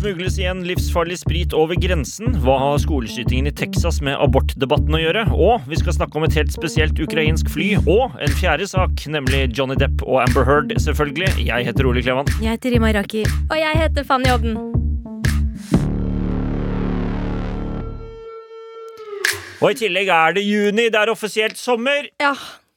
Smugles 0.00 0.38
igjen 0.40 0.62
livsfarlig 0.64 1.18
sprit 1.20 1.52
over 1.56 1.76
grensen. 1.76 2.32
Hva 2.40 2.54
har 2.62 2.78
skoleskytingen 2.80 3.50
i 3.50 3.52
Texas 3.52 3.98
med 4.04 4.16
abortdebatten 4.16 4.96
å 4.96 5.00
gjøre? 5.02 5.26
Og 5.36 5.66
vi 5.68 5.76
skal 5.76 5.96
snakke 5.98 6.16
om 6.16 6.24
et 6.24 6.36
helt 6.38 6.52
spesielt 6.54 7.00
ukrainsk 7.04 7.50
fly. 7.52 7.74
Og 7.84 8.16
en 8.16 8.36
fjerde 8.38 8.68
sak, 8.70 9.04
nemlig 9.12 9.50
Johnny 9.56 9.76
Depp 9.80 10.00
og 10.06 10.22
Amber 10.22 10.46
Heard, 10.48 10.72
selvfølgelig. 10.80 11.44
Jeg 11.44 11.68
heter 11.68 11.88
Ole 11.90 12.04
Klevan. 12.04 12.30
Jeg 12.40 12.56
heter 12.56 12.76
Rima 12.76 12.94
Iraki. 12.94 13.26
Og 13.50 13.58
jeg 13.60 13.82
heter 13.82 14.08
Fanny 14.08 14.32
Odden. 14.32 14.56
Og 19.60 19.74
i 19.74 19.76
tillegg 19.82 20.08
er 20.08 20.38
det 20.38 20.46
juni. 20.48 20.88
Det 20.88 20.96
er 20.96 21.12
offisielt 21.12 21.60
sommer. 21.60 22.08
Ja, 22.22 22.32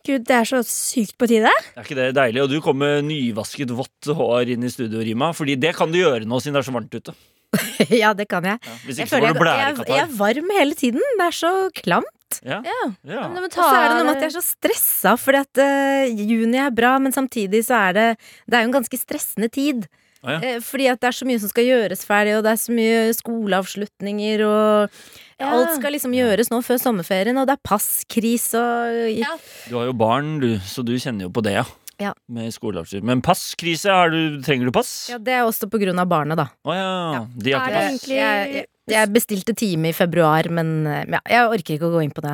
gud, 0.07 0.25
det 0.29 0.35
er 0.37 0.47
så 0.49 0.61
sykt 0.67 1.17
på 1.19 1.29
tide. 1.31 1.51
Er 1.73 1.85
ikke 1.85 1.97
det 1.99 2.09
deilig? 2.17 2.43
Og 2.45 2.51
du 2.51 2.57
kom 2.63 2.79
med 2.81 3.05
nyvasket 3.07 3.71
vått 3.75 4.11
hår 4.15 4.55
inn 4.55 4.65
i 4.65 4.71
studio, 4.73 5.03
Rima. 5.03 5.31
Fordi 5.35 5.57
det 5.59 5.75
kan 5.77 5.93
du 5.93 6.01
gjøre 6.01 6.27
nå 6.29 6.41
siden 6.43 6.57
det 6.57 6.63
er 6.63 6.69
så 6.69 6.75
varmt 6.75 6.97
ute. 6.97 7.15
ja, 8.03 8.11
det 8.17 8.27
kan 8.31 8.45
jeg. 8.47 8.59
Ja, 8.59 8.75
hvis 8.87 8.99
Jeg, 8.99 9.07
ikke 9.07 9.13
så 9.13 9.21
får 9.21 9.49
jeg, 9.49 9.61
jeg, 9.61 9.87
jeg 9.93 10.03
er 10.03 10.13
varm 10.17 10.53
hele 10.57 10.77
tiden. 10.77 11.07
Det 11.19 11.27
er 11.27 11.37
så 11.37 11.53
klamt. 11.77 12.39
Ja. 12.41 12.61
Ja. 12.65 12.85
Ja. 13.05 13.25
Og 13.29 13.51
så 13.53 13.65
er 13.67 13.91
det 13.91 13.97
noe 13.99 14.07
med 14.07 14.15
at 14.15 14.23
jeg 14.25 14.31
er 14.31 14.37
så 14.39 14.45
stressa, 14.45 15.13
fordi 15.21 15.43
at 15.43 15.61
uh, 15.61 16.23
juni 16.31 16.57
er 16.61 16.73
bra, 16.73 16.95
men 17.01 17.13
samtidig 17.13 17.61
så 17.67 17.77
er 17.89 17.97
det 17.97 18.07
Det 18.47 18.57
er 18.57 18.63
jo 18.63 18.71
en 18.71 18.79
ganske 18.79 18.99
stressende 18.99 19.51
tid. 19.53 19.85
Ah, 20.23 20.37
ja. 20.37 20.53
Eh, 20.53 20.59
fordi 20.63 20.87
at 20.87 21.01
det 21.03 21.09
er 21.09 21.17
så 21.17 21.27
mye 21.27 21.41
som 21.43 21.51
skal 21.51 21.67
gjøres 21.67 22.05
ferdig, 22.07 22.37
og 22.37 22.45
det 22.45 22.53
er 22.53 22.61
så 22.61 22.73
mye 22.73 22.99
skoleavslutninger, 23.17 24.45
og 24.47 25.01
Ja. 25.39 25.49
alt 25.51 25.75
skal 25.77 25.95
liksom 25.95 26.13
gjøres 26.15 26.51
nå 26.53 26.59
før 26.65 26.81
sommerferien, 26.81 27.37
og 27.41 27.47
det 27.49 27.57
er 27.57 27.63
passkrise 27.65 28.59
og 28.59 29.13
Ja. 29.17 29.33
Du 29.69 29.77
har 29.79 29.87
jo 29.89 29.95
barn, 29.97 30.35
du, 30.43 30.57
så 30.59 30.83
du 30.85 30.93
kjenner 30.97 31.27
jo 31.27 31.33
på 31.33 31.43
det, 31.45 31.57
ja. 31.61 31.65
Ja. 32.01 32.11
Med 32.27 32.51
skoleavslutning. 32.53 33.05
Men 33.05 33.21
passkrise, 33.21 33.91
har 33.93 34.09
du, 34.09 34.41
trenger 34.43 34.65
du 34.67 34.73
pass? 34.75 35.09
Ja, 35.11 35.19
det 35.21 35.35
er 35.37 35.45
også 35.45 35.69
på 35.71 35.79
grunn 35.81 35.99
av 36.01 36.09
barna, 36.09 36.35
da. 36.35 36.47
Å 36.65 36.75
ja. 36.75 37.25
De 37.37 37.53
har 37.53 37.69
Er 37.69 37.93
ikke 37.93 37.99
pass. 37.99 38.07
Jeg, 38.09 38.53
jeg, 38.57 38.65
jeg 38.91 39.11
bestilte 39.13 39.55
time 39.55 39.91
i 39.91 39.95
februar, 39.95 40.49
men 40.51 40.73
eh, 40.89 41.05
ja, 41.13 41.21
jeg 41.29 41.53
orker 41.59 41.77
ikke 41.77 41.87
å 41.91 41.93
gå 41.93 42.03
inn 42.03 42.15
på 42.15 42.25
det 42.25 42.33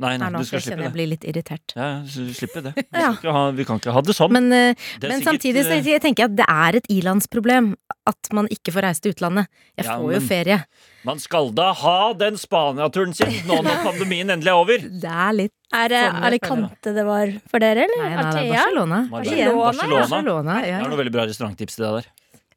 Nei, 0.00 0.14
nei, 0.16 0.30
nei 0.32 0.40
du 0.40 0.46
skal 0.48 0.62
slippe 0.64 0.84
jeg 0.86 0.92
blir 0.94 1.08
litt 1.10 1.24
irritert. 1.28 1.74
Ja, 1.76 1.88
så 2.08 2.24
slipper 2.34 2.62
det. 2.64 2.72
Vi, 2.78 2.84
Ja. 2.96 3.12
skal 3.12 3.18
ikke 3.20 3.32
ha, 3.36 3.42
vi 3.52 3.64
kan 3.68 3.78
ikke 3.82 3.92
ha 3.92 4.00
det 4.06 4.14
sånn. 4.16 4.32
Men, 4.32 4.46
eh, 4.52 4.74
Det 4.98 5.04
er 5.04 5.08
men 5.12 5.20
sikkert, 5.20 5.28
samtidig 5.34 5.64
så 5.66 5.74
eh, 5.76 5.82
jeg 5.92 6.00
tenker 6.02 6.24
jeg 6.24 6.30
at 6.30 6.36
det 6.40 6.46
er 6.48 6.76
et 6.80 6.86
ilandsproblem 6.96 7.74
at 8.08 8.30
man 8.32 8.48
ikke 8.48 8.72
får 8.72 8.82
reise 8.88 9.00
til 9.04 9.12
utlandet. 9.12 9.46
Jeg 9.76 9.84
Ja, 9.86 9.98
får 10.00 10.14
jo 10.16 10.20
ferie. 10.26 10.58
Man 11.04 11.18
skal 11.18 11.50
da 11.52 11.72
ha 11.72 12.12
den 12.14 12.34
Spania-turen 12.40 13.14
sin 13.14 13.28
nå 13.46 13.60
når 13.62 13.82
pandemien 13.88 14.30
endelig 14.32 14.48
er 14.48 14.58
over. 14.58 14.78
Det 14.78 15.04
er 15.10 15.32
litt 15.32 15.52
Er 15.72 15.88
det 15.92 16.00
Sånn, 16.10 16.22
Alicante 16.26 16.94
det 16.96 17.04
var 17.06 17.30
for 17.48 17.60
dere, 17.62 17.84
eller? 17.86 18.00
Nei, 18.02 18.08
nei, 18.08 18.16
det 18.16 18.24
er 18.24 18.26
Artea? 18.26 18.50
Barcelona. 18.56 18.98
Barcelona. 19.10 19.60
Barcelona. 19.60 20.00
Barcelona, 20.10 20.54
Jeg 20.64 20.70
ja. 20.72 20.78
har 20.80 20.88
noen 20.90 20.98
veldig 21.04 21.12
bra 21.14 21.26
restauranttips 21.30 21.76
til 21.76 21.84
deg 21.86 21.92
der. 22.00 22.10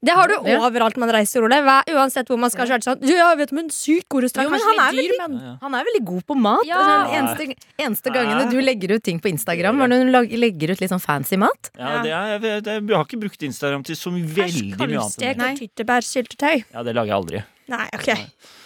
Det 0.04 0.12
har 0.12 0.28
du 0.28 0.34
Ja. 0.50 0.60
overalt 0.68 0.98
man 1.00 1.10
reiser, 1.16 1.44
Ole. 1.48 1.62
Hva- 1.64 1.84
Uansett 1.88 2.28
hvor 2.28 2.38
man 2.38 2.50
skal. 2.52 2.68
Så 2.68 2.76
er 2.76 2.80
sånn, 2.84 3.00
ja, 3.08 3.30
jeg 3.32 3.38
vet 3.38 3.52
om 3.54 3.60
en 3.60 3.70
sykt 3.70 4.10
god 4.10 4.24
restaurant. 4.24 4.50
Jo, 4.50 4.52
men 4.52 4.60
han 4.68 4.80
er 4.88 4.92
litt 4.98 5.12
dyr, 5.12 5.18
veldig- 5.22 5.42
men. 5.42 5.58
Han 5.62 5.76
er 5.76 5.84
veldig 5.88 6.04
god 6.06 6.26
på 6.28 6.36
mat. 6.36 6.66
Ja. 6.68 6.76
Altså, 6.78 7.08
den 7.08 7.16
eneste, 7.24 7.56
eneste 7.80 8.14
gangene 8.14 8.50
du 8.52 8.60
legger 8.62 8.96
ut 8.98 9.04
ting 9.04 9.20
på 9.20 9.30
Instagram, 9.32 9.78
var 9.80 9.88
når 9.88 10.28
du 10.30 10.38
legger 10.38 10.72
ut 10.72 10.82
litt 10.82 10.92
sånn 10.92 11.02
fancy 11.02 11.38
mat. 11.38 11.72
Ja, 11.80 12.02
det 12.04 12.12
er, 12.12 12.40
jeg, 12.40 12.42
jeg, 12.42 12.64
jeg, 12.66 12.96
har 12.96 13.06
ikke 13.06 13.20
brukt 13.22 13.42
Instagram 13.44 13.84
til 13.84 13.96
så 13.96 14.12
veldig 14.12 14.76
mye 14.76 15.00
annet. 15.00 15.18
Kalvstek 15.18 15.40
og 15.40 15.58
tyttebærsyltetøy. 15.64 16.64
Ja, 16.74 16.84
det 16.84 16.96
lager 16.96 17.08
jeg 17.08 17.16
aldri. 17.24 17.44
Nei, 17.72 17.86
ok. 17.96 18.10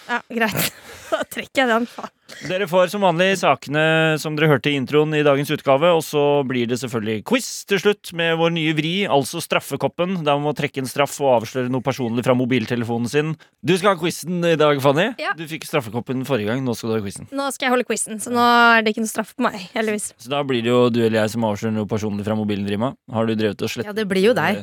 Ja, 0.08 0.22
greit. 0.32 0.72
Da 1.08 1.22
trekker 1.24 1.62
jeg 1.62 1.68
den. 1.70 1.86
faen. 1.88 2.10
Dere 2.50 2.66
får 2.68 2.90
som 2.92 3.00
vanlig 3.00 3.30
sakene 3.40 3.82
som 4.20 4.34
dere 4.36 4.50
hørte 4.50 4.68
i 4.68 4.74
introen 4.76 5.14
i 5.16 5.22
dagens 5.24 5.48
utgave, 5.54 5.88
og 5.96 6.02
så 6.04 6.42
blir 6.44 6.66
det 6.68 6.76
selvfølgelig 6.82 7.22
quiz 7.30 7.46
til 7.64 7.80
slutt 7.80 8.10
med 8.18 8.34
vår 8.36 8.52
nye 8.52 8.74
vri, 8.76 8.90
altså 9.08 9.40
straffekoppen, 9.40 10.18
der 10.20 10.36
man 10.36 10.44
må 10.44 10.52
trekke 10.58 10.82
en 10.84 10.90
straff 10.90 11.14
og 11.24 11.30
avsløre 11.38 11.72
noe 11.72 11.80
personlig 11.86 12.26
fra 12.26 12.36
mobiltelefonen 12.36 13.08
sin. 13.08 13.32
Du 13.64 13.72
skal 13.80 13.94
ha 13.94 14.00
quizen 14.02 14.44
i 14.44 14.52
dag, 14.60 14.82
Fanny. 14.84 15.06
Ja. 15.16 15.32
Du 15.38 15.46
fikk 15.48 15.64
straffekoppen 15.64 16.26
forrige 16.28 16.52
gang, 16.52 16.60
nå 16.68 16.76
skal 16.76 16.92
du 16.92 16.98
ha 16.98 17.06
quizen. 17.08 17.30
Nå 17.32 17.48
skal 17.56 17.70
jeg 17.70 17.76
holde 17.78 17.88
quizen, 17.88 18.20
så 18.20 18.34
nå 18.36 18.44
er 18.44 18.84
det 18.84 18.92
ikke 18.92 19.06
noe 19.06 19.14
straff 19.14 19.32
på 19.32 19.48
meg. 19.48 19.56
Heldigvis. 19.72 20.10
Så 20.20 20.28
da 20.34 20.44
blir 20.44 20.60
det 20.68 20.74
jo 20.74 20.82
du 20.92 21.00
eller 21.06 21.22
jeg 21.22 21.32
som 21.38 21.48
avslører 21.48 21.78
noe 21.80 21.88
personlig 21.88 22.28
fra 22.28 22.36
mobilen, 22.36 22.68
Rima. 22.68 22.92
Har 23.16 23.24
du 23.24 23.32
drevet 23.32 23.64
og 23.64 23.72
slettet 23.72 23.88
Ja, 23.88 23.96
det 23.96 24.04
blir 24.12 24.28
jo 24.28 24.36
deg. 24.36 24.60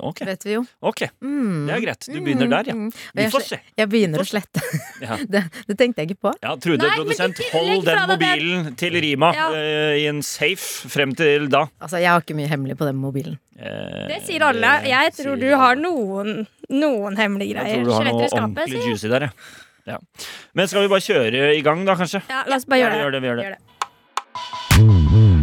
Ok, 0.00 0.20
Vet 0.26 0.44
vi 0.46 0.52
jo. 0.56 0.62
ok. 0.82 1.02
Mm. 1.22 1.66
Det 1.68 1.74
er 1.76 1.80
greit. 1.84 2.06
Du 2.10 2.18
begynner 2.20 2.48
der, 2.50 2.70
ja. 2.70 2.74
Mm. 2.74 2.90
Vi 3.14 3.26
får 3.32 3.44
se. 3.46 3.58
jeg 3.78 3.88
begynner 3.92 4.22
å 4.22 4.26
slette. 4.26 4.62
Ja. 5.06 5.16
Det, 5.28 5.42
det 5.68 5.74
tenkte 5.76 6.00
jeg 6.02 6.10
ikke 6.14 6.22
på. 6.24 6.30
Ja, 6.42 6.54
Trude, 6.56 6.78
Nei, 6.80 6.88
men 6.88 7.02
produsent, 7.04 7.36
ikke 7.44 7.58
hold 7.60 7.84
den 7.84 7.96
fra 7.98 8.06
deg 8.08 8.18
den. 8.22 8.30
mobilen 8.40 8.76
til 8.80 8.96
Rima 9.04 9.28
Ja. 9.36 9.48
eh, 9.52 9.96
i 10.00 10.06
en 10.08 10.22
safe 10.24 10.88
frem 10.88 11.12
til 11.18 11.48
da. 11.52 11.66
Altså, 11.84 12.00
Jeg 12.00 12.08
har 12.10 12.24
ikke 12.24 12.36
mye 12.38 12.48
hemmelig 12.48 12.78
på 12.80 12.88
den 12.88 12.96
mobilen. 12.96 13.36
Eh, 13.58 14.06
Det 14.08 14.22
sier 14.26 14.42
alle. 14.48 14.72
Jeg 14.88 15.12
tror 15.18 15.36
sier 15.36 15.44
du 15.44 15.54
har 15.60 15.76
noen, 15.76 16.46
noen 16.70 17.16
hemmelige 17.20 17.54
Jeg 17.54 17.60
greier. 17.60 17.76
tror 17.76 17.84
du 17.84 17.92
har 17.92 18.02
Skjeletter 18.02 18.16
noe 18.16 18.24
i 18.24 18.32
skapet, 18.32 18.42
ordentlig 18.42 18.72
sier 18.72 18.80
jeg. 18.80 18.96
juicy 18.96 19.08
der, 19.12 19.28
ja. 19.28 19.30
ja. 19.92 19.98
Men 20.56 20.68
skal 20.72 20.86
vi 20.86 20.92
bare 20.96 21.06
kjøre 21.10 21.54
i 21.58 21.62
gang, 21.68 21.84
da, 21.84 21.94
kanskje? 22.00 22.22
Ja, 22.32 22.42
la 22.48 22.56
oss 22.56 22.64
bare 22.64 22.78
Ja, 22.80 22.90
gjøre 22.96 23.20
vi 23.20 23.20
det. 23.20 23.28
gjør 23.28 23.36
det. 23.36 23.46
Vi 23.46 23.46
gjør 23.46 23.56
det. 25.30 25.35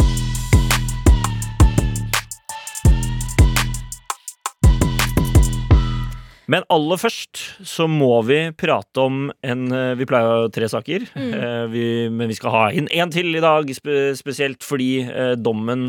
Men 6.51 6.65
aller 6.73 6.99
først 6.99 7.39
så 7.67 7.85
må 7.87 8.17
vi 8.27 8.39
prate 8.59 8.99
om 8.99 9.29
en 9.47 9.61
eh, 9.71 9.93
Vi 9.99 10.07
pleier 10.09 10.27
å 10.27 10.41
ha 10.43 10.49
tre 10.51 10.67
saker, 10.71 11.05
Mm. 11.13 11.31
eh, 11.37 11.65
vi, 11.71 11.83
men 12.11 12.27
vi 12.31 12.35
skal 12.35 12.51
ha 12.51 12.63
inn 12.75 12.89
én 12.91 13.11
til 13.13 13.29
i 13.35 13.43
dag, 13.43 13.69
spesielt 14.17 14.63
fordi 14.65 14.89
eh, 15.07 15.33
dommen 15.39 15.87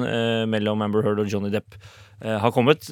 mellom 0.51 0.83
Amber 0.85 1.03
Heard 1.03 1.23
og 1.25 1.31
Johnny 1.33 1.51
Depp 1.55 1.75
har 2.25 2.53
kommet. 2.55 2.87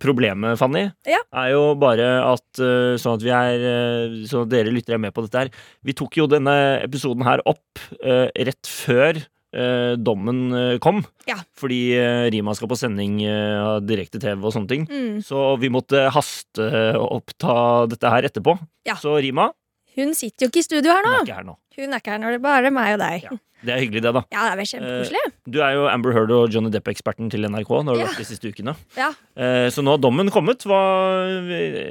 Problemet, 0.00 0.56
Fanny, 0.56 0.86
Ja. 1.04 1.18
er 1.36 1.50
jo 1.52 1.74
bare 1.76 2.06
at 2.24 2.60
sånn 3.02 3.18
at 3.18 3.24
vi 3.26 3.32
er 3.34 4.14
Sånn 4.30 4.46
at 4.46 4.52
dere 4.54 4.72
lyttere 4.72 4.94
er 4.96 5.02
med 5.02 5.12
på 5.12 5.24
dette 5.26 5.42
her. 5.42 5.50
Vi 5.84 5.92
tok 5.98 6.16
jo 6.16 6.26
denne 6.30 6.54
episoden 6.80 7.26
her 7.26 7.42
opp 7.50 7.82
rett 8.00 8.70
før 8.70 9.20
eh, 9.54 9.94
dommen 9.98 10.52
eh, 10.56 10.78
kom. 10.82 11.02
Ja. 11.28 11.38
Fordi 11.58 11.80
eh, 11.98 12.26
Rima 12.34 12.54
skal 12.56 12.70
på 12.70 12.78
sending 12.78 13.20
eh, 13.26 13.56
av 13.60 13.80
direkte-TV 13.86 14.38
og 14.42 14.54
sånne 14.54 14.70
ting. 14.70 14.86
Mm. 14.90 15.20
Så 15.26 15.54
vi 15.62 15.72
måtte 15.72 16.06
hasteoppta 16.14 17.56
dette 17.90 18.14
her 18.14 18.28
etterpå. 18.30 18.56
Ja. 18.88 18.98
Så 19.00 19.16
Rima 19.20 19.50
Hun 19.98 20.14
sitter 20.14 20.46
jo 20.46 20.52
ikke 20.52 20.62
i 20.62 20.68
studio 20.68 20.94
her 20.94 21.02
hun 21.04 21.14
er 21.16 21.24
ikke 21.24 21.40
her 21.40 21.46
nå. 21.48 21.56
Hun 21.78 21.92
er 21.94 22.00
ikke 22.02 22.12
her 22.16 22.18
når 22.18 22.34
det 22.36 22.40
er 22.40 22.48
bare 22.48 22.70
meg 22.74 22.96
og 22.96 23.00
deg. 23.04 23.22
Ja. 23.28 23.38
Det 23.60 23.74
er 23.74 23.80
hyggelig, 23.82 24.00
det, 24.00 24.10
da. 24.16 24.20
Ja, 24.32 24.44
det 24.46 24.52
er 24.54 24.56
vel 24.56 24.68
kjempekoselig. 24.70 25.20
Du 25.52 25.58
er 25.60 25.74
jo 25.76 25.82
Amber 25.92 26.14
Heard 26.16 26.30
og 26.32 26.46
Johnny 26.48 26.70
Depp-eksperten 26.72 27.28
til 27.28 27.44
NRK. 27.44 27.68
Nå 27.84 27.92
har 27.92 27.98
du 27.98 28.00
Ja. 28.00 28.06
vært 28.08 28.16
de 28.16 28.24
siste 28.24 28.48
ukene. 28.48 28.72
Ja. 28.96 29.10
Eh, 29.36 29.68
Så 29.68 29.84
nå 29.84 29.90
har 29.92 29.98
dommen 30.00 30.30
kommet. 30.32 30.64
Hva, 30.64 30.78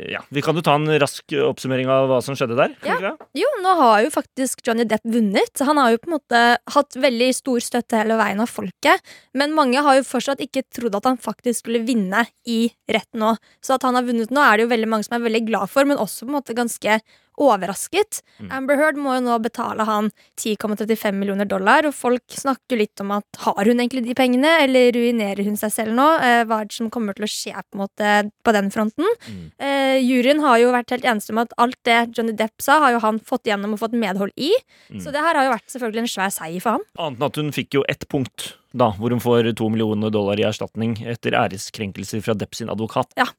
ja, 0.09 0.21
vi 0.33 0.41
kan 0.41 0.55
jo 0.57 0.63
ta 0.65 0.73
en 0.79 0.87
rask 0.99 1.29
oppsummering 1.45 1.85
av 1.93 2.09
hva 2.09 2.23
som 2.25 2.33
skjedde 2.33 2.57
der. 2.57 2.73
det? 2.81 3.11
Jo, 3.37 3.45
nå 3.61 3.75
har 3.77 4.01
jo 4.01 4.09
faktisk 4.09 4.65
Johnny 4.65 4.83
Depp 4.83 5.03
vunnet. 5.05 5.59
Han 5.61 5.77
har 5.77 5.91
jo 5.91 5.97
på 6.01 6.09
en 6.09 6.17
måte 6.17 6.57
hatt 6.73 6.89
veldig 6.97 7.29
stor 7.35 7.59
støtte 7.59 8.01
hele 8.01 8.17
veien 8.17 8.41
av 8.41 8.49
folket. 8.49 8.99
Men 9.37 9.53
mange 9.53 9.77
har 9.77 9.93
jo 10.01 10.01
fortsatt 10.01 10.41
ikke 10.41 10.63
trodd 10.73 10.95
at 10.95 11.03
han 11.05 11.17
faktisk 11.21 11.61
skulle 11.67 11.85
vinne 11.85 12.25
i 12.47 12.71
retten 12.89 13.19
nå. 13.21 13.37
Så 13.61 13.75
at 13.75 13.83
han 13.83 13.93
har 13.93 14.01
vunnet 14.09 14.31
nå, 14.33 14.41
er 14.41 14.57
det 14.57 14.65
jo 14.65 14.73
veldig 14.73 14.89
mange 14.89 15.05
som 15.05 15.21
er 15.21 15.29
veldig 15.29 15.45
glad 15.45 15.69
for, 15.69 15.85
men 15.85 15.97
også 16.01 16.25
på 16.25 16.33
en 16.33 16.41
måte 16.41 16.55
ganske 16.57 16.97
overrasket. 17.39 18.21
Mm. 18.41 18.49
Amber 18.51 18.75
Heard 18.75 18.95
må 18.97 19.13
jo 19.15 19.21
nå 19.29 19.37
betale 19.41 19.68
han 19.77 20.09
10,35 20.39 21.11
millioner 21.13 21.45
dollar, 21.45 21.85
og 21.85 21.93
folk 21.95 22.23
snakker 22.33 22.79
litt 22.79 22.99
om 23.03 23.11
at 23.17 23.41
har 23.45 23.69
hun 23.69 23.79
egentlig 23.79 24.05
de 24.07 24.15
pengene, 24.17 24.55
eller 24.63 24.91
ruinerer 24.95 25.45
hun 25.45 25.57
seg 25.59 25.73
selv 25.73 25.95
nå? 25.97 26.07
Eh, 26.23 26.43
hva 26.49 26.61
er 26.61 26.69
det 26.69 26.77
som 26.77 26.89
kommer 26.89 27.17
til 27.17 27.27
å 27.27 27.31
skje 27.31 27.53
på, 27.53 27.77
en 27.77 27.83
måte, 27.83 28.13
på 28.45 28.55
den 28.55 28.71
fronten? 28.73 29.07
Mm. 29.27 29.43
Eh, 29.61 29.97
juryen 30.01 30.43
har 30.45 30.59
jo 30.61 30.73
vært 30.75 30.95
helt 30.95 31.07
eneste 31.07 31.35
om 31.35 31.43
at 31.43 31.53
alt 31.61 31.77
det 31.87 31.99
Johnny 32.17 32.33
Depp 32.37 32.63
sa, 32.63 32.79
har 32.83 32.95
jo 32.95 33.03
han 33.03 33.19
fått 33.19 33.49
gjennom 33.49 33.75
og 33.75 33.83
fått 33.83 33.97
medhold 33.97 34.33
i. 34.35 34.51
Mm. 34.89 35.03
Så 35.03 35.13
det 35.13 35.23
her 35.23 35.37
har 35.37 35.47
jo 35.47 35.55
vært 35.55 35.75
selvfølgelig 35.75 36.05
en 36.05 36.13
svær 36.15 36.33
seier 36.33 36.63
for 36.63 36.77
ham. 36.77 36.87
Annet 36.99 37.19
enn 37.19 37.29
at 37.29 37.41
hun 37.43 37.53
fikk 37.55 37.79
jo 37.79 37.85
ett 37.91 38.07
punkt, 38.11 38.53
da, 38.71 38.91
hvor 38.97 39.13
hun 39.13 39.21
får 39.23 39.51
to 39.57 39.69
millioner 39.71 40.13
dollar 40.13 40.39
i 40.39 40.45
erstatning 40.47 40.97
etter 41.09 41.37
æreskrenkelser 41.37 42.23
fra 42.25 42.37
Depp 42.37 42.57
sin 42.57 42.71
advokat. 42.71 43.13
Ja. 43.19 43.29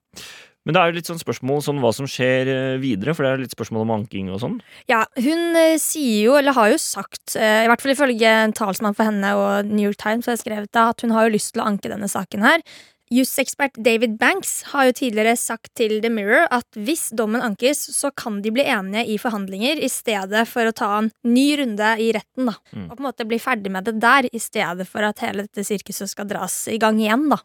Men 0.68 0.76
det 0.76 0.80
er 0.80 0.90
jo 0.90 0.96
litt 0.98 1.08
sånn 1.08 1.20
spørsmål 1.22 1.62
sånn 1.64 1.80
hva 1.80 1.90
som 1.96 2.08
skjer 2.10 2.50
eh, 2.52 2.76
videre, 2.82 3.14
for 3.16 3.24
det 3.24 3.32
er 3.32 3.42
litt 3.46 3.56
spørsmål 3.56 3.86
om 3.86 3.94
anking 3.96 4.28
og 4.34 4.42
sånn. 4.42 4.58
Ja, 4.90 5.06
hun 5.16 5.56
eh, 5.56 5.78
sier 5.80 6.28
jo, 6.28 6.36
eller 6.36 6.56
har 6.56 6.74
jo 6.74 6.78
sagt, 6.80 7.34
eh, 7.38 7.64
i 7.64 7.70
hvert 7.70 7.80
fall 7.80 7.94
ifølge 7.94 8.36
en 8.44 8.56
talsmann 8.56 8.96
for 8.96 9.08
henne 9.08 9.32
og 9.40 9.70
New 9.70 9.86
York 9.88 10.00
Times, 10.02 10.28
har 10.28 10.40
skrevet 10.40 10.68
det, 10.68 10.86
at 10.92 11.04
hun 11.06 11.16
har 11.16 11.26
jo 11.26 11.36
lyst 11.38 11.54
til 11.54 11.64
å 11.64 11.68
anke 11.72 11.92
denne 11.92 12.10
saken 12.12 12.44
her. 12.44 12.64
Jusekspert 13.10 13.74
David 13.82 14.20
Banks 14.20 14.60
har 14.70 14.86
jo 14.86 14.92
tidligere 15.00 15.32
sagt 15.34 15.72
til 15.74 15.96
The 15.98 16.12
Mirror 16.14 16.44
at 16.54 16.76
hvis 16.78 17.08
dommen 17.18 17.42
ankes, 17.42 17.80
så 17.96 18.12
kan 18.14 18.38
de 18.44 18.52
bli 18.54 18.62
enige 18.62 19.02
i 19.10 19.16
forhandlinger 19.18 19.80
i 19.82 19.88
stedet 19.90 20.44
for 20.46 20.68
å 20.68 20.74
ta 20.76 20.92
en 21.00 21.08
ny 21.26 21.48
runde 21.58 21.88
i 21.98 22.12
retten. 22.14 22.52
da. 22.52 22.54
Mm. 22.70 22.84
Og 22.86 22.92
på 22.92 23.02
en 23.02 23.08
måte 23.08 23.26
bli 23.26 23.40
ferdig 23.42 23.72
med 23.74 23.88
det 23.88 23.96
der, 23.98 24.30
i 24.30 24.38
stedet 24.38 24.86
for 24.86 25.08
at 25.08 25.24
hele 25.26 25.48
dette 25.48 25.66
sirkuset 25.66 26.12
skal 26.12 26.28
dras 26.30 26.62
i 26.70 26.78
gang 26.78 27.02
igjen. 27.02 27.26
da. 27.32 27.40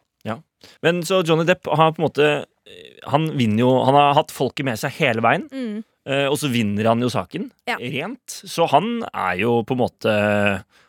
Men 0.82 1.02
så 1.06 1.20
Johnny 1.26 1.44
Depp 1.46 1.68
har 1.68 1.92
på 1.94 2.00
en 2.02 2.06
måte 2.08 2.28
Han 3.06 3.28
vinner 3.38 3.60
jo 3.62 3.68
Han 3.86 3.94
har 3.94 4.16
hatt 4.18 4.32
folket 4.34 4.66
med 4.66 4.80
seg 4.80 4.96
hele 4.98 5.22
veien. 5.22 5.44
Mm. 5.52 5.84
Eh, 6.06 6.26
og 6.30 6.36
så 6.38 6.48
vinner 6.50 6.86
han 6.90 7.02
jo 7.02 7.08
saken 7.10 7.48
Ja. 7.68 7.76
rent. 7.82 8.40
Så 8.46 8.66
han 8.70 9.04
er 9.12 9.36
jo 9.42 9.60
på 9.66 9.74
en 9.76 9.80
måte 9.84 10.12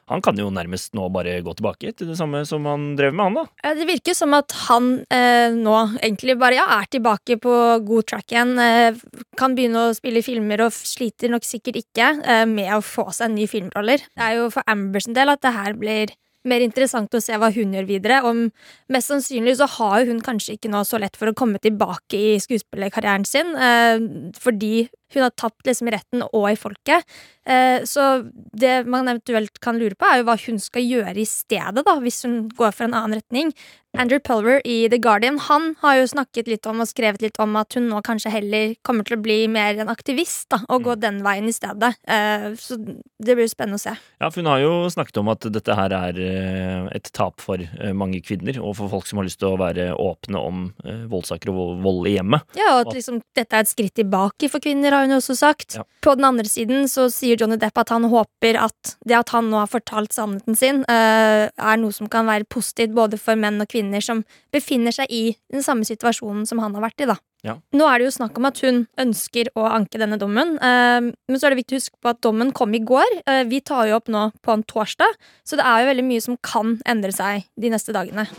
Han 0.08 0.22
kan 0.24 0.38
jo 0.40 0.48
nærmest 0.54 0.94
nå 0.96 1.10
bare 1.12 1.42
gå 1.44 1.54
tilbake 1.58 1.92
til 1.98 2.08
det 2.08 2.16
samme 2.18 2.46
som 2.48 2.64
han 2.70 2.96
drev 2.96 3.12
med, 3.14 3.26
han 3.26 3.34
da. 3.36 3.46
Ja, 3.66 3.74
Det 3.76 3.88
virker 3.90 4.16
som 4.16 4.34
at 4.38 4.54
han 4.70 5.04
eh, 5.12 5.52
nå 5.52 5.74
egentlig 6.00 6.38
bare 6.40 6.56
ja, 6.62 6.66
er 6.80 6.88
tilbake 6.88 7.36
på 7.44 7.56
god 7.86 8.08
track 8.08 8.32
igjen. 8.32 8.54
Eh, 8.58 8.96
kan 9.36 9.54
begynne 9.58 9.90
å 9.90 9.96
spille 9.98 10.24
filmer 10.24 10.64
og 10.64 10.72
sliter 10.72 11.30
nok 11.34 11.44
sikkert 11.44 11.82
ikke 11.84 12.08
eh, 12.24 12.46
med 12.48 12.72
å 12.78 12.80
få 12.80 13.10
seg 13.12 13.34
nye 13.36 13.52
filmroller. 13.52 14.00
Det 14.16 14.24
er 14.30 14.40
jo 14.40 14.48
for 14.56 14.64
Ambers 14.72 15.10
en 15.12 15.18
del 15.18 15.34
at 15.34 15.44
det 15.44 15.54
her 15.58 15.76
blir 15.76 16.16
mer 16.50 16.64
interessant 16.66 17.14
å 17.14 17.22
se 17.24 17.38
hva 17.38 17.52
hun 17.54 17.76
gjør 17.76 17.88
videre. 17.90 18.22
Om 18.28 18.48
mest 18.94 19.12
sannsynlig 19.12 19.58
så 19.60 19.68
har 19.78 20.08
hun 20.10 20.22
kanskje 20.24 20.58
ikke 20.58 20.72
nå 20.74 20.84
så 20.88 21.00
lett 21.02 21.18
for 21.20 21.32
å 21.32 21.38
komme 21.38 21.62
tilbake 21.64 22.18
i 22.18 22.38
skuespillerkarrieren 22.44 23.28
sin, 23.28 23.56
eh, 23.56 24.00
fordi 24.40 24.88
hun 25.16 25.26
har 25.26 25.34
tapt 25.36 25.68
liksom 25.68 25.90
i 25.90 25.96
retten 25.96 26.26
og 26.28 26.48
i 26.52 26.58
folket. 26.60 27.08
Eh, 27.48 27.84
så 27.88 28.08
det 28.34 28.82
man 28.90 29.08
eventuelt 29.08 29.60
kan 29.64 29.80
lure 29.80 29.96
på, 29.96 30.08
er 30.08 30.22
jo 30.22 30.28
hva 30.28 30.38
hun 30.46 30.60
skal 30.62 30.84
gjøre 30.84 31.18
i 31.22 31.28
stedet, 31.28 31.86
da, 31.88 31.98
hvis 32.04 32.24
hun 32.28 32.48
går 32.58 32.74
for 32.76 32.88
en 32.88 32.98
annen 32.98 33.22
retning. 33.22 33.54
Andrew 33.98 34.20
Pulver 34.20 34.62
i 34.68 34.90
The 34.92 35.00
Guardian 35.02 35.40
han 35.48 35.72
har 35.82 35.96
jo 35.98 36.10
snakket 36.12 36.50
litt 36.52 36.68
om 36.70 36.84
og 36.84 36.90
skrevet 36.90 37.24
litt 37.24 37.40
om 37.42 37.56
at 37.58 37.74
hun 37.78 37.88
nå 37.90 38.02
kanskje 38.06 38.30
heller 38.34 38.76
kommer 38.86 39.08
til 39.08 39.18
å 39.18 39.24
bli 39.24 39.38
mer 39.50 39.80
en 39.82 39.90
aktivist 39.90 40.50
da, 40.54 40.60
og 40.70 40.86
gå 40.86 40.98
den 41.02 41.22
veien 41.26 41.48
i 41.50 41.56
stedet. 41.56 41.96
Eh, 42.06 42.50
så 42.60 42.78
det 42.78 43.34
blir 43.34 43.48
jo 43.48 43.54
spennende 43.54 43.80
å 43.80 43.86
se. 43.88 43.96
Ja, 44.22 44.30
for 44.30 44.44
Hun 44.44 44.52
har 44.52 44.62
jo 44.62 44.74
snakket 44.94 45.18
om 45.22 45.32
at 45.34 45.48
dette 45.56 45.78
her 45.80 45.96
er 45.98 46.20
eh, 46.22 46.90
et 47.00 47.10
tap 47.16 47.42
for 47.42 47.64
eh, 47.64 47.96
mange 47.98 48.22
kvinner, 48.26 48.60
og 48.62 48.78
for 48.78 48.92
folk 48.92 49.10
som 49.10 49.22
har 49.22 49.28
lyst 49.30 49.42
til 49.42 49.56
å 49.56 49.60
være 49.60 49.90
åpne 49.98 50.44
om 50.44 50.68
eh, 50.86 51.08
voldssaker 51.10 51.54
og 51.54 51.82
vold 51.86 52.12
i 52.12 52.18
hjemmet. 52.18 52.46
Ja, 52.60 52.76
og 52.76 52.86
at 52.86 53.00
liksom, 53.00 53.24
dette 53.38 53.58
er 53.58 53.66
et 53.66 53.72
skritt 53.72 53.96
tilbake 53.98 54.52
for 54.52 54.64
kvinner, 54.64 54.97
har 54.98 55.08
hun 55.08 55.18
også 55.18 55.36
sagt. 55.38 55.78
Ja. 55.78 55.86
På 56.04 56.16
den 56.18 56.28
andre 56.28 56.48
siden 56.50 56.88
så 56.92 57.08
sier 57.14 57.40
Johnny 57.40 57.58
Depp 57.62 57.78
at 57.82 57.94
han 57.94 58.08
håper 58.10 58.60
at 58.68 58.96
det 59.08 59.18
at 59.18 59.32
han 59.36 59.50
nå 59.52 59.62
har 59.62 59.72
fortalt 59.72 60.16
sannheten 60.16 60.58
sin, 60.58 60.84
uh, 60.90 61.48
er 61.48 61.80
noe 61.82 61.96
som 61.96 62.10
kan 62.12 62.28
være 62.30 62.48
positivt 62.50 62.96
både 62.98 63.20
for 63.22 63.40
menn 63.40 63.62
og 63.64 63.70
kvinner 63.72 64.04
som 64.04 64.24
befinner 64.54 64.96
seg 64.96 65.12
i 65.14 65.24
den 65.54 65.66
samme 65.66 65.88
situasjonen 65.88 66.46
som 66.50 66.62
han 66.64 66.76
har 66.78 66.88
vært 66.90 67.06
i. 67.06 67.10
da. 67.10 67.18
Ja. 67.46 67.58
Nå 67.78 67.86
er 67.88 68.00
det 68.00 68.08
jo 68.10 68.16
snakk 68.18 68.40
om 68.40 68.48
at 68.50 68.60
hun 68.66 68.86
ønsker 69.00 69.52
å 69.56 69.68
anke 69.70 70.02
denne 70.02 70.20
dommen, 70.22 70.58
uh, 70.58 71.00
men 71.06 71.38
så 71.38 71.48
er 71.48 71.56
det 71.56 71.62
viktig 71.64 71.78
å 71.78 71.84
huske 71.84 72.02
på 72.02 72.14
at 72.14 72.24
dommen 72.26 72.54
kom 72.56 72.74
i 72.76 72.84
går. 72.84 73.22
Uh, 73.30 73.44
vi 73.50 73.62
tar 73.62 73.90
jo 73.92 74.02
opp 74.02 74.12
nå 74.12 74.30
på 74.42 74.56
en 74.56 74.66
torsdag, 74.68 75.18
så 75.48 75.60
det 75.60 75.68
er 75.68 75.84
jo 75.84 75.94
veldig 75.94 76.10
mye 76.12 76.28
som 76.30 76.42
kan 76.42 76.78
endre 76.90 77.14
seg 77.16 77.48
de 77.60 77.74
neste 77.74 77.96
dagene. 77.96 78.30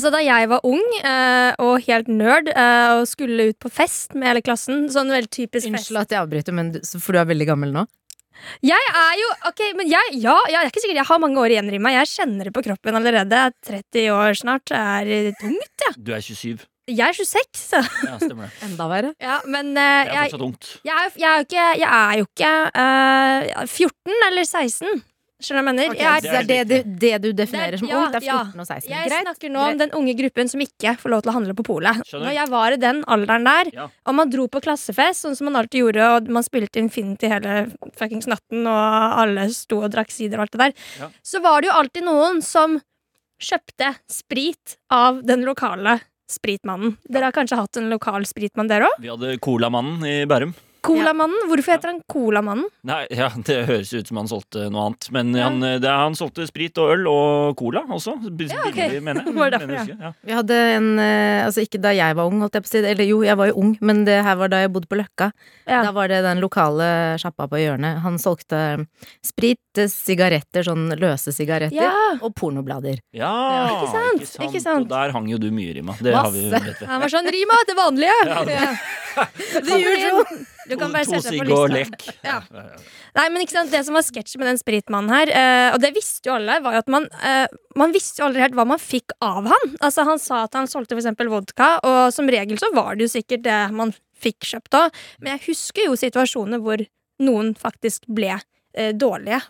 Altså 0.00 0.14
Da 0.14 0.20
jeg 0.24 0.48
var 0.48 0.62
ung 0.64 0.80
eh, 1.04 1.52
og 1.60 1.82
helt 1.84 2.06
nerd 2.08 2.46
eh, 2.48 2.90
og 2.96 3.02
skulle 3.04 3.50
ut 3.50 3.58
på 3.60 3.68
fest 3.68 4.14
med 4.16 4.30
hele 4.30 4.40
klassen 4.40 4.86
Sånn 4.88 5.12
veldig 5.12 5.28
typisk 5.28 5.66
fest 5.66 5.74
Unnskyld 5.74 6.00
at 6.00 6.14
jeg 6.14 6.22
avbryter, 6.22 6.56
men 6.56 6.70
du, 6.72 6.78
for 6.96 7.12
du 7.12 7.20
er 7.20 7.28
veldig 7.28 7.48
gammel 7.50 7.74
nå. 7.74 7.82
Jeg 8.64 8.86
er 8.96 9.18
jo 9.20 9.28
Ok, 9.50 9.60
men 9.76 9.90
jeg, 9.92 10.14
ja, 10.22 10.38
jeg 10.48 10.56
er 10.56 10.70
ikke 10.70 10.80
sikkert 10.86 11.02
jeg 11.02 11.08
har 11.10 11.20
mange 11.20 11.36
år 11.42 11.52
igjen 11.52 11.68
i 11.68 11.82
meg. 11.84 11.98
Jeg 11.98 12.08
kjenner 12.14 12.48
det 12.48 12.54
på 12.56 12.62
kroppen 12.64 12.96
allerede. 12.96 13.42
Jeg 13.42 13.52
er 13.52 13.82
30 13.84 14.06
år 14.16 14.38
snart. 14.40 14.64
Det 14.72 14.80
er 14.80 15.12
eh, 15.18 15.30
tungt, 15.42 15.84
ja. 15.84 15.92
Du 16.00 16.14
er 16.16 16.24
27. 16.24 16.64
Jeg 16.90 17.04
er 17.12 17.18
26, 17.20 17.60
så 17.60 17.82
Ja, 18.08 18.16
stemmer 18.16 18.48
det. 18.48 18.54
Enda 18.70 18.88
verre. 18.88 19.12
ja, 19.20 19.36
Men 19.44 19.74
Det 19.76 19.84
eh, 19.84 20.00
er 20.00 20.14
jeg, 20.14 20.32
fortsatt 20.32 20.46
ungt. 20.48 20.72
jeg, 20.88 20.96
er, 20.96 21.12
jeg 21.20 21.28
er 21.28 21.36
jo 21.36 21.44
ikke, 21.50 21.68
jeg 21.84 21.92
er 22.00 22.16
jo 22.22 22.30
ikke 22.30 22.56
uh, 22.72 23.68
14 23.68 24.28
eller 24.30 24.48
16. 24.48 25.04
Skjønner 25.40 25.62
du 25.62 25.64
hva 25.64 25.72
jeg 25.72 25.74
mener? 25.74 25.90
Okay, 25.90 26.04
jeg 26.04 26.16
er, 26.16 26.20
det 26.20 26.56
er 26.60 26.64
det 26.68 26.84
du, 26.84 26.90
det 27.00 27.12
du 27.22 27.28
definerer 27.32 27.70
Det 27.70 27.74
er- 27.74 27.78
som 27.80 27.88
ja, 27.88 27.96
ung. 28.00 28.12
Det 28.12 28.20
er 28.20 28.26
ja. 28.26 28.38
14 28.44 28.60
og 28.60 28.66
16. 28.66 28.90
Jeg 28.90 29.08
Greit. 29.08 29.24
snakker 29.26 29.50
nå 29.54 29.60
om 29.70 29.78
den 29.80 29.90
unge 29.96 30.14
gruppen 30.18 30.48
som 30.52 30.60
ikke 30.60 30.92
får 31.00 31.10
lov 31.14 31.22
til 31.24 31.30
å 31.30 31.34
handle 31.38 31.54
på 31.56 31.64
polet. 31.64 32.02
Når 32.12 32.32
jeg 32.36 32.48
var 32.52 32.72
i 32.72 32.76
den 32.76 33.02
alderen 33.04 33.44
der, 33.48 33.70
Ja. 33.72 33.88
og 34.06 34.14
man 34.14 34.28
dro 34.30 34.46
på 34.48 34.60
klassefest, 34.60 35.24
sånn 35.24 35.36
som 35.36 35.46
man 35.50 35.56
alltid 35.62 35.80
gjorde, 35.80 36.04
og 36.16 36.28
man 36.28 36.42
spilte 36.42 36.76
Infinity 36.78 37.26
hele 37.28 37.72
fuckings 37.96 38.26
natten, 38.28 38.66
og 38.66 39.18
alle 39.24 39.48
sto 39.50 39.80
og 39.82 39.90
drakk 39.90 40.10
sider 40.12 40.36
og 40.38 40.42
alt 40.48 40.52
det 40.52 40.60
der, 40.60 40.72
Ja. 41.00 41.08
så 41.24 41.40
var 41.42 41.60
det 41.62 41.68
jo 41.70 41.74
alltid 41.80 42.04
noen 42.04 42.42
som 42.42 42.80
kjøpte 43.40 43.94
sprit 44.10 44.76
av 44.90 45.22
den 45.24 45.42
lokale 45.46 46.00
spritmannen. 46.30 46.98
Dere 47.10 47.24
har 47.24 47.32
kanskje 47.32 47.56
hatt 47.58 47.76
en 47.80 47.88
lokal 47.90 48.22
spritmann, 48.28 48.68
dere 48.68 48.86
òg? 48.86 49.00
Vi 49.00 49.08
hadde 49.08 49.38
Colamannen 49.40 50.04
i 50.04 50.24
Bærum. 50.26 50.52
Colamannen. 50.82 51.36
Hvorfor 51.48 51.72
heter 51.74 51.90
han 51.92 52.00
Colamannen? 52.10 52.64
Nei, 52.84 53.06
ja, 53.10 53.28
Det 53.44 53.66
høres 53.68 53.92
ut 53.94 54.08
som 54.08 54.16
han 54.20 54.28
solgte 54.30 54.70
noe 54.72 54.86
annet. 54.90 55.08
Men 55.12 55.34
Ja. 55.34 55.48
han, 55.48 55.62
eh, 55.62 55.78
det, 55.78 55.88
han 55.90 56.14
solgte 56.14 56.46
sprit 56.48 56.76
og 56.78 56.90
øl 56.94 57.06
og 57.10 57.56
cola 57.56 57.82
også. 57.88 58.14
Ja, 58.48 58.60
okay. 58.68 58.88
Billig, 58.88 59.02
mener 59.06 59.24
jeg. 59.24 59.34
Derfor, 59.34 59.66
Mener 59.66 59.86
jeg 59.86 59.98
ja. 60.00 60.12
Vi 60.24 60.32
hadde 60.32 60.58
en 60.76 60.88
eh, 60.98 61.44
Altså 61.44 61.62
ikke 61.64 61.80
da 61.80 61.92
jeg 61.96 62.16
var 62.16 62.26
ung, 62.30 62.40
holdt 62.40 62.54
jeg 62.54 62.62
på 62.62 62.70
å 62.70 62.72
si. 62.74 62.78
Eller 62.92 63.04
jo, 63.08 63.20
jeg 63.26 63.36
var 63.36 63.46
jo 63.50 63.54
ung, 63.60 63.76
men 63.80 64.04
det 64.04 64.18
her 64.24 64.36
var 64.36 64.48
da 64.52 64.60
jeg 64.64 64.72
bodde 64.72 64.88
på 64.90 64.98
Løkka. 65.00 65.30
Ja. 65.66 65.82
Da 65.84 65.92
var 65.92 66.08
det 66.08 66.22
den 66.24 66.40
lokale 66.40 67.16
sjappa 67.20 67.46
på 67.50 67.60
hjørnet. 67.60 68.00
Han 68.04 68.18
solgte 68.18 68.86
sprit, 69.24 69.60
eh, 69.78 69.88
sigaretter, 69.90 70.64
sånn 70.66 70.88
løse 71.00 71.32
sigaretter, 71.34 71.76
Ja. 71.80 71.92
og 72.22 72.34
pornoblader. 72.34 72.98
Ja, 73.12 73.32
Ikke 73.70 73.90
sant? 73.92 74.38
Ikke 74.48 74.60
sant? 74.62 74.82
Og 74.86 74.88
der 74.88 75.12
hang 75.12 75.28
jo 75.30 75.38
du 75.38 75.50
mye, 75.50 75.74
Rima. 75.76 75.94
Det 76.00 76.14
har 76.14 76.30
vi, 76.30 76.48
Masse. 76.50 76.64
vet 76.64 76.80
vi. 76.80 76.86
Han 76.86 77.00
var 77.00 77.08
sånn 77.12 77.28
Rima, 77.30 77.58
det 77.68 77.76
vanlige! 77.76 78.18
Ja, 78.26 78.44
det- 78.44 78.58
Ja. 78.60 78.74
The 79.66 79.76
usual. 79.76 80.24
Du 80.70 80.76
kan 80.78 80.92
bare 80.94 81.06
sette 81.08 81.32
deg 81.32 81.40
på 81.40 81.46
lista. 81.48 82.14
Ja. 82.30 82.38
Nei, 83.16 83.24
men 83.32 83.42
ikke 83.42 83.56
sant, 83.56 83.72
Det 83.72 83.80
som 83.86 83.96
var 83.96 84.04
sketsjen 84.06 84.42
med 84.42 84.50
den 84.52 84.60
spritmannen 84.60 85.12
her, 85.12 85.32
eh, 85.34 85.68
og 85.74 85.80
det 85.82 85.92
visste 85.96 86.30
jo 86.30 86.36
alle, 86.36 86.60
var 86.62 86.76
jo 86.76 86.82
at 86.84 86.92
man, 86.92 87.08
eh, 87.26 87.46
man 87.78 87.94
visste 87.94 88.22
jo 88.22 88.28
aldri 88.28 88.44
helt 88.44 88.56
hva 88.58 88.66
man 88.68 88.82
fikk 88.82 89.16
av 89.24 89.48
han. 89.50 89.74
Altså 89.80 90.06
Han 90.08 90.22
sa 90.22 90.44
at 90.46 90.54
han 90.58 90.70
solgte 90.70 90.98
eksempel 90.98 91.32
vodka, 91.32 91.72
og 91.86 92.14
som 92.14 92.30
regel 92.30 92.60
så 92.60 92.70
var 92.76 92.94
det 92.96 93.08
jo 93.08 93.14
sikkert 93.16 93.44
det 93.46 93.58
man 93.76 93.94
fikk 94.20 94.52
kjøpt 94.52 94.78
òg. 94.78 95.02
Men 95.20 95.34
jeg 95.34 95.46
husker 95.50 95.88
jo 95.88 95.98
situasjoner 95.98 96.62
hvor 96.62 96.84
noen 97.24 97.52
faktisk 97.58 98.06
ble 98.08 98.36
eh, 98.36 98.92
dårlige 98.94 99.42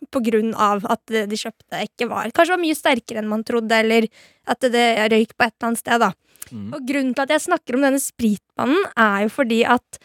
av 0.56 0.86
at 0.88 1.02
det 1.10 1.26
de 1.30 1.38
kjøpte 1.38 1.84
ikke 1.86 2.08
var 2.10 2.32
Kanskje 2.34 2.56
var 2.56 2.64
mye 2.64 2.78
sterkere 2.78 3.22
enn 3.22 3.30
man 3.30 3.44
trodde, 3.44 3.76
eller 3.76 4.08
at 4.46 4.60
det 4.72 4.88
røyk 5.12 5.36
på 5.36 5.46
et 5.46 5.54
eller 5.54 5.72
annet 5.72 5.84
sted. 5.84 6.00
da 6.00 6.12
Mm. 6.50 6.66
Og 6.75 6.87
grunnen 6.88 7.14
til 7.14 7.26
at 7.26 7.34
jeg 7.37 7.46
snakker 7.46 7.76
om 7.76 7.87
denne 7.87 8.02
spritmannen, 8.02 8.84
er 8.96 9.25
jo 9.26 9.32
fordi 9.34 9.60
at 9.69 10.00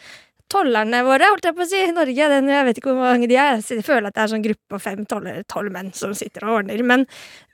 tollerne 0.51 1.01
våre, 1.05 1.31
holdt 1.31 1.47
jeg 1.47 1.57
på 1.57 1.63
å 1.65 1.69
si, 1.69 1.79
i 1.81 1.93
Norge, 1.95 2.27
den, 2.31 2.49
jeg 2.53 2.65
vet 2.67 2.79
ikke 2.79 2.91
hvor 2.93 3.07
mange 3.07 3.29
de 3.29 3.37
er, 3.41 3.61
jeg 3.65 3.85
føler 3.85 4.09
at 4.09 4.17
det 4.17 4.23
er 4.25 4.33
sånn 4.35 4.43
gruppe 4.45 4.75
på 4.75 4.81
fem, 4.83 5.05
tolv 5.09 5.31
tolv 5.51 5.73
menn 5.73 5.89
som 5.97 6.13
sitter 6.17 6.45
og 6.45 6.59
ordner, 6.59 6.83
men 6.85 7.07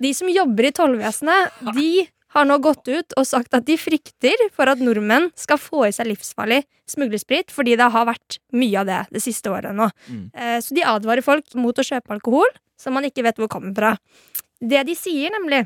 de 0.03 0.11
som 0.17 0.31
jobber 0.31 0.67
i 0.67 0.73
tollvesenet, 0.75 1.61
de 1.77 1.91
har 2.31 2.47
nå 2.47 2.57
gått 2.63 2.87
ut 2.87 3.15
og 3.19 3.27
sagt 3.27 3.55
at 3.57 3.65
de 3.67 3.75
frykter 3.79 4.39
for 4.55 4.71
at 4.71 4.79
nordmenn 4.79 5.29
skal 5.39 5.59
få 5.59 5.85
i 5.89 5.95
seg 5.95 6.07
livsfarlig 6.11 6.61
smuglersprit, 6.91 7.51
fordi 7.51 7.75
det 7.79 7.89
har 7.91 8.07
vært 8.07 8.39
mye 8.55 8.83
av 8.83 8.87
det 8.87 8.99
det 9.17 9.23
siste 9.23 9.51
året 9.51 9.75
nå. 9.75 9.89
Mm. 10.07 10.23
Eh, 10.31 10.57
Så 10.63 10.75
de 10.75 10.85
advarer 10.87 11.23
folk 11.25 11.51
mot 11.59 11.75
å 11.75 11.83
kjøpe 11.83 12.15
alkohol 12.15 12.47
som 12.79 12.95
man 12.95 13.07
ikke 13.07 13.25
vet 13.27 13.39
hvor 13.39 13.51
kommer 13.51 13.75
fra. 13.75 13.91
Det 14.61 14.83
de 14.87 14.95
sier, 14.95 15.31
nemlig, 15.33 15.65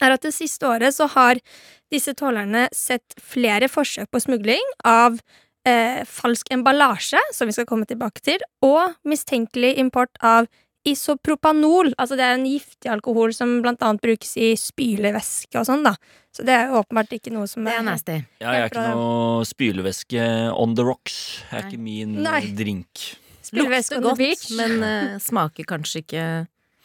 er 0.00 0.16
at 0.16 0.24
det 0.24 0.34
siste 0.36 0.66
året 0.68 0.96
så 0.96 1.08
har 1.14 1.40
disse 1.90 2.14
tålerne 2.18 2.68
sett 2.76 3.16
flere 3.18 3.68
forsøk 3.70 4.10
på 4.12 4.22
smugling 4.22 4.74
av 4.86 5.18
eh, 5.68 6.02
falsk 6.08 6.50
emballasje, 6.54 7.20
som 7.34 7.50
vi 7.50 7.56
skal 7.56 7.68
komme 7.68 7.88
tilbake 7.88 8.22
til, 8.24 8.42
og 8.64 8.96
mistenkelig 9.08 9.76
import 9.82 10.14
av 10.22 10.48
isopropanol. 10.88 11.92
Altså 12.00 12.16
det 12.16 12.24
er 12.24 12.38
en 12.38 12.46
giftig 12.48 12.88
alkohol 12.88 13.34
som 13.36 13.58
blant 13.64 13.82
annet 13.84 14.02
brukes 14.04 14.32
i 14.40 14.54
spylevæske 14.58 15.58
og 15.60 15.66
sånn, 15.68 15.84
da. 15.84 15.94
Så 16.32 16.46
det 16.46 16.54
er 16.54 16.70
jo 16.70 16.80
åpenbart 16.80 17.12
ikke 17.16 17.32
noe 17.34 17.48
som 17.50 17.66
Det 17.66 17.74
er 17.74 17.84
nasty. 17.84 18.20
Ja, 18.40 18.54
jeg 18.54 18.68
er 18.68 18.70
ikke 18.70 18.86
noe 18.94 19.48
spylevæske 19.48 20.28
on 20.54 20.76
the 20.78 20.86
rocks. 20.86 21.18
Det 21.50 21.58
er 21.58 21.66
Nei. 21.66 21.68
ikke 21.68 21.82
min 21.84 22.14
Nei. 22.24 22.40
drink. 22.56 23.10
Spylevæske 23.44 23.98
Lukter 23.98 24.30
godt, 24.30 24.46
men 24.56 24.84
uh, 24.84 25.18
smaker 25.20 25.66
kanskje 25.68 26.04
ikke 26.04 26.24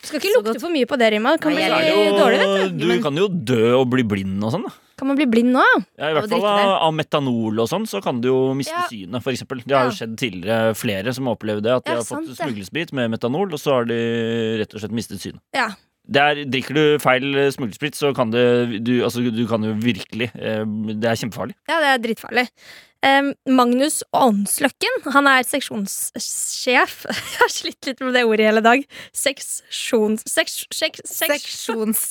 Skal 0.05 0.21
ikke 0.21 0.33
lukte 0.37 0.61
for 0.61 0.73
mye 0.73 0.87
på 0.89 0.97
det, 1.01 1.11
Rima. 1.15 1.35
Det 1.35 1.41
kan 1.45 1.55
bli 1.55 1.67
dårlig, 2.15 2.39
vet 2.41 2.75
du. 2.77 2.83
du 2.85 3.01
kan 3.03 3.21
jo 3.21 3.27
dø 3.27 3.63
og 3.79 3.87
bli 3.91 4.05
blind 4.07 4.43
og 4.45 4.53
sånn. 4.53 4.67
da 4.67 4.73
Kan 4.99 5.09
man 5.09 5.17
bli 5.19 5.27
blind 5.27 5.51
nå? 5.55 5.63
ja, 5.99 6.11
I 6.11 6.17
hvert 6.17 6.29
fall 6.31 6.45
av, 6.45 6.93
metanol 6.95 7.63
og 7.63 7.67
sånn, 7.71 7.87
så 7.89 8.01
kan 8.03 8.21
du 8.21 8.29
jo 8.29 8.39
miste 8.57 8.71
Ja. 8.75 8.85
synet, 8.91 9.25
eksempel. 9.33 9.63
Det 9.65 9.75
har 9.75 9.89
jo 9.89 9.95
skjedd 9.97 10.15
tidligere 10.21 10.75
flere 10.77 11.13
som 11.13 11.27
har 11.27 11.35
opplevd 11.35 11.63
det, 11.63 11.73
at 11.75 11.85
de 11.85 11.97
har 11.97 12.05
fått 12.07 12.31
smuglesprit 12.37 12.93
med 12.93 13.11
metanol, 13.11 13.51
og 13.51 13.59
så 13.59 13.79
har 13.79 13.85
de 13.89 13.99
rett 14.61 14.73
og 14.73 14.81
slett 14.81 14.95
mistet 14.95 15.19
synet. 15.19 15.41
Ja. 15.53 15.71
Det 16.05 16.21
er, 16.21 16.41
drikker 16.53 16.77
du 16.77 16.83
feil 17.01 17.37
smuglersprit, 17.55 17.97
så 17.97 18.11
kan 18.15 18.33
det 18.33 18.45
du, 18.85 18.99
altså, 19.05 19.23
du 19.33 19.45
kan 19.49 19.63
jo 19.65 19.73
virkelig 19.81 20.29
eh, 20.35 20.61
Det 20.93 21.09
er 21.09 21.21
kjempefarlig. 21.21 21.55
Ja, 21.69 21.79
det 21.81 21.93
er 21.93 22.03
dritfarlig. 22.09 22.49
Magnus 23.53 23.99
Åndsløkken 24.17 25.03
han 25.13 25.27
er 25.29 25.45
seksjonssjef. 25.45 26.95
Jeg 27.11 27.41
har 27.43 27.51
slitt 27.53 27.89
litt 27.91 28.01
med 28.01 28.17
det 28.17 28.23
ordet 28.25 28.47
i 28.47 28.49
hele 28.49 28.63
dag. 28.65 28.87
Seksjons... 29.13 30.25
Seks, 30.25 30.63
seks, 30.73 31.05
seks, 31.05 31.45
Seksjons... 31.45 32.07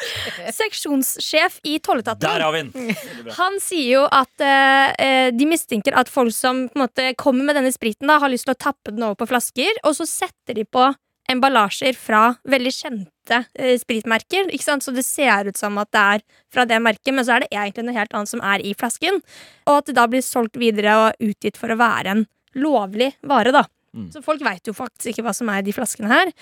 seksjonssjef 0.60 1.58
i 1.62 1.78
tolletaten. 1.78 2.24
Der 2.24 2.44
har 2.44 2.52
vi 2.52 2.62
den! 2.62 2.96
Han 3.38 3.58
sier 3.62 3.88
jo 4.00 4.02
at 4.08 4.44
eh, 4.44 5.30
de 5.34 5.48
mistenker 5.48 5.96
at 5.98 6.10
folk 6.12 6.34
som 6.34 6.66
på 6.68 6.78
en 6.78 6.84
måte 6.86 7.08
kommer 7.20 7.48
med 7.48 7.58
denne 7.60 7.72
spriten, 7.74 8.10
da, 8.10 8.18
har 8.22 8.32
lyst 8.32 8.48
til 8.48 8.56
å 8.56 8.62
tappe 8.68 8.94
den 8.94 9.06
over 9.06 9.18
på 9.22 9.30
flasker, 9.32 9.82
og 9.84 9.96
så 9.98 10.08
setter 10.08 10.58
de 10.58 10.66
på 10.66 10.90
emballasjer 11.30 11.96
fra 11.98 12.22
veldig 12.48 12.72
kjente 12.74 13.42
eh, 13.54 13.76
spritmerker. 13.80 14.50
Ikke 14.50 14.66
sant? 14.66 14.84
Så 14.84 14.94
det 14.94 15.04
ser 15.06 15.50
ut 15.50 15.58
som 15.58 15.78
at 15.82 15.90
det 15.94 16.02
er 16.16 16.24
fra 16.52 16.66
det 16.68 16.80
merket, 16.82 17.12
men 17.14 17.26
så 17.26 17.36
er 17.36 17.44
det 17.44 17.52
egentlig 17.52 17.86
noe 17.86 17.98
helt 17.98 18.16
annet 18.16 18.32
som 18.32 18.42
er 18.44 18.64
i 18.64 18.74
flasken. 18.78 19.22
Og 19.68 19.78
at 19.78 19.90
det 19.90 19.96
da 19.98 20.08
blir 20.10 20.24
solgt 20.26 20.58
videre 20.60 20.96
og 20.98 21.30
utgitt 21.30 21.60
for 21.60 21.72
å 21.72 21.78
være 21.80 22.16
en 22.16 22.26
lovlig 22.58 23.12
vare, 23.28 23.54
da. 23.54 23.64
Mm. 23.96 24.10
Så 24.12 24.22
folk 24.24 24.42
veit 24.44 24.66
jo 24.68 24.74
faktisk 24.76 25.12
ikke 25.12 25.26
hva 25.26 25.34
som 25.36 25.50
er 25.52 25.62
i 25.62 25.66
de 25.68 25.74
flaskene 25.76 26.10
her. 26.12 26.32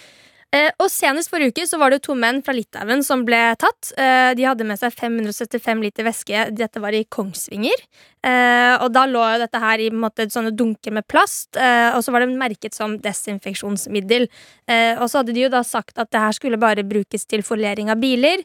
Eh, 0.51 0.73
og 0.83 0.89
Senest 0.91 1.31
forrige 1.31 1.53
uke 1.55 1.65
så 1.69 1.79
var 1.79 1.93
det 1.95 2.01
to 2.03 2.17
menn 2.19 2.41
fra 2.43 2.51
Litauen 2.57 3.05
som 3.07 3.23
ble 3.27 3.39
tatt. 3.61 3.93
Eh, 3.95 4.33
de 4.35 4.47
hadde 4.49 4.67
med 4.67 4.81
seg 4.81 4.97
575 4.99 5.83
liter 5.85 6.07
væske. 6.09 6.41
Dette 6.59 6.83
var 6.83 6.97
i 6.97 7.05
Kongsvinger. 7.07 7.85
Eh, 8.27 8.75
og 8.83 8.91
Da 8.91 9.05
lå 9.07 9.23
dette 9.39 9.61
her 9.63 9.79
i 9.79 9.93
måte, 9.95 10.27
sånne 10.27 10.51
dunker 10.51 10.91
med 10.97 11.07
plast, 11.07 11.55
eh, 11.55 11.95
og 11.95 12.03
så 12.03 12.11
var 12.11 12.25
det 12.25 12.35
merket 12.35 12.75
som 12.75 12.99
desinfeksjonsmiddel. 12.99 14.27
Eh, 14.67 14.99
og 14.99 15.07
så 15.07 15.21
hadde 15.21 15.37
de 15.37 15.47
jo 15.47 15.53
da 15.55 15.63
sagt 15.63 15.99
at 16.03 16.11
det 16.11 16.21
her 16.21 16.35
skulle 16.35 16.59
bare 16.59 16.83
brukes 16.83 17.27
til 17.31 17.47
forlering 17.47 17.91
av 17.91 18.03
biler. 18.03 18.43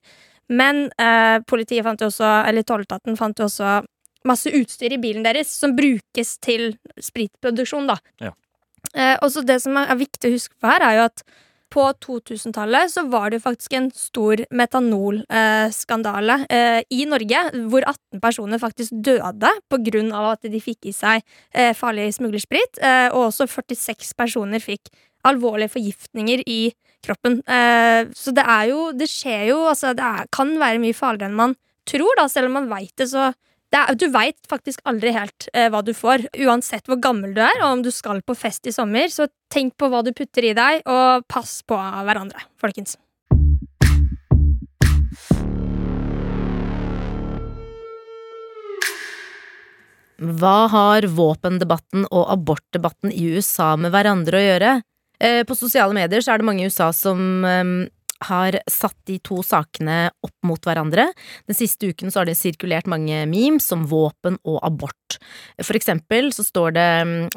Men 0.47 0.91
eh, 1.01 1.39
politiet 1.41 1.83
fant 1.83 2.00
jo 2.00 2.12
også, 2.12 2.45
eller 2.45 2.62
tolletaten 2.62 3.17
fant 3.17 3.39
jo 3.41 3.50
også 3.50 3.81
masse 4.25 4.50
utstyr 4.53 4.93
i 4.93 5.01
bilen 5.01 5.25
deres 5.25 5.50
som 5.50 5.74
brukes 5.77 6.38
til 6.38 6.75
spritproduksjon, 7.01 7.89
da. 7.89 7.97
Ja. 8.21 8.31
Eh, 8.93 9.17
og 9.21 9.31
så 9.33 9.41
det 9.45 9.57
som 9.63 9.77
er 9.81 9.97
viktig 9.97 10.29
å 10.29 10.35
huske 10.38 10.53
på 10.62 10.69
her, 10.69 10.85
er 10.85 11.00
jo 11.00 11.09
at 11.09 11.25
på 11.75 11.86
2000-tallet 12.05 12.91
så 12.94 13.03
var 13.12 13.29
det 13.29 13.39
jo 13.39 13.46
faktisk 13.46 13.75
en 13.75 13.89
stor 13.96 14.41
metanolskandale 14.55 16.38
eh, 16.48 16.79
i 16.96 17.03
Norge, 17.10 17.41
hvor 17.72 17.84
18 17.84 18.22
personer 18.24 18.62
faktisk 18.62 18.96
døde 19.05 19.51
av 20.15 20.29
at 20.32 20.48
de 20.48 20.62
fikk 20.63 20.88
i 20.89 20.96
seg 20.96 21.24
eh, 21.53 21.74
farlig 21.75 22.13
smuglersprit, 22.15 22.79
eh, 22.79 23.10
og 23.12 23.29
også 23.29 23.50
46 23.51 24.15
personer 24.17 24.63
fikk 24.63 24.94
alvorlige 25.25 25.74
forgiftninger 25.75 26.46
i 26.48 26.62
kroppen. 27.05 27.41
Eh, 27.46 28.08
så 28.15 28.34
det 28.36 28.46
er 28.46 28.70
jo 28.72 28.91
Det 28.96 29.10
skjer 29.10 29.50
jo, 29.51 29.63
altså 29.70 29.94
det 29.98 30.05
er, 30.05 30.29
kan 30.32 30.55
være 30.60 30.82
mye 30.82 30.96
farligere 30.96 31.32
enn 31.32 31.39
man 31.39 31.55
tror, 31.86 32.15
da, 32.17 32.27
selv 32.32 32.50
om 32.50 32.60
man 32.62 32.70
veit 32.72 32.94
det, 32.98 33.10
så 33.12 33.32
er, 33.75 33.96
du 34.00 34.08
veit 34.13 34.38
faktisk 34.50 34.84
aldri 34.89 35.13
helt 35.15 35.48
eh, 35.53 35.70
hva 35.74 35.82
du 35.86 35.94
får, 35.96 36.27
uansett 36.46 36.88
hvor 36.89 37.00
gammel 37.01 37.36
du 37.36 37.41
er, 37.44 37.63
og 37.63 37.79
om 37.79 37.86
du 37.86 37.91
skal 37.94 38.22
på 38.25 38.36
fest 38.38 38.67
i 38.70 38.75
sommer. 38.75 39.10
Så 39.12 39.27
tenk 39.53 39.75
på 39.79 39.89
hva 39.91 40.03
du 40.05 40.13
putter 40.15 40.51
i 40.51 40.55
deg, 40.58 40.86
og 40.89 41.25
pass 41.32 41.60
på 41.67 41.77
hverandre, 41.77 42.46
folkens. 42.62 42.98
Hva 50.15 50.58
har 50.72 51.05
våpendebatten 51.12 52.05
og 52.08 52.29
abortdebatten 52.32 53.12
i 53.12 53.34
USA 53.36 53.74
med 53.75 53.91
hverandre 53.91 54.39
å 54.39 54.46
gjøre? 54.46 54.75
Eh, 55.20 55.44
På 55.48 55.55
sosiale 55.60 55.96
medier 55.96 56.24
så 56.24 56.34
er 56.34 56.39
det 56.39 56.48
mange 56.48 56.63
i 56.63 56.72
USA 56.72 56.91
som 56.96 57.44
eh, 57.44 57.74
har 58.27 58.60
satt 58.72 58.98
de 59.10 59.20
to 59.24 59.41
sakene 59.46 60.10
opp 60.25 60.36
mot 60.48 60.62
hverandre. 60.65 61.08
Den 61.48 61.58
siste 61.58 61.91
uken 61.91 62.12
så 62.12 62.22
har 62.22 62.29
det 62.29 62.38
sirkulert 62.39 62.89
mange 62.91 63.24
memes 63.29 63.70
om 63.75 63.86
våpen 63.89 64.39
og 64.44 64.60
abort. 64.65 65.04
For 65.62 65.77
eksempel 65.77 66.31
så 66.36 66.43
står 66.45 66.75
det, 66.75 66.88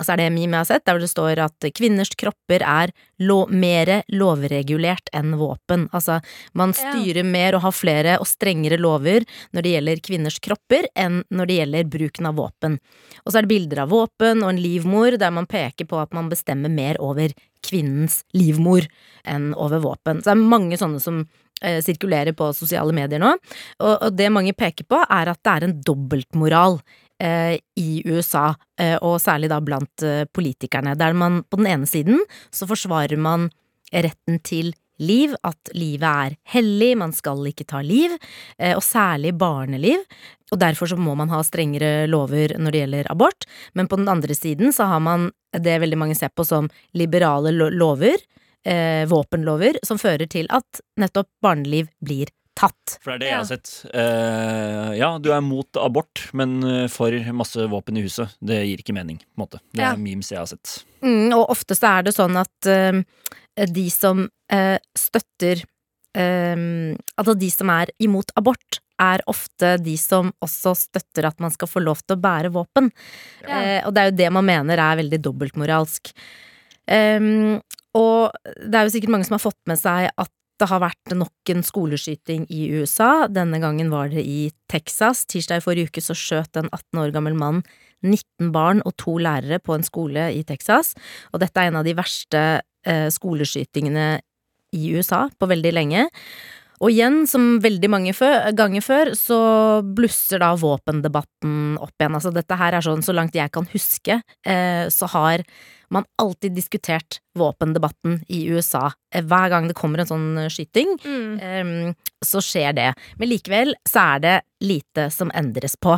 så 0.03 0.13
er 0.15 0.21
det 0.21 0.27
en 0.29 0.35
meme 0.37 0.57
jeg 0.59 0.65
har 0.65 0.69
sett, 0.73 0.85
der 0.89 0.99
det 1.03 1.11
står 1.11 1.43
at 1.45 1.69
kvinners 1.77 2.13
kropper 2.19 2.65
er 2.65 2.93
lo 3.19 3.47
mer 3.51 4.03
lovregulert 4.15 5.11
enn 5.17 5.35
våpen. 5.39 5.89
Altså, 5.93 6.21
man 6.55 6.73
Ja. 6.77 6.93
styrer 6.93 7.25
mer 7.25 7.55
og 7.57 7.63
har 7.63 7.73
flere 7.73 8.19
og 8.21 8.27
strengere 8.27 8.79
lover 8.79 9.25
når 9.53 9.63
det 9.63 9.73
gjelder 9.75 10.01
kvinners 10.05 10.39
kropper, 10.41 10.87
enn 10.97 11.25
når 11.31 11.47
det 11.47 11.59
gjelder 11.59 11.91
bruken 11.91 12.27
av 12.27 12.37
våpen. 12.37 12.79
Og 13.25 13.33
så 13.33 13.39
er 13.39 13.43
det 13.43 13.53
bilder 13.55 13.83
av 13.85 13.91
våpen 13.91 14.43
og 14.43 14.51
en 14.51 14.63
livmor 14.63 15.19
der 15.19 15.31
man 15.35 15.47
peker 15.47 15.87
på 15.87 16.01
at 16.01 16.13
man 16.15 16.29
bestemmer 16.31 16.71
mer 16.71 16.97
over 17.01 17.33
kvinnens 17.63 18.23
livmor 18.35 18.87
enn 19.27 19.53
over 19.55 19.81
våpen. 19.83 20.23
Så 20.23 20.31
det 20.31 20.37
er 20.37 20.49
mange 20.55 20.79
sånne 20.79 21.01
som 21.03 21.25
eh, 21.63 21.81
sirkulerer 21.83 22.37
på 22.39 22.53
sosiale 22.55 22.95
medier 22.95 23.19
nå. 23.19 23.33
Og, 23.81 23.95
og 24.03 24.17
det 24.17 24.31
mange 24.31 24.55
peker 24.55 24.87
på, 24.89 25.01
er 25.11 25.33
at 25.33 25.41
det 25.43 25.55
er 25.57 25.67
en 25.67 25.81
dobbeltmoral 25.83 26.79
i 27.21 28.03
USA, 28.07 28.53
eh, 28.81 28.97
og 29.03 29.19
særlig 29.23 29.51
da 29.51 29.61
blant 29.65 30.05
eh, 30.07 30.25
politikerne, 30.31 30.95
der 30.99 31.17
man 31.19 31.43
på 31.51 31.59
den 31.61 31.67
ene 31.71 31.89
siden 31.89 32.21
så 32.55 32.69
forsvarer 32.71 33.19
man 33.19 33.49
retten 33.93 34.39
til 34.45 34.75
liv, 34.99 35.35
at 35.47 35.71
livet 35.79 36.09
er 36.09 36.37
hellig, 36.55 36.93
man 36.99 37.15
skal 37.15 37.47
ikke 37.51 37.67
ta 37.69 37.83
liv, 37.85 38.15
eh, 38.59 38.75
og 38.77 38.83
særlig 38.85 39.35
barneliv. 39.39 40.03
Og 40.53 40.61
derfor 40.61 40.91
så 40.91 40.97
må 40.97 41.15
man 41.19 41.31
ha 41.31 41.43
strengere 41.45 42.09
lover 42.09 42.57
når 42.59 42.75
det 42.75 42.83
gjelder 42.83 43.13
abort. 43.13 43.47
Men 43.75 43.89
på 43.89 43.99
den 44.01 44.09
andre 44.09 44.35
siden 44.35 44.73
så 44.73 44.89
har 44.89 45.01
man 45.01 45.31
det 45.53 45.79
veldig 45.81 45.99
mange 45.99 46.17
ser 46.19 46.33
på 46.35 46.47
som 46.47 46.71
liberale 46.97 47.53
lover, 47.53 48.17
eh, 48.65 49.05
våpenlover, 49.09 49.79
som 49.85 50.01
fører 50.01 50.27
til 50.27 50.49
at 50.51 50.83
nettopp 50.99 51.29
barneliv 51.43 51.89
blir 52.05 52.33
tatt. 52.59 52.97
For 53.05 53.13
det 53.13 53.17
er 53.17 53.23
det 53.23 53.31
jeg 53.31 53.39
har 53.39 53.49
sett. 53.53 53.71
Uh, 53.95 54.91
ja, 54.99 55.13
du 55.23 55.31
er 55.35 55.43
mot 55.45 55.79
abort, 55.81 56.25
men 56.37 56.59
eh, 56.67 56.85
for 56.93 57.15
masse 57.37 57.69
våpen 57.71 57.99
i 58.01 58.05
huset. 58.05 58.35
Det 58.43 58.59
gir 58.67 58.83
ikke 58.83 58.97
mening, 58.97 59.21
på 59.23 59.39
en 59.39 59.45
måte. 59.47 59.63
Det 59.73 59.85
Ja. 59.85 59.93
er 59.95 60.03
memes 60.03 60.33
jeg 60.33 60.41
har 60.43 60.51
sett. 60.51 60.81
Mm, 61.05 61.31
og 61.39 61.47
ofte 61.55 61.77
så 61.79 61.93
er 61.99 62.09
det 62.09 62.17
sånn 62.19 62.37
at 62.41 62.69
uh, 62.69 63.01
de 63.79 63.87
som 63.95 64.27
uh, 64.27 64.79
støtter 64.99 65.65
Altså 66.19 67.35
de 67.39 67.47
som 67.53 67.69
er 67.71 67.93
imot 68.03 68.33
abort, 68.35 68.81
er 68.99 69.23
ofte 69.31 69.77
de 69.79 69.95
som 70.01 70.33
også 70.43 70.73
støtter 70.75 71.29
at 71.29 71.39
man 71.39 71.53
skal 71.55 71.71
få 71.71 71.83
lov 71.85 72.01
til 72.03 72.17
å 72.17 72.23
bære 72.25 72.51
våpen. 72.51 72.89
Ja. 73.45 73.61
Eh, 73.61 73.81
og 73.87 73.95
det 73.95 74.03
er 74.03 74.11
jo 74.11 74.17
det 74.19 74.31
man 74.35 74.49
mener 74.49 74.83
er 74.83 74.99
veldig 74.99 75.21
dobbeltmoralsk. 75.29 76.11
Um, 76.89 77.61
og 77.95 78.35
det 78.43 78.75
er 78.81 78.89
jo 78.89 78.95
sikkert 78.97 79.13
mange 79.15 79.29
som 79.29 79.37
har 79.37 79.45
fått 79.45 79.61
med 79.71 79.79
seg 79.79 80.09
at 80.11 80.33
det 80.59 80.69
har 80.71 80.83
vært 80.83 81.15
nok 81.15 81.53
en 81.53 81.65
skoleskyting 81.67 82.47
i 82.51 82.69
USA. 82.75 83.29
Denne 83.31 83.61
gangen 83.63 83.93
var 83.93 84.11
det 84.13 84.25
i 84.27 84.51
Texas. 84.71 85.25
Tirsdag 85.31 85.63
i 85.63 85.65
forrige 85.65 85.93
uke 85.93 86.03
så 86.05 86.17
skjøt 86.19 86.59
en 86.59 86.71
18 86.73 87.03
år 87.05 87.15
gammel 87.15 87.39
mann 87.39 87.63
19 88.05 88.53
barn 88.55 88.83
og 88.87 88.95
to 89.01 89.17
lærere 89.23 89.59
på 89.63 89.75
en 89.75 89.87
skole 89.87 90.29
i 90.35 90.45
Texas. 90.47 90.95
Og 91.33 91.43
dette 91.43 91.59
er 91.59 91.71
en 91.71 91.81
av 91.81 91.87
de 91.87 91.97
verste 91.99 92.45
eh, 92.87 93.09
skoleskytingene 93.15 94.09
i 94.77 94.93
USA 94.95 95.27
på 95.39 95.49
veldig 95.51 95.75
lenge. 95.75 96.07
Og 96.79 96.93
igjen, 96.93 97.25
som 97.27 97.57
veldig 97.63 97.89
mange 97.91 98.13
ganger 98.55 98.85
før, 98.85 99.11
så 99.19 99.39
blusser 99.83 100.43
da 100.45 100.53
våpendebatten 100.59 101.75
opp 101.83 101.95
igjen. 101.99 102.15
Altså 102.15 102.31
dette 102.35 102.59
her 102.61 102.77
er 102.79 102.87
sånn, 102.87 103.03
så 103.03 103.15
langt 103.17 103.35
jeg 103.35 103.51
kan 103.55 103.67
huske, 103.73 104.21
eh, 104.47 104.87
så 104.95 105.11
har 105.11 105.43
man 105.91 106.05
alltid 106.21 106.55
diskutert 106.57 107.21
våpendebatten 107.39 108.23
i 108.29 108.45
USA. 108.51 108.91
Eh, 109.15 109.23
Hver 109.25 109.49
gang 109.53 109.69
det 109.69 109.77
kommer 109.79 110.01
en 110.03 110.09
sånn 110.11 110.39
eh, 110.43 110.49
skyting, 110.53 110.99
Mm. 111.05 111.41
eh, 111.41 111.95
så 112.25 112.41
skjer 112.43 112.75
det. 112.75 112.95
Men 113.19 113.29
likevel 113.31 113.75
så 113.89 114.17
er 114.17 114.21
det 114.21 114.35
lite 114.61 115.07
som 115.15 115.31
endres 115.31 115.77
på. 115.79 115.95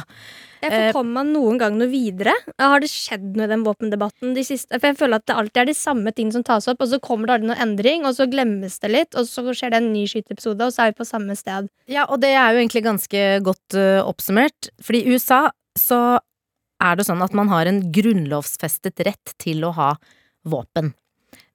Jeg 0.60 0.70
får 0.70 0.92
komme 0.92 1.00
Kommer 1.00 1.12
man 1.16 1.32
noen 1.32 1.58
gang 1.58 1.78
noe 1.78 1.88
videre? 1.88 2.34
Har 2.60 2.80
det 2.80 2.90
skjedd 2.92 3.34
noe 3.34 3.46
i 3.46 3.48
den 3.48 3.62
våpendebatten 3.64 4.34
de 4.36 4.42
siste 4.44 4.76
For 4.78 4.90
jeg 4.90 4.98
føler 4.98 5.16
at 5.16 5.24
det 5.26 5.34
alltid 5.40 5.62
er 5.62 5.70
de 5.70 5.74
samme 5.78 6.12
tingene 6.12 6.32
som 6.36 6.44
tas 6.44 6.68
opp, 6.68 6.82
og 6.84 6.88
så 6.92 7.00
kommer 7.00 7.26
det 7.26 7.38
aldri 7.38 7.48
noe 7.48 7.62
endring, 7.64 8.04
og 8.04 8.14
så 8.14 8.28
glemmes 8.30 8.78
det 8.84 8.90
litt, 8.92 9.14
og 9.16 9.24
så 9.26 9.46
skjer 9.56 9.70
det 9.72 9.80
en 9.80 9.92
ny 9.94 10.04
skyteepisode, 10.06 10.60
og 10.60 10.72
så 10.76 10.84
er 10.84 10.92
vi 10.92 11.00
på 11.00 11.08
samme 11.08 11.34
sted. 11.36 11.70
Ja, 11.88 12.04
og 12.04 12.20
det 12.20 12.34
er 12.36 12.52
jo 12.52 12.60
egentlig 12.60 12.84
ganske 12.84 13.24
godt 13.42 13.78
oppsummert. 14.04 14.68
Fordi 14.84 15.06
i 15.06 15.14
USA 15.16 15.48
så 15.78 16.20
er 16.80 16.96
det 16.96 17.06
sånn 17.08 17.22
at 17.24 17.36
man 17.36 17.50
har 17.52 17.68
en 17.68 17.82
grunnlovsfestet 17.92 19.04
rett 19.06 19.34
til 19.42 19.64
å 19.66 19.74
ha 19.76 19.92
våpen. 20.48 20.94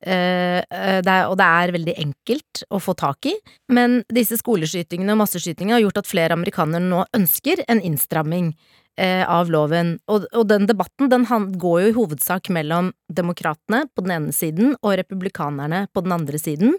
Eh, 0.05 0.61
det 0.61 1.11
er, 1.11 1.25
og 1.25 1.37
det 1.39 1.45
er 1.45 1.73
veldig 1.75 1.95
enkelt 2.03 2.63
å 2.69 2.79
få 2.83 2.93
tak 2.97 3.27
i, 3.31 3.33
men 3.73 4.03
disse 4.13 4.37
skoleskytingene 4.39 5.15
og 5.15 5.23
masseskytingene 5.23 5.79
har 5.79 5.85
gjort 5.87 6.03
at 6.03 6.09
flere 6.11 6.37
amerikanere 6.37 6.85
nå 6.85 7.03
ønsker 7.17 7.63
en 7.67 7.81
innstramming 7.81 8.53
av 8.95 9.49
loven. 9.51 9.97
Og, 10.07 10.23
og 10.31 10.45
den 10.47 10.67
debatten 10.69 11.09
den 11.11 11.25
går 11.59 11.81
jo 11.81 11.87
i 11.89 11.95
hovedsak 11.97 12.47
mellom 12.53 12.93
demokratene 13.11 13.81
på 13.91 14.05
den 14.05 14.13
ene 14.15 14.33
siden 14.33 14.73
og 14.79 14.95
republikanerne 15.01 15.81
på 15.93 16.03
den 16.05 16.13
andre 16.15 16.39
siden, 16.39 16.77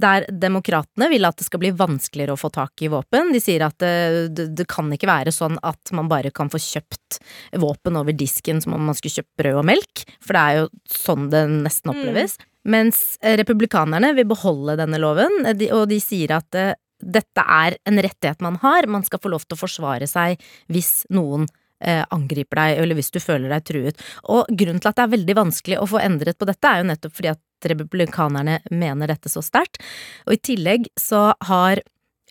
der 0.00 0.24
demokratene 0.32 1.10
vil 1.12 1.28
at 1.28 1.38
det 1.38 1.46
skal 1.46 1.62
bli 1.62 1.74
vanskeligere 1.76 2.34
å 2.34 2.40
få 2.40 2.50
tak 2.54 2.82
i 2.82 2.90
våpen. 2.92 3.34
De 3.34 3.42
sier 3.42 3.66
at 3.66 3.76
det, 3.82 4.32
det, 4.32 4.48
det 4.58 4.68
kan 4.70 4.88
ikke 4.94 5.10
være 5.10 5.34
sånn 5.34 5.60
at 5.66 5.92
man 5.96 6.08
bare 6.10 6.32
kan 6.34 6.50
få 6.52 6.60
kjøpt 6.62 7.20
våpen 7.60 8.00
over 8.00 8.16
disken 8.16 8.62
som 8.64 8.76
om 8.76 8.88
man 8.88 8.96
skulle 8.98 9.20
kjøpt 9.20 9.36
brød 9.42 9.60
og 9.60 9.68
melk, 9.68 10.04
for 10.24 10.36
det 10.36 10.44
er 10.44 10.60
jo 10.62 10.68
sånn 10.98 11.30
det 11.32 11.44
nesten 11.52 11.94
oppleves. 11.94 12.38
Mens 12.68 13.16
eh, 13.22 13.36
republikanerne 13.38 14.12
vil 14.16 14.28
beholde 14.28 14.76
denne 14.80 15.00
loven, 15.00 15.44
eh, 15.46 15.68
og 15.72 15.88
de 15.92 16.00
sier 16.02 16.34
at 16.36 16.58
eh, 16.58 16.74
dette 16.98 17.42
er 17.42 17.76
en 17.86 18.00
rettighet 18.02 18.42
man 18.42 18.58
har, 18.62 18.88
man 18.90 19.04
skal 19.06 19.22
få 19.22 19.30
lov 19.32 19.46
til 19.46 19.54
å 19.56 19.60
forsvare 19.60 20.08
seg 20.10 20.40
hvis 20.72 21.06
noen 21.14 21.46
eh, 21.46 21.57
angriper 21.78 22.58
deg, 22.58 22.80
eller 22.82 22.98
hvis 22.98 23.12
du 23.14 23.20
føler 23.22 23.52
deg 23.52 23.66
truet. 23.68 24.00
Og 24.34 24.48
grunnen 24.50 24.80
til 24.82 24.90
at 24.90 24.98
det 24.98 25.04
er 25.04 25.12
veldig 25.12 25.36
vanskelig 25.38 25.76
å 25.78 25.86
få 25.86 26.00
endret 26.02 26.38
på 26.38 26.48
dette, 26.48 26.66
er 26.66 26.82
jo 26.82 26.88
nettopp 26.90 27.14
fordi 27.14 27.30
at 27.30 27.70
republikanerne 27.70 28.58
mener 28.70 29.10
dette 29.10 29.30
så 29.30 29.42
sterkt. 29.44 29.80
Og 30.26 30.36
i 30.36 30.42
tillegg 30.50 30.88
så 30.98 31.32
har 31.48 31.82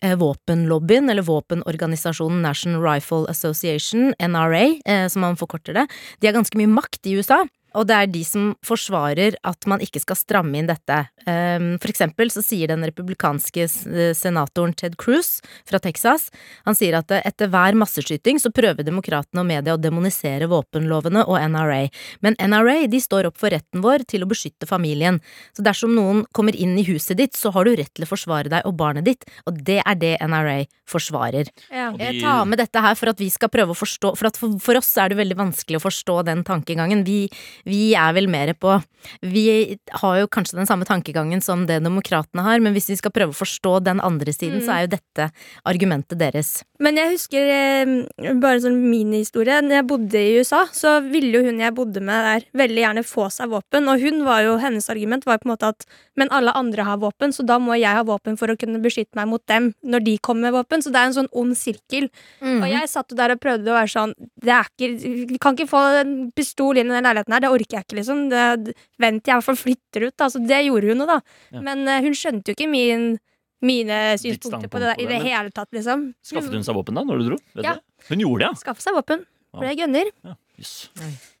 eh, 0.02 0.16
våpenlobbyen, 0.18 1.10
eller 1.10 1.26
våpenorganisasjonen 1.26 2.42
National 2.44 2.82
Rifle 2.84 3.28
Association, 3.30 4.12
NRA, 4.20 4.66
eh, 4.84 5.06
som 5.08 5.24
man 5.26 5.38
forkorter 5.40 5.76
det, 5.76 5.88
de 6.20 6.30
har 6.30 6.36
ganske 6.36 6.58
mye 6.60 6.70
makt 6.72 7.08
i 7.08 7.18
USA. 7.18 7.44
Og 7.78 7.86
det 7.88 7.96
er 7.96 8.10
de 8.10 8.22
som 8.26 8.50
forsvarer 8.66 9.38
at 9.46 9.68
man 9.70 9.82
ikke 9.84 10.02
skal 10.02 10.18
stramme 10.18 10.58
inn 10.58 10.68
dette. 10.68 10.98
Um, 11.28 11.76
for 11.80 11.92
eksempel 11.92 12.32
så 12.32 12.42
sier 12.44 12.70
den 12.70 12.84
republikanske 12.86 13.64
eh, 13.64 14.12
senatoren 14.16 14.72
Ted 14.78 14.94
Cruz 14.96 15.42
fra 15.68 15.76
Texas 15.82 16.30
Han 16.64 16.76
sier 16.78 16.96
at 16.96 17.10
eh, 17.12 17.20
etter 17.28 17.50
hver 17.52 17.76
masseskyting 17.76 18.40
så 18.40 18.48
prøver 18.54 18.86
demokratene 18.86 19.42
og 19.42 19.48
media 19.50 19.74
å 19.76 19.80
demonisere 19.80 20.48
våpenlovene 20.48 21.26
og 21.28 21.36
NRA. 21.52 21.82
Men 22.24 22.38
NRA 22.40 22.86
de 22.90 23.00
står 23.02 23.28
opp 23.28 23.38
for 23.40 23.52
retten 23.52 23.82
vår 23.84 24.06
til 24.08 24.24
å 24.24 24.30
beskytte 24.30 24.68
familien. 24.68 25.20
Så 25.56 25.64
dersom 25.66 25.94
noen 25.96 26.24
kommer 26.36 26.56
inn 26.56 26.76
i 26.80 26.86
huset 26.88 27.18
ditt, 27.20 27.36
så 27.36 27.52
har 27.54 27.68
du 27.68 27.74
rett 27.76 27.92
til 27.94 28.06
å 28.06 28.10
forsvare 28.10 28.52
deg 28.52 28.66
og 28.68 28.76
barnet 28.78 29.06
ditt, 29.08 29.26
og 29.46 29.60
det 29.68 29.80
er 29.84 29.98
det 30.00 30.14
NRA 30.24 30.62
forsvarer. 30.88 31.50
Ja. 31.68 31.90
Jeg 32.00 32.22
tar 32.22 32.48
med 32.48 32.60
dette 32.62 32.82
her 32.82 32.96
for 32.98 33.12
at 33.12 33.20
vi 33.20 33.28
skal 33.32 33.52
prøve 33.52 33.74
å 33.74 33.78
forstå 33.78 34.14
For, 34.18 34.30
at 34.30 34.38
for, 34.40 34.56
for 34.62 34.78
oss 34.78 34.90
er 35.00 35.12
det 35.12 35.18
veldig 35.20 35.36
vanskelig 35.38 35.78
å 35.78 35.84
forstå 35.84 36.20
den 36.28 36.44
tankegangen. 36.46 37.04
Vi, 37.06 37.26
vi 37.68 37.92
er 37.98 38.14
vel 38.16 38.28
mer 38.32 38.54
på 38.58 38.78
Vi 39.22 39.76
har 40.00 40.16
jo 40.18 40.26
kanskje 40.26 40.56
den 40.58 40.66
samme 40.66 40.84
tankegangen 40.88 41.40
som 41.44 41.66
det 41.68 41.78
demokratene 41.84 42.42
har, 42.42 42.58
men 42.60 42.74
hvis 42.74 42.88
vi 42.90 42.96
skal 42.98 43.12
prøve 43.14 43.30
å 43.30 43.38
forstå 43.38 43.76
den 43.86 44.00
andre 44.04 44.32
siden, 44.34 44.58
Mm. 44.58 44.64
så 44.66 44.72
er 44.74 44.80
jo 44.86 44.90
dette 44.96 45.28
argumentet 45.64 46.18
deres. 46.18 46.64
Men 46.82 46.96
jeg 46.98 47.12
husker 47.14 47.48
eh, 47.52 48.32
bare 48.38 48.58
en 48.58 48.64
sånn 48.64 48.80
minihistorie. 48.90 49.60
Når 49.62 49.76
jeg 49.78 49.86
bodde 49.90 50.18
i 50.18 50.34
USA, 50.40 50.64
så 50.74 50.96
ville 51.04 51.30
jo 51.38 51.44
hun 51.46 51.58
jeg 51.62 51.74
bodde 51.74 52.02
med 52.02 52.26
der, 52.26 52.46
veldig 52.58 52.82
gjerne 52.84 53.04
få 53.06 53.28
seg 53.34 53.50
våpen. 53.54 53.88
Og 53.90 54.02
hun 54.02 54.24
var 54.26 54.42
jo, 54.46 54.56
hennes 54.62 54.90
argument 54.90 55.26
var 55.26 55.38
på 55.38 55.48
en 55.48 55.54
måte 55.54 55.70
at 55.72 55.86
men 56.18 56.30
alle 56.34 56.50
andre 56.58 56.82
har 56.86 56.98
våpen, 56.98 57.30
så 57.34 57.46
da 57.46 57.58
må 57.62 57.78
jeg 57.78 57.94
ha 57.94 58.02
våpen 58.06 58.36
for 58.38 58.50
å 58.50 58.58
kunne 58.58 58.82
beskytte 58.82 59.14
meg 59.18 59.28
mot 59.30 59.42
dem 59.46 59.72
når 59.86 60.04
de 60.06 60.16
kommer 60.18 60.48
med 60.50 60.58
våpen. 60.58 60.82
Så 60.82 60.90
det 60.94 60.98
er 61.00 61.10
en 61.10 61.16
sånn 61.20 61.30
ond 61.38 61.54
sirkel. 61.58 62.08
Mm. 62.42 62.62
Og 62.62 62.68
jeg 62.72 62.90
satt 62.90 63.14
jo 63.14 63.18
der 63.18 63.34
og 63.36 63.40
prøvde 63.42 63.70
å 63.70 63.78
være 63.78 63.92
sånn 63.94 64.14
det 64.42 64.54
er 64.54 64.66
ikke, 64.70 64.88
Vi 65.28 65.38
kan 65.38 65.54
ikke 65.56 65.70
få 65.70 65.82
en 66.02 66.12
pistol 66.34 66.78
inn 66.78 66.90
i 66.90 66.94
den 66.94 67.06
leiligheten 67.06 67.34
her, 67.34 67.40
det 67.42 67.47
orker 67.54 67.78
jeg 67.78 67.84
ikke, 67.86 67.96
liksom. 68.00 68.28
Det, 68.30 68.74
vent 68.98 69.22
til 69.24 69.32
jeg 69.32 69.34
i 69.34 69.38
hvert 69.40 69.48
fall 69.48 69.60
flytter 69.62 70.06
ut. 70.08 70.16
da. 70.16 70.28
Så 70.28 70.42
det 70.46 70.60
gjorde 70.66 70.92
hun 70.92 71.02
jo, 71.04 71.06
da. 71.06 71.20
Ja. 71.52 71.60
Men 71.60 71.86
uh, 71.88 72.00
hun 72.04 72.12
skjønte 72.14 72.52
jo 72.52 72.58
ikke 72.58 72.70
min 72.70 73.18
mine 73.60 74.14
synspunkter 74.22 74.68
på 74.70 74.78
det 74.78 74.86
der, 74.92 75.00
i 75.02 75.06
det, 75.08 75.16
det 75.18 75.32
hele 75.32 75.50
tatt, 75.50 75.66
liksom. 75.74 76.12
Skaffet 76.22 76.52
hun 76.54 76.62
seg 76.62 76.76
våpen 76.78 76.94
da, 76.94 77.02
når 77.02 77.18
du 77.18 77.24
dro? 77.32 77.38
Vet 77.58 77.64
Ja. 77.66 77.72
du? 77.74 77.80
Hun 78.12 78.20
gjorde 78.22 78.38
det, 78.44 78.50
ja? 78.52 78.54
Skaffet 78.60 78.84
seg 78.86 78.94
våpen. 78.94 79.24
Ble 79.58 79.72
gunner. 79.74 80.10
ja? 80.22 80.34
Yes. 80.58 80.90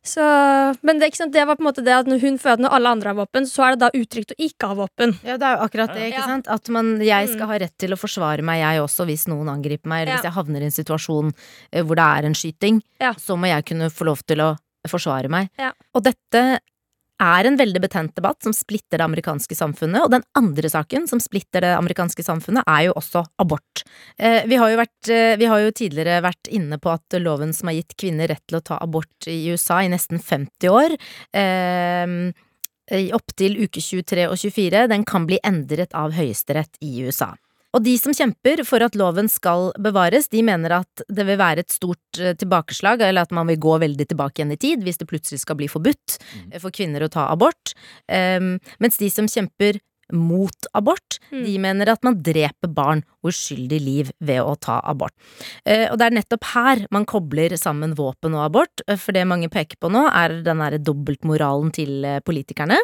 Så, 0.02 0.22
men 0.82 0.98
det, 0.98 1.10
ikke 1.10 1.18
sant, 1.20 1.32
det 1.34 1.44
var 1.46 1.54
på 1.58 1.62
en 1.62 1.68
måte 1.68 1.82
det 1.84 1.92
at 1.94 2.06
når 2.10 2.20
hun 2.22 2.38
føler 2.40 2.54
at 2.58 2.62
når 2.64 2.74
alle 2.74 2.92
andre 2.96 3.10
har 3.12 3.18
våpen, 3.18 3.46
så 3.50 3.64
er 3.66 3.74
det 3.76 3.80
da 3.84 3.90
utrygt 3.98 4.32
å 4.34 4.38
ikke 4.48 4.66
ha 4.70 4.76
våpen. 4.78 5.14
Ja, 5.26 5.36
det 5.38 5.46
er 5.46 5.56
jo 5.58 5.64
akkurat 5.66 5.92
det, 5.94 6.06
ikke 6.10 6.22
Ja. 6.22 6.26
sant? 6.26 6.48
At 6.48 6.68
man, 6.74 7.00
jeg 7.00 7.28
Mm. 7.28 7.34
skal 7.34 7.46
ha 7.46 7.58
rett 7.58 7.78
til 7.78 7.90
å 7.94 7.98
forsvare 7.98 8.42
meg, 8.42 8.60
jeg 8.62 8.80
også, 8.82 9.06
hvis 9.06 9.26
noen 9.28 9.48
angriper 9.50 9.86
meg, 9.86 10.02
eller 10.02 10.12
Ja. 10.12 10.16
hvis 10.18 10.28
jeg 10.30 10.32
havner 10.38 10.60
i 10.60 10.64
en 10.64 10.70
situasjon 10.70 11.32
eh, 11.72 11.82
hvor 11.82 11.94
det 11.94 12.06
er 12.06 12.24
en 12.26 12.34
skyting, 12.34 12.82
Ja. 13.00 13.12
så 13.14 13.36
må 13.38 13.46
jeg 13.46 13.64
kunne 13.66 13.90
få 13.90 14.04
lov 14.06 14.24
til 14.26 14.38
å 14.38 14.56
forsvare 14.90 15.30
meg. 15.32 15.52
Ja. 15.60 15.72
Og 15.94 16.04
dette 16.06 16.42
er 17.18 17.48
en 17.48 17.58
veldig 17.58 17.80
betent 17.82 18.14
debatt 18.16 18.42
som 18.46 18.54
splitter 18.54 19.00
det 19.00 19.06
amerikanske 19.06 19.56
samfunnet, 19.58 20.04
og 20.04 20.12
den 20.14 20.24
andre 20.38 20.70
saken 20.70 21.08
som 21.10 21.20
splitter 21.22 21.64
det 21.66 21.72
amerikanske 21.74 22.22
samfunnet, 22.22 22.66
er 22.70 22.88
jo 22.88 22.94
også 22.98 23.24
abort. 23.42 23.82
Eh, 24.16 24.46
vi, 24.48 24.58
har 24.60 24.70
jo 24.70 24.78
vært, 24.78 25.10
eh, 25.10 25.34
vi 25.40 25.48
har 25.50 25.64
jo 25.64 25.74
tidligere 25.74 26.22
vært 26.24 26.50
inne 26.54 26.78
på 26.78 26.92
at 26.94 27.18
loven 27.18 27.54
som 27.56 27.70
har 27.70 27.80
gitt 27.80 27.96
kvinner 27.98 28.30
rett 28.30 28.44
til 28.46 28.60
å 28.60 28.64
ta 28.70 28.78
abort 28.82 29.30
i 29.30 29.40
USA 29.50 29.82
i 29.82 29.90
nesten 29.90 30.22
50 30.22 30.70
år, 30.70 30.94
eh, 31.34 32.06
opptil 33.12 33.58
uke 33.66 33.82
23 33.84 34.30
og 34.30 34.38
24, 34.38 34.86
den 34.88 35.04
kan 35.04 35.26
bli 35.28 35.42
endret 35.44 35.92
av 35.98 36.14
Høyesterett 36.16 36.78
i 36.80 37.02
USA. 37.04 37.34
Og 37.76 37.82
de 37.84 37.92
som 38.00 38.14
kjemper 38.16 38.62
for 38.64 38.80
at 38.80 38.94
loven 38.96 39.28
skal 39.28 39.72
bevares, 39.78 40.30
de 40.32 40.40
mener 40.42 40.72
at 40.78 41.02
det 41.12 41.26
vil 41.28 41.36
være 41.40 41.60
et 41.66 41.74
stort 41.74 42.20
eh, 42.20 42.32
tilbakeslag, 42.40 43.02
eller 43.04 43.26
at 43.26 43.34
man 43.36 43.46
vil 43.50 43.60
gå 43.60 43.74
veldig 43.84 44.06
tilbake 44.08 44.40
igjen 44.40 44.54
i 44.54 44.60
tid 44.60 44.86
hvis 44.86 44.98
det 45.02 45.08
plutselig 45.10 45.42
skal 45.44 45.58
bli 45.60 45.68
forbudt 45.68 46.16
Mm. 46.18 46.52
eh, 46.52 46.60
for 46.60 46.70
kvinner 46.74 47.04
å 47.04 47.10
ta 47.12 47.28
abort. 47.32 47.74
Um, 48.08 48.58
mens 48.80 48.96
de 48.98 49.08
som 49.12 49.28
kjemper 49.28 49.78
mot 50.12 50.68
abort, 50.74 51.18
Mm. 51.30 51.44
de 51.44 51.58
mener 51.58 51.88
at 51.92 52.02
man 52.02 52.22
dreper 52.22 52.70
barn 52.72 53.02
og 53.22 53.28
uskyldig 53.28 53.80
liv 53.84 54.10
ved 54.20 54.40
å 54.40 54.54
ta 54.58 54.80
abort. 54.84 55.12
Eh, 55.66 55.90
og 55.90 55.98
det 55.98 56.06
er 56.06 56.16
nettopp 56.16 56.44
her 56.54 56.86
man 56.90 57.04
kobler 57.04 57.50
sammen 57.60 57.94
våpen 57.94 58.32
og 58.34 58.46
abort, 58.46 58.80
eh, 58.88 58.96
for 58.96 59.12
det 59.12 59.26
mange 59.28 59.50
peker 59.50 59.76
på 59.76 59.90
nå 59.92 60.06
er 60.08 60.42
den 60.42 60.58
derre 60.58 60.78
dobbeltmoralen 60.80 61.70
til 61.72 62.04
eh, 62.04 62.20
politikerne, 62.20 62.78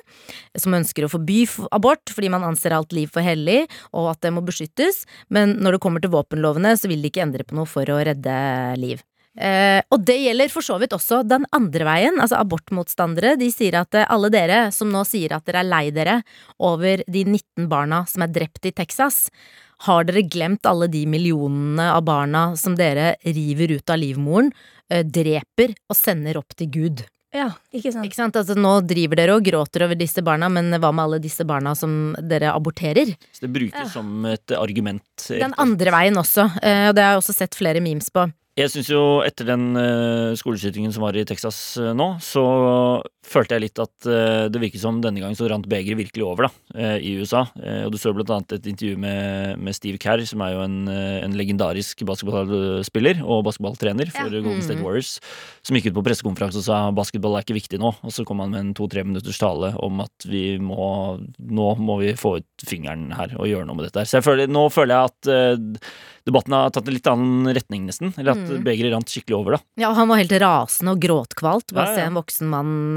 som 0.56 0.76
ønsker 0.76 1.06
å 1.06 1.10
forby 1.10 1.46
abort 1.72 2.04
fordi 2.12 2.28
man 2.28 2.42
anser 2.44 2.76
alt 2.76 2.92
liv 2.92 3.08
for 3.08 3.22
hellig, 3.24 3.64
og 3.94 4.10
at 4.10 4.20
det 4.20 4.32
må 4.34 4.44
beskyttes, 4.44 5.06
men 5.30 5.56
når 5.56 5.72
det 5.78 5.80
kommer 5.80 6.00
til 6.04 6.12
våpenlovene, 6.12 6.76
så 6.76 6.88
vil 6.90 7.00
de 7.00 7.08
ikke 7.08 7.24
endre 7.24 7.44
på 7.44 7.56
noe 7.56 7.66
for 7.66 7.84
å 7.88 8.04
redde 8.04 8.76
liv. 8.78 9.02
Eh, 9.34 9.80
og 9.90 10.04
det 10.06 10.14
gjelder 10.22 10.50
for 10.52 10.62
så 10.62 10.76
vidt 10.78 10.94
også 10.94 11.22
den 11.26 11.46
andre 11.56 11.86
veien. 11.88 12.20
Altså 12.22 12.38
abortmotstandere 12.38 13.34
de 13.40 13.48
sier 13.50 13.74
at 13.80 13.96
eh, 13.98 14.06
alle 14.12 14.30
dere 14.30 14.68
som 14.74 14.92
nå 14.92 15.02
sier 15.08 15.34
at 15.34 15.46
dere 15.48 15.64
er 15.64 15.70
lei 15.70 15.88
dere 15.94 16.20
over 16.62 17.02
de 17.10 17.24
19 17.26 17.66
barna 17.70 18.04
som 18.10 18.22
er 18.26 18.34
drept 18.34 18.68
i 18.70 18.74
Texas, 18.76 19.24
har 19.88 20.06
dere 20.06 20.22
glemt 20.30 20.64
alle 20.70 20.86
de 20.88 21.02
millionene 21.10 21.88
av 21.96 22.04
barna 22.06 22.52
som 22.56 22.76
dere 22.78 23.16
river 23.26 23.74
ut 23.74 23.90
av 23.90 23.98
livmoren, 23.98 24.52
eh, 24.90 25.02
dreper 25.02 25.74
og 25.90 25.98
sender 25.98 26.38
opp 26.38 26.54
til 26.54 26.70
Gud? 26.70 27.02
Ja, 27.34 27.48
ikke 27.74 27.90
sant? 27.90 28.06
Ikke 28.06 28.14
sant? 28.20 28.36
Altså, 28.38 28.54
nå 28.54 28.76
driver 28.86 29.18
dere 29.18 29.34
og 29.34 29.42
gråter 29.42 29.82
over 29.88 29.98
disse 29.98 30.22
barna, 30.22 30.46
men 30.46 30.70
hva 30.78 30.92
med 30.94 31.02
alle 31.08 31.18
disse 31.18 31.42
barna 31.42 31.72
som 31.74 32.14
dere 32.22 32.52
aborterer? 32.54 33.10
Så 33.34 33.48
det 33.48 33.50
brukes 33.50 33.74
Ja. 33.74 33.88
som 33.90 34.24
et 34.30 34.46
argument. 34.54 35.02
Den 35.26 35.54
andre 35.58 35.90
veien 35.90 36.14
også, 36.14 36.46
eh, 36.62 36.88
og 36.88 36.94
det 36.94 37.02
har 37.02 37.14
jeg 37.18 37.22
også 37.24 37.34
sett 37.34 37.58
flere 37.58 37.82
memes 37.82 38.08
på. 38.14 38.30
Jeg 38.54 38.70
syns 38.70 38.88
jo 38.92 39.02
etter 39.26 39.48
den 39.48 39.72
uh, 39.74 40.34
skoleskytingen 40.38 40.92
som 40.94 41.02
var 41.02 41.16
i 41.18 41.24
Texas 41.26 41.58
eh, 41.80 41.90
nå, 41.96 42.14
så 42.22 42.44
følte 43.24 43.56
jeg 43.56 43.62
litt 43.64 43.80
at 43.82 44.06
eh, 44.10 44.46
det 44.52 44.60
virket 44.62 44.82
som 44.82 45.00
denne 45.02 45.20
gangen 45.22 45.36
så 45.38 45.48
rant 45.50 45.66
begeret 45.70 45.96
virkelig 45.98 46.24
over 46.26 46.46
da, 46.46 46.50
eh, 46.76 46.98
i 47.00 47.14
USA. 47.18 47.44
Eh, 47.58 47.84
og 47.86 47.92
du 47.94 47.98
så 47.98 48.12
annet 48.14 48.52
et 48.52 48.66
intervju 48.70 48.98
med, 49.00 49.58
med 49.64 49.74
Steve 49.76 49.98
Kerr, 50.02 50.22
som 50.28 50.42
er 50.44 50.52
jo 50.54 50.60
en, 50.64 50.76
en 50.88 51.34
legendarisk 51.38 52.04
basketballspiller 52.06 53.22
og 53.24 53.44
basketballtrener 53.48 54.10
for 54.14 54.28
Ja. 54.30 54.40
Golden 54.44 54.62
State 54.62 54.78
Mhm. 54.78 54.84
Warriors, 54.84 55.20
som 55.62 55.76
gikk 55.76 55.90
ut 55.90 55.94
på 55.98 56.04
pressekonferanse 56.04 56.60
og 56.60 56.64
sa 56.66 56.78
basketball 56.92 57.36
er 57.38 57.42
ikke 57.46 57.56
viktig 57.58 57.78
nå. 57.80 57.94
Og 58.04 58.12
så 58.12 58.24
kom 58.26 58.40
han 58.40 58.50
med 58.50 58.60
en 58.60 58.74
to-tre 58.74 59.04
minutters 59.04 59.38
tale 59.38 59.74
om 59.82 60.00
at 60.04 60.26
vi 60.28 60.58
må 60.58 61.18
nå 61.38 61.68
må 61.78 61.98
vi 62.00 62.12
få 62.18 62.38
ut 62.40 62.66
fingeren 62.66 63.12
her 63.16 63.34
og 63.38 63.46
gjøre 63.48 63.66
noe 63.66 63.76
med 63.76 63.86
dette 63.88 64.00
her. 64.02 64.08
Så 64.10 64.18
jeg 64.20 64.26
føler, 64.26 64.46
nå 64.50 64.68
føler 64.72 64.94
jeg 64.94 65.10
at 65.14 65.80
debatten 66.24 66.54
har 66.56 66.70
tatt 66.72 66.86
en 66.88 66.94
litt 66.96 67.08
annen 67.10 67.50
retning, 67.54 67.84
nesten. 67.88 68.14
Eller 68.18 68.32
at 68.32 68.44
Mm. 68.48 68.64
begeret 68.64 68.92
rant 68.94 69.08
skikkelig 69.12 69.36
over, 69.36 69.50
da. 69.56 69.58
Ja, 69.76 69.90
og 69.90 69.96
han 69.96 70.08
var 70.08 70.16
helt 70.22 70.32
rasende 70.40 70.92
og 70.92 71.00
gråtkvalt. 71.00 71.72
Bare 71.74 71.84
Ja, 71.84 71.90
ja. 71.90 71.94
se 71.96 72.06
en 72.08 72.14
voksen 72.16 72.48
mann 72.48 72.96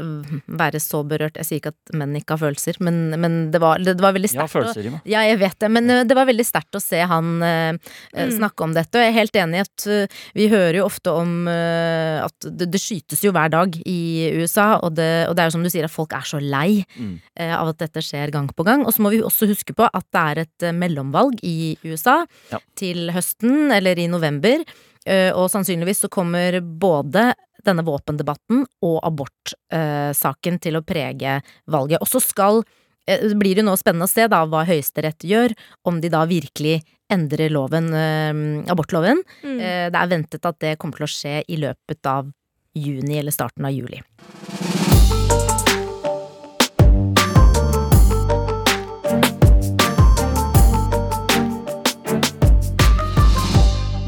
være 0.00 0.78
så 0.80 1.02
berørt. 1.04 1.34
Jeg 1.36 1.44
sier 1.44 1.58
ikke 1.60 1.72
at 1.74 1.90
menn 2.00 2.14
ikke 2.16 2.32
har 2.32 2.40
følelser, 2.40 2.78
men, 2.80 3.10
men 3.20 3.34
det, 3.52 3.58
var, 3.60 3.82
det, 3.84 3.98
var 4.00 4.14
veldig 4.16 4.30
Jeg 4.32 4.40
har 4.40 4.48
sterkt. 4.48 4.54
å- 4.54 4.72
følelser 4.72 4.86
i 4.88 4.92
meg. 4.94 5.02
Ja, 5.12 5.20
jeg 5.28 5.38
vet 5.42 5.58
det, 5.60 5.68
men 5.70 5.90
eh, 5.92 6.04
det 6.08 6.16
var 6.16 6.24
veldig 6.24 6.46
sterkt 6.48 6.78
å 6.78 6.80
se 6.80 7.02
han 7.10 7.42
eh, 7.44 7.72
eh, 8.14 8.24
Mm. 8.30 8.32
snakke 8.38 8.64
om 8.64 8.72
dette. 8.72 8.96
Og 8.96 9.04
jeg 9.04 9.12
er 9.12 9.18
helt 9.18 9.36
enig 9.42 9.58
i 9.60 9.64
at 9.66 9.84
uh, 9.92 10.18
vi 10.34 10.46
hører 10.48 10.78
jo 10.80 10.86
ofte 10.86 11.12
om 11.12 11.34
uh, 11.48 12.24
at 12.24 12.48
det, 12.48 12.70
det 12.72 12.80
skytes 12.80 13.20
jo 13.24 13.32
hver 13.36 13.50
dag 13.52 13.76
i 13.84 14.30
USA, 14.40 14.78
og 14.80 14.94
det, 14.96 15.10
og 15.28 15.36
det 15.36 15.42
er 15.44 15.50
jo 15.50 15.54
som 15.58 15.64
du 15.64 15.70
sier 15.72 15.84
at 15.84 15.92
folk 15.94 16.12
er 16.16 16.24
så 16.28 16.40
lei 16.40 16.80
Mm. 16.96 17.20
eh, 17.36 17.52
av 17.56 17.68
at 17.74 17.78
dette 17.84 18.00
skjer 18.04 18.32
gang 18.32 18.48
på 18.56 18.64
gang. 18.64 18.86
Og 18.86 18.92
så 18.96 19.02
må 19.04 19.10
vi 19.12 19.20
også 19.20 19.46
huske 19.52 19.74
på 19.76 19.84
at 19.88 20.06
det 20.12 20.20
er 20.32 20.42
et 20.46 20.62
eh, 20.70 20.72
mellomvalg 20.76 21.38
i 21.44 21.76
USA 21.84 22.22
Ja. 22.52 22.58
til 22.76 23.10
høsten, 23.12 23.68
eller 23.72 23.98
i 24.00 24.08
november. 24.08 24.64
Eh, 25.06 25.30
Og 25.34 25.50
sannsynligvis 25.52 26.04
så 26.04 26.10
kommer 26.12 26.60
både 26.60 27.32
denne 27.64 27.84
våpendebatten 27.84 28.64
og 28.86 29.00
abortsaken 29.04 30.60
til 30.64 30.78
å 30.78 30.84
prege 30.86 31.40
valget. 31.70 32.00
Og 32.00 32.08
så 32.08 32.22
skal 32.24 32.62
eh, 33.06 33.20
det 33.28 33.36
blir 33.40 33.60
jo 33.60 33.66
nå 33.66 33.76
spennende 33.80 34.08
å 34.08 34.12
se 34.12 34.26
da 34.30 34.44
hva 34.48 34.64
Høyesterett 34.68 35.26
gjør, 35.28 35.54
om 35.84 36.00
de 36.00 36.12
da 36.12 36.24
virkelig 36.28 36.80
endrer 37.10 37.50
loven, 37.52 37.92
eh, 37.94 38.70
abortloven. 38.70 39.22
Mm. 39.42 39.58
Eh, 39.60 39.86
Det 39.90 40.00
er 40.00 40.12
ventet 40.14 40.46
at 40.46 40.58
det 40.60 40.78
kommer 40.78 41.00
til 41.00 41.08
å 41.08 41.14
skje 41.14 41.36
i 41.48 41.60
løpet 41.60 42.06
av 42.06 42.32
juni 42.74 43.18
eller 43.18 43.34
starten 43.34 43.66
av 43.66 43.74
juli. 43.74 44.00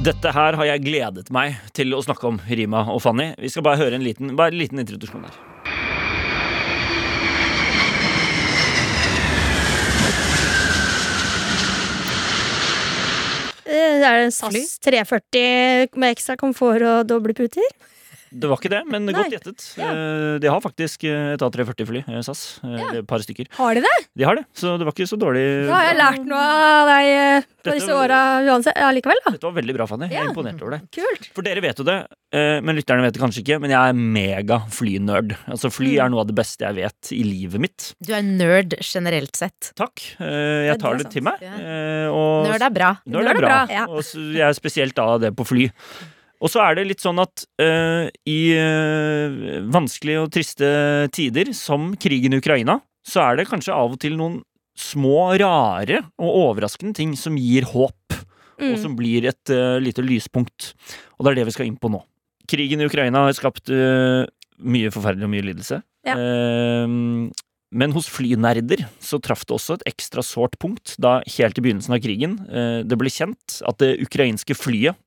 Dette 0.03 0.33
her 0.35 0.57
har 0.59 0.67
jeg 0.67 0.83
gledet 0.83 1.29
meg 1.31 1.61
til 1.79 1.95
å 1.95 2.01
snakke 2.03 2.27
om, 2.27 2.41
Rima 2.51 2.81
og 2.91 2.99
Fanny. 3.05 3.29
Vi 3.39 3.47
skal 3.53 3.63
bare 3.63 3.79
høre 3.79 3.95
en 3.95 4.03
liten, 4.03 4.33
bare 4.35 4.51
en 4.51 4.59
liten 4.59 4.81
introduksjon 4.83 5.23
her. 5.23 5.37
Eh, 13.63 13.95
Det 14.03 14.11
er 14.11 14.25
en 14.25 14.35
SAS 14.35 14.75
340 14.83 15.95
med 15.95 16.17
ekstra 16.17 16.35
komfort 16.35 16.83
og 16.83 17.07
doble 17.07 17.39
puter. 17.39 17.71
Det 18.33 18.49
var 18.49 18.57
ikke 18.57 18.71
det, 18.73 18.81
men 18.89 19.05
Nei. 19.07 19.13
godt 19.15 19.33
gjettet. 19.35 19.65
Ja. 19.77 19.91
De 20.41 20.49
har 20.49 20.61
faktisk 20.65 21.05
eh, 21.05 21.35
et 21.35 21.43
A340-fly, 21.45 22.01
eh, 22.09 22.21
SAS. 22.25 22.61
eh, 22.65 22.77
Ja. 22.81 22.89
Et 23.03 23.07
par 23.07 23.19
stykker. 23.21 23.47
Har 23.59 23.75
de 23.77 23.83
det? 23.85 23.93
De 24.17 24.25
har 24.25 24.37
det, 24.41 24.45
så 24.57 24.79
det 24.81 24.87
var 24.89 24.93
ikke 24.97 25.09
så 25.11 25.19
dårlig. 25.21 25.45
Da 25.69 25.75
har 25.77 25.85
jeg 25.91 25.99
lært 26.01 26.25
noe 26.31 26.41
av 26.41 26.89
deg 26.89 27.11
eh, 27.13 27.47
på 27.63 27.75
disse 27.77 27.93
åra 27.93 28.21
uansett. 28.49 28.77
Ja, 28.81 28.89
likevel, 28.97 29.21
da. 29.27 29.35
Dette 29.37 29.49
var 29.51 29.57
veldig 29.61 29.77
bra, 29.77 29.87
Fanny. 29.91 30.09
Jeg 30.11 30.23
er 30.25 30.31
imponert 30.33 30.63
over 30.65 30.79
deg. 30.79 30.89
Kult. 30.97 31.29
For 31.37 31.43
dere 31.47 31.61
vet 31.63 31.79
jo 31.79 31.85
det, 31.87 31.99
eh, 32.33 32.61
men 32.65 32.77
lytterne 32.81 33.05
vet 33.05 33.15
det 33.19 33.23
kanskje 33.23 33.45
ikke. 33.45 33.61
Men 33.61 33.71
jeg 33.77 33.93
er 33.93 34.01
mega 34.19 34.59
flynerd. 34.73 35.37
Altså 35.47 35.71
Fly 35.73 35.93
Mm. 35.93 36.05
er 36.07 36.09
noe 36.15 36.21
av 36.25 36.27
det 36.33 36.35
beste 36.41 36.65
jeg 36.65 36.75
vet 36.81 37.13
i 37.13 37.23
livet 37.27 37.61
mitt. 37.61 37.95
Du 38.03 38.15
er 38.17 38.23
nerd 38.25 38.75
generelt 38.81 39.37
sett. 39.37 39.73
Takk. 39.77 40.01
eh, 40.21 40.71
Jeg 40.73 40.79
tar 40.81 40.97
det, 40.97 41.05
det 41.05 41.13
til 41.13 41.23
meg. 41.23 41.39
Ja. 41.43 41.53
eh, 41.59 42.09
Og 42.13 42.49
Nerd 42.49 42.63
er 42.63 42.71
bra. 42.71 42.91
Nerd 43.07 43.25
Nerd 43.25 43.27
er 43.27 43.31
er 43.31 43.41
bra. 43.41 43.49
bra, 43.67 43.75
ja. 43.75 43.85
Og 43.87 44.03
jeg 44.03 44.41
er 44.49 44.53
spesielt 44.57 44.99
av 44.99 45.21
det 45.21 45.35
på 45.37 45.45
fly. 45.47 45.71
Og 46.43 46.51
så 46.51 46.63
er 46.65 46.75
det 46.75 46.89
litt 46.89 47.03
sånn 47.03 47.21
at 47.23 47.45
uh, 47.63 48.09
i 48.27 48.41
uh, 48.59 49.61
vanskelige 49.73 50.25
og 50.25 50.33
triste 50.35 50.69
tider, 51.15 51.53
som 51.55 51.93
krigen 52.03 52.35
i 52.35 52.41
Ukraina, 52.43 52.81
så 53.07 53.23
er 53.29 53.39
det 53.39 53.49
kanskje 53.51 53.75
av 53.77 53.95
og 53.95 54.01
til 54.03 54.17
noen 54.19 54.41
små, 54.79 55.35
rare 55.39 56.01
og 56.17 56.39
overraskende 56.49 56.97
ting 56.97 57.13
som 57.19 57.39
gir 57.39 57.69
håp, 57.71 58.19
og 58.19 58.29
Mm. 58.63 58.77
som 58.79 58.93
blir 58.95 59.25
et 59.27 59.51
uh, 59.51 59.81
lite 59.83 60.05
lyspunkt. 60.05 60.73
Og 61.19 61.25
det 61.25 61.33
er 61.33 61.39
det 61.41 61.47
vi 61.49 61.55
skal 61.57 61.67
inn 61.67 61.79
på 61.81 61.91
nå. 61.91 61.99
Krigen 62.47 62.83
i 62.83 62.87
Ukraina 62.87 63.25
har 63.25 63.35
skapt 63.35 63.71
mye 63.73 64.91
forferdelig 64.93 65.27
og 65.27 65.33
mye 65.33 65.47
lidelse. 65.47 65.79
Ja. 66.07 66.15
Eh, 66.15 66.87
men 67.73 67.95
hos 67.97 68.07
flynerder 68.13 68.85
så 69.03 69.19
traff 69.23 69.43
det 69.47 69.55
også 69.57 69.79
et 69.79 69.87
ekstra 69.95 70.23
sårt 70.27 70.59
punkt 70.63 70.95
da 71.03 71.21
helt 71.39 71.59
i 71.59 71.65
begynnelsen 71.65 71.95
av 71.97 72.03
krigen 72.05 72.35
det 72.85 72.99
ble 73.01 73.11
kjent 73.15 73.63
at 73.65 73.79
det 73.81 73.95
ukrainske 74.05 74.59
flyet 74.59 74.99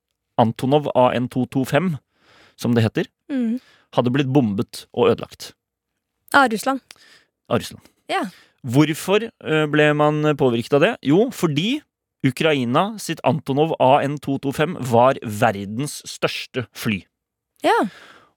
Antonov 0.41 0.87
AN225, 0.95 1.97
som 2.55 2.73
det 2.75 2.83
heter, 2.83 3.05
Mm. 3.29 3.59
hadde 3.93 4.11
blitt 4.11 4.31
bombet 4.31 4.85
og 4.93 5.09
ødelagt 5.11 5.53
Av 6.33 6.49
Russland. 6.51 6.81
av 7.49 7.59
Russland. 7.59 7.81
Ja. 8.09 8.23
Hvorfor 8.65 9.23
eh, 9.43 9.65
ble 9.67 9.93
man 9.93 10.21
påvirket 10.37 10.73
av 10.73 10.81
det? 10.81 10.97
Jo, 11.01 11.29
fordi 11.31 11.81
Ukraina 12.25 12.97
sitt 12.99 13.19
Antonov 13.23 13.73
AN225 13.79 14.77
var 14.91 15.13
verdens 15.23 16.01
største 16.05 16.65
fly. 16.73 17.03
Ja. 17.63 17.87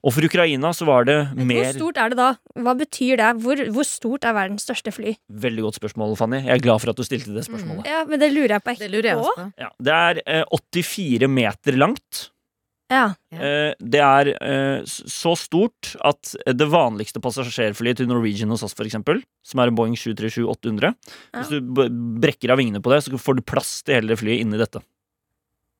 Og 0.06 0.14
for 0.14 0.22
Ukraina 0.28 0.70
så 0.76 0.86
var 0.86 1.08
det 1.08 1.16
mer 1.34 1.72
Hvor 1.72 1.74
stort 1.80 1.98
er 1.98 2.12
det 2.12 2.18
da? 2.20 2.28
Hva 2.62 2.74
betyr 2.78 3.18
det? 3.18 3.32
Hvor, 3.42 3.62
hvor 3.74 3.86
stort 3.86 4.26
er 4.28 4.36
verdens 4.36 4.64
største 4.68 4.92
fly? 4.94 5.16
Veldig 5.28 5.64
godt 5.66 5.80
spørsmål, 5.80 6.14
Fanny. 6.20 6.44
Jeg 6.46 6.54
er 6.54 6.62
glad 6.62 6.84
for 6.84 6.92
at 6.92 7.00
du 7.00 7.06
stilte 7.06 7.34
det 7.34 7.44
spørsmålet. 7.48 7.88
Ja, 7.90 8.04
men 8.06 8.22
Det 8.22 8.30
lurer 8.30 8.56
jeg 8.58 8.64
på. 8.64 8.76
Det 8.78 8.90
lurer 8.92 9.10
jeg 9.10 9.18
også 9.18 9.36
på. 9.40 9.46
Ja, 9.58 9.70
det 9.88 9.96
er 9.98 10.20
eh, 10.24 10.58
84 10.78 11.30
meter 11.34 11.80
langt. 11.82 12.28
Ja. 12.88 13.02
Ja. 13.34 13.38
Eh, 13.42 13.72
det 13.82 14.00
er 14.00 14.30
eh, 14.38 14.86
så 14.86 15.34
stort 15.36 15.90
at 16.08 16.30
det 16.56 16.68
vanligste 16.72 17.20
passasjerflyet 17.20 18.00
til 18.00 18.08
Norwegian 18.08 18.54
og 18.54 18.60
SAS, 18.62 18.76
for 18.78 18.88
eksempel, 18.88 19.20
som 19.44 19.60
er 19.60 19.72
en 19.72 19.76
Boeing 19.76 19.98
737-800 19.98 20.88
Ja. 20.88 21.42
Hvis 21.42 21.50
du 21.52 21.74
brekker 22.22 22.54
av 22.54 22.62
vingene 22.62 22.80
på 22.80 22.94
det, 22.94 23.02
så 23.04 23.20
får 23.20 23.40
du 23.40 23.44
plass 23.44 23.80
til 23.84 23.98
hele 23.98 24.16
flyet 24.16 24.46
inni 24.46 24.60
dette. 24.60 24.80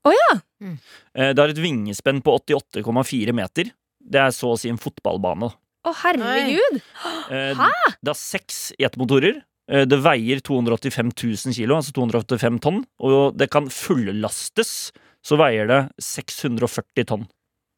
Å 0.04 0.12
ja! 0.12 0.30
Mm. 0.60 0.76
Eh, 1.14 1.32
det 1.32 1.42
har 1.42 1.54
et 1.54 1.62
vingespenn 1.62 2.20
på 2.24 2.34
88,4 2.44 3.34
meter. 3.36 3.72
Det 4.08 4.20
er 4.22 4.32
så 4.34 4.54
å 4.54 4.58
si 4.60 4.70
en 4.72 4.80
fotballbane. 4.80 5.50
Å, 5.88 5.92
herregud! 6.04 6.80
Eh, 7.28 7.52
det 8.00 8.08
har 8.08 8.16
seks 8.16 8.70
jetmotorer. 8.80 9.42
Eh, 9.70 9.84
Det 9.84 9.98
veier 10.00 10.40
285 10.40 11.10
000 11.12 11.52
kilo, 11.56 11.76
altså 11.76 11.92
285 11.92 12.56
tonn. 12.64 12.78
Og 13.04 13.36
det 13.36 13.50
kan 13.52 13.68
fullastes, 13.68 14.90
så 15.20 15.36
veier 15.40 15.68
det 15.68 15.80
640 16.00 17.04
tonn. 17.10 17.26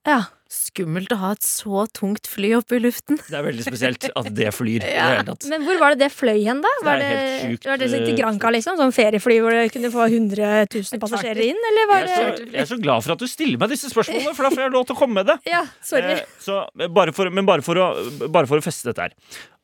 Ja. 0.07 0.21
Skummelt 0.51 1.13
å 1.15 1.17
ha 1.21 1.29
et 1.37 1.45
så 1.47 1.85
tungt 1.95 2.27
fly 2.27 2.49
oppe 2.57 2.75
i 2.75 2.81
luften. 2.83 3.21
Det 3.23 3.37
er 3.39 3.45
veldig 3.47 3.63
spesielt 3.63 4.07
at 4.19 4.31
det 4.35 4.49
flyr. 4.51 4.83
ja. 4.91 5.21
det. 5.23 5.37
Men 5.47 5.63
hvor 5.63 5.79
var 5.79 5.95
det 5.95 6.09
det 6.09 6.09
fløy 6.11 6.41
hen, 6.43 6.59
da? 6.65 6.73
Det 6.81 6.87
Var 6.89 6.99
det, 6.99 7.11
helt 7.45 7.69
var 7.71 7.79
det 7.79 7.91
sånn 7.93 8.03
til 8.03 8.15
eh, 8.17 8.19
Granca, 8.19 8.51
liksom? 8.57 8.79
Sånn 8.81 8.95
feriefly 8.97 9.37
hvor 9.45 9.55
det 9.55 9.69
kunne 9.71 9.93
få 9.95 10.09
100 10.09 10.65
000 10.75 11.03
passasjerer 11.05 11.45
inn, 11.53 11.61
eller 11.71 11.87
var 11.93 12.03
Jeg 12.03 12.11
er, 12.17 12.35
så, 12.35 12.49
jeg 12.49 12.63
er 12.65 12.71
så 12.73 12.81
glad 12.83 13.07
for 13.07 13.15
at 13.15 13.23
du 13.23 13.31
stiller 13.31 13.63
meg 13.63 13.71
disse 13.71 13.93
spørsmålene, 13.93 14.35
for 14.35 14.49
da 14.49 14.51
får 14.57 14.65
jeg 14.65 14.75
lov 14.75 14.89
til 14.89 14.97
å 14.97 15.01
komme 15.05 15.21
med 15.21 15.31
det. 15.31 15.39
Ja, 15.55 15.63
sorry. 15.87 16.19
Eh, 16.19 16.35
så, 16.43 16.65
eh, 16.81 16.91
bare 16.99 17.15
for, 17.15 17.31
men 17.31 17.47
bare 17.47 17.63
for, 17.67 17.79
å, 17.79 18.27
bare 18.27 18.51
for 18.51 18.59
å 18.59 18.65
feste 18.65 18.91
dette 18.91 19.07
her. 19.07 19.15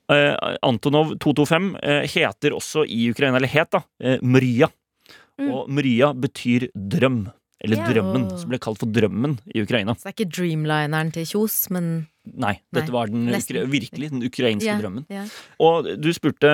Uh, 0.07 0.37
Antonov 0.63 1.17
225 1.19 1.73
uh, 1.83 2.05
heter 2.07 2.55
også 2.55 2.85
i 2.87 3.09
Ukraina, 3.11 3.41
eller 3.41 3.51
het 3.51 3.75
da, 3.75 3.83
uh, 4.07 4.21
Mrya. 4.23 4.71
Mm. 5.43 5.51
Og 5.51 5.73
Mrya 5.75 6.13
betyr 6.15 6.69
drøm. 6.73 7.25
Eller 7.65 7.77
Ja. 7.79 7.87
drømmen, 7.89 8.29
som 8.39 8.51
ble 8.51 8.59
kalt 8.59 8.79
for 8.79 8.87
Drømmen 8.87 9.39
i 9.55 9.63
Ukraina. 9.63 9.95
Så 9.97 10.05
det 10.05 10.13
er 10.13 10.25
ikke 10.25 10.33
dreamlineren 10.37 11.13
til 11.13 11.25
Kjos, 11.25 11.71
men 11.71 12.07
Nei, 12.27 12.59
dette 12.75 12.91
Nei, 12.91 12.93
var 12.93 13.07
den 13.07 13.29
virkelig 13.71 14.11
den 14.11 14.21
ukrainske 14.27 14.67
yeah, 14.67 14.81
drømmen. 14.83 15.05
Yeah. 15.09 15.29
Og 15.63 15.85
du 16.03 16.09
spurte 16.13 16.51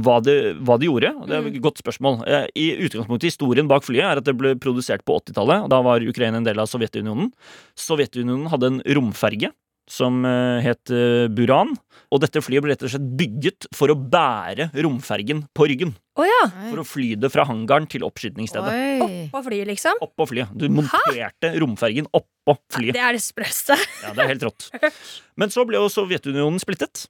hva 0.00 0.22
det, 0.22 0.54
hva 0.62 0.78
de 0.78 0.86
gjorde. 0.86 1.10
Det 1.26 1.34
er 1.34 1.42
Mm. 1.42 1.48
et 1.56 1.60
godt 1.62 1.82
spørsmål. 1.82 2.22
Eh, 2.28 2.46
I 2.54 2.66
utgangspunktet 2.86 3.26
Historien 3.34 3.66
bak 3.66 3.82
flyet 3.82 4.04
er 4.06 4.16
at 4.18 4.24
det 4.24 4.36
ble 4.38 4.54
produsert 4.54 5.04
på 5.04 5.18
80-tallet. 5.18 5.68
Da 5.68 5.82
var 5.82 5.98
Ukraina 6.00 6.36
en 6.38 6.44
del 6.44 6.58
av 6.60 6.68
Sovjetunionen. 6.70 7.32
Sovjetunionen 7.76 8.48
hadde 8.48 8.66
en 8.70 8.80
romferge 8.94 9.50
som 9.90 10.24
eh, 10.26 10.64
het 10.64 10.92
eh, 10.92 11.26
Buran. 11.32 11.74
Og 12.14 12.22
dette 12.22 12.42
flyet 12.44 12.62
ble 12.62 12.74
rett 12.74 12.84
og 12.86 12.92
slett 12.92 13.06
bygget 13.18 13.68
for 13.74 13.90
å 13.92 13.96
bære 13.96 14.70
romfergen 14.84 15.44
på 15.56 15.66
ryggen. 15.70 15.94
Oh, 16.16 16.24
ja! 16.26 16.42
For 16.70 16.82
å 16.82 16.86
fly 16.86 17.10
det 17.20 17.30
fra 17.32 17.44
hangaren 17.48 17.88
til 17.90 18.06
oppskytningsstedet. 18.06 18.72
Oppå 19.04 19.08
På 19.34 19.42
flyet, 19.48 19.68
liksom? 19.68 20.00
Oppå 20.04 20.28
flyet. 20.30 20.54
Du 20.56 20.68
monterte 20.72 21.52
romfergen 21.60 22.08
oppå 22.10 22.56
flyet. 22.72 22.96
Det 22.96 23.04
er 23.04 23.18
det 23.18 23.24
sprøste. 23.24 23.76
Ja, 24.04 24.14
det 24.16 24.24
er 24.24 24.32
helt 24.34 24.46
rått. 24.48 24.70
Men 25.40 25.52
så 25.54 25.66
ble 25.68 25.80
jo 25.80 25.92
Sovjetunionen 25.92 26.62
splittet. 26.62 27.06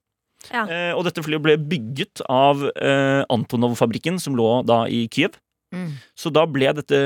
Ja. 0.50 0.64
Eh, 0.64 0.92
og 0.94 1.04
dette 1.06 1.24
flyet 1.24 1.42
ble 1.42 1.56
bygget 1.58 2.22
av 2.30 2.62
eh, 2.72 3.22
Antonov-fabrikken, 3.32 4.20
som 4.22 4.36
lå 4.38 4.48
da 4.66 4.84
i 4.90 5.06
Kyiv. 5.12 5.38
Mm. 5.74 5.96
Så 6.18 6.30
da 6.34 6.44
ble 6.48 6.70
dette 6.76 6.98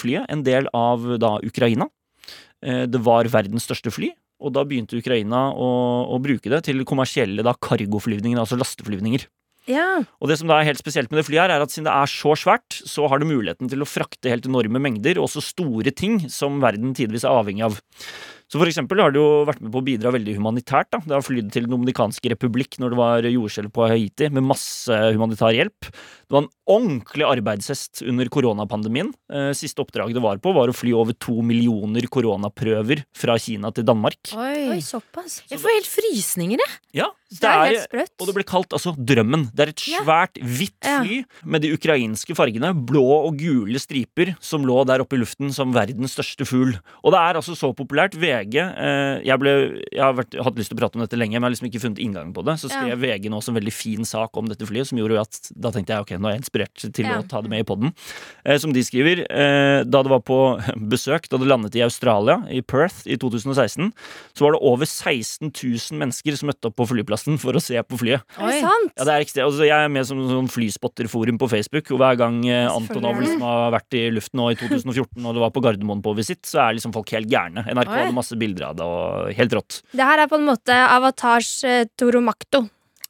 flyet 0.00 0.26
en 0.32 0.42
del 0.46 0.68
av 0.74 1.04
da 1.22 1.36
Ukraina. 1.46 1.88
Eh, 2.64 2.84
det 2.90 3.00
var 3.04 3.28
verdens 3.30 3.66
største 3.68 3.92
fly, 3.94 4.10
og 4.36 4.52
da 4.52 4.64
begynte 4.68 4.98
Ukraina 4.98 5.48
å, 5.56 5.68
å 6.12 6.20
bruke 6.22 6.52
det 6.52 6.62
til 6.68 6.84
kommersielle 6.88 7.44
da 7.46 7.56
cargoflyvninger, 7.56 8.38
altså 8.40 8.58
lasteflyvninger. 8.60 9.26
Ja. 9.66 10.04
Og 10.22 10.30
det 10.30 10.38
som 10.38 10.50
da 10.50 10.60
er 10.60 10.68
helt 10.68 10.80
spesielt 10.80 11.10
med 11.10 11.20
det 11.20 11.26
flyet 11.26 11.46
her, 11.46 11.56
er 11.56 11.64
at 11.64 11.72
siden 11.74 11.88
det 11.88 11.96
er 11.96 12.10
så 12.10 12.36
svært, 12.38 12.78
så 12.86 13.08
har 13.10 13.20
det 13.20 13.28
muligheten 13.30 13.70
til 13.70 13.82
å 13.82 13.88
frakte 13.88 14.30
helt 14.30 14.46
enorme 14.46 14.80
mengder, 14.82 15.18
og 15.18 15.26
også 15.26 15.42
store 15.42 15.92
ting 15.94 16.20
som 16.30 16.60
verden 16.62 16.94
tidvis 16.96 17.26
er 17.26 17.34
avhengig 17.34 17.66
av. 17.66 17.80
Så 18.46 18.60
for 18.60 18.70
eksempel 18.70 19.00
har 19.02 19.10
det 19.10 19.18
jo 19.18 19.42
vært 19.48 19.58
med 19.64 19.72
på 19.74 19.80
å 19.80 19.86
bidra 19.86 20.12
veldig 20.14 20.36
humanitært. 20.38 20.90
da. 20.94 21.00
Det 21.02 21.16
har 21.16 21.24
flydd 21.24 21.48
til 21.50 21.66
Den 21.66 21.72
dominikanske 21.74 22.30
republikk 22.30 22.78
når 22.78 22.92
det 22.92 22.98
var 23.00 23.26
jordskjelv 23.26 23.72
på 23.74 23.88
Haiti, 23.90 24.28
med 24.30 24.46
masse 24.46 24.94
humanitær 25.16 25.50
hjelp. 25.56 25.88
Det 25.90 26.34
var 26.34 26.44
en 26.44 26.52
ordentlig 26.76 27.26
arbeidshest 27.26 28.04
under 28.06 28.30
koronapandemien. 28.30 29.10
Eh, 29.32 29.50
siste 29.58 29.82
oppdrag 29.82 30.14
det 30.14 30.22
var 30.22 30.38
på, 30.38 30.54
var 30.54 30.70
å 30.70 30.76
fly 30.76 30.94
over 30.94 31.18
to 31.18 31.40
millioner 31.42 32.06
koronaprøver 32.06 33.02
fra 33.18 33.34
Kina 33.42 33.72
til 33.74 33.86
Danmark. 33.86 34.20
Oi, 34.38 34.76
Oi. 34.76 34.80
såpass. 34.84 35.40
Jeg 35.50 35.58
får 35.62 35.74
helt 35.80 35.90
frysninger, 35.90 36.62
jeg. 36.62 36.78
Ja, 37.02 37.10
Det 37.26 37.42
er 37.50 37.64
helt 37.72 37.86
sprøtt. 37.88 38.12
og 38.22 38.28
det 38.28 38.34
ble 38.36 38.44
kalt 38.46 38.74
altså 38.76 38.92
Drømmen. 38.96 39.48
Det 39.52 39.64
er 39.64 39.70
et 39.72 39.82
svært 39.82 40.38
hvitt 40.38 40.86
fly 40.86 41.16
med 41.44 41.62
de 41.64 41.72
ukrainske 41.74 42.36
fargene, 42.38 42.70
blå 42.86 43.02
og 43.26 43.36
gule 43.40 43.80
striper, 43.82 44.36
som 44.40 44.62
lå 44.62 44.76
der 44.86 45.02
oppe 45.02 45.16
i 45.18 45.20
luften 45.20 45.50
som 45.52 45.72
verdens 45.74 46.14
største 46.14 46.46
fugl. 46.46 46.76
Og 47.02 47.10
det 47.12 47.18
er 47.18 47.40
altså 47.40 47.56
så 47.58 47.72
populært. 47.74 48.14
VG 48.14 48.54
eh, 48.62 49.24
Jeg, 49.26 49.38
ble, 49.42 49.54
jeg 49.90 50.02
har 50.04 50.14
vært, 50.14 50.36
hatt 50.38 50.54
lyst 50.60 50.70
til 50.70 50.78
å 50.78 50.80
prate 50.84 51.00
om 51.00 51.02
dette 51.02 51.18
lenge, 51.18 51.34
men 51.34 51.42
jeg 51.42 51.48
har 51.48 51.56
liksom 51.56 51.70
ikke 51.72 51.82
funnet 51.82 52.02
inngangen 52.06 52.32
på 52.36 52.46
det. 52.46 52.56
Så 52.62 52.70
skrev 52.70 52.94
Ja. 52.94 53.00
VG 53.02 53.28
nå 53.34 53.42
en 53.42 53.58
veldig 53.58 53.74
fin 53.74 54.06
sak 54.06 54.36
om 54.38 54.46
dette 54.46 54.66
flyet, 54.70 54.86
som 54.92 54.98
gjorde 55.02 55.18
at 55.26 55.50
da 55.58 55.74
tenkte 55.74 55.96
jeg 55.96 56.06
ok, 56.06 56.14
nå 56.22 56.30
er 56.30 56.36
jeg 56.38 56.44
inspirert 56.44 56.86
til 56.94 57.04
Ja. 57.10 57.18
å 57.18 57.26
ta 57.28 57.42
det 57.42 57.50
med 57.50 57.64
i 57.64 57.66
poden. 57.66 57.92
Eh, 58.46 58.56
som 58.62 58.72
de 58.72 58.80
skriver, 58.86 59.26
eh, 59.26 59.82
da 59.82 60.02
det 60.06 60.10
var 60.14 60.22
på 60.22 60.38
besøk, 60.94 61.26
da 61.28 61.42
det 61.42 61.50
landet 61.50 61.74
i 61.74 61.82
Australia, 61.82 62.38
i 62.54 62.62
Perth 62.62 63.02
i 63.10 63.18
2016, 63.18 63.90
så 64.32 64.46
var 64.46 64.54
det 64.54 64.62
over 64.62 64.86
16 64.86 65.50
000 65.50 65.98
mennesker 65.98 66.38
som 66.38 66.50
møtte 66.54 66.70
opp 66.70 66.76
på 66.78 66.86
flyplassen 66.86 67.14
for 67.42 67.58
å 67.58 67.62
se 67.62 67.80
på 67.82 67.98
flyet. 67.98 68.22
Er 68.38 68.52
det 68.52 68.60
sant? 68.62 68.92
Ja, 68.94 69.06
det 69.08 69.14
er 69.16 69.24
ekstremt. 69.24 69.48
Altså, 69.50 69.66
jeg 69.66 69.74
er 69.86 69.90
med 69.92 70.06
som 70.08 70.20
sånn 70.30 70.50
flyspotterforum 70.52 71.40
på 71.42 71.48
Facebook, 71.50 71.90
og 71.90 71.98
hver 72.02 72.20
gang 72.22 72.38
eh, 72.46 72.68
Antonov 72.70 73.18
liksom 73.22 73.42
har 73.42 73.74
vært 73.74 73.98
i 73.98 74.04
luften 74.14 74.38
nå 74.40 74.48
i 74.54 74.58
2014, 74.60 75.18
og 75.26 75.34
det 75.36 75.42
var 75.42 75.52
på 75.56 75.64
Gardermoen 75.66 76.04
på 76.06 76.14
visitt, 76.18 76.44
så 76.46 76.62
er 76.64 76.78
liksom 76.78 76.94
folk 76.94 77.10
helt 77.16 77.30
gærne. 77.32 77.66
NRK 77.66 77.90
Oi. 77.90 77.98
hadde 78.04 78.16
masse 78.16 78.38
bilder 78.38 78.70
av 78.70 78.78
det, 78.78 78.86
og 78.86 79.34
helt 79.42 79.58
rått. 79.58 79.82
Det 79.92 80.08
her 80.12 80.22
er 80.22 80.30
på 80.30 80.38
en 80.38 80.48
måte 80.48 80.78
Avatars 80.86 81.52
uh, 81.66 81.82
Toromakto. 81.98 82.68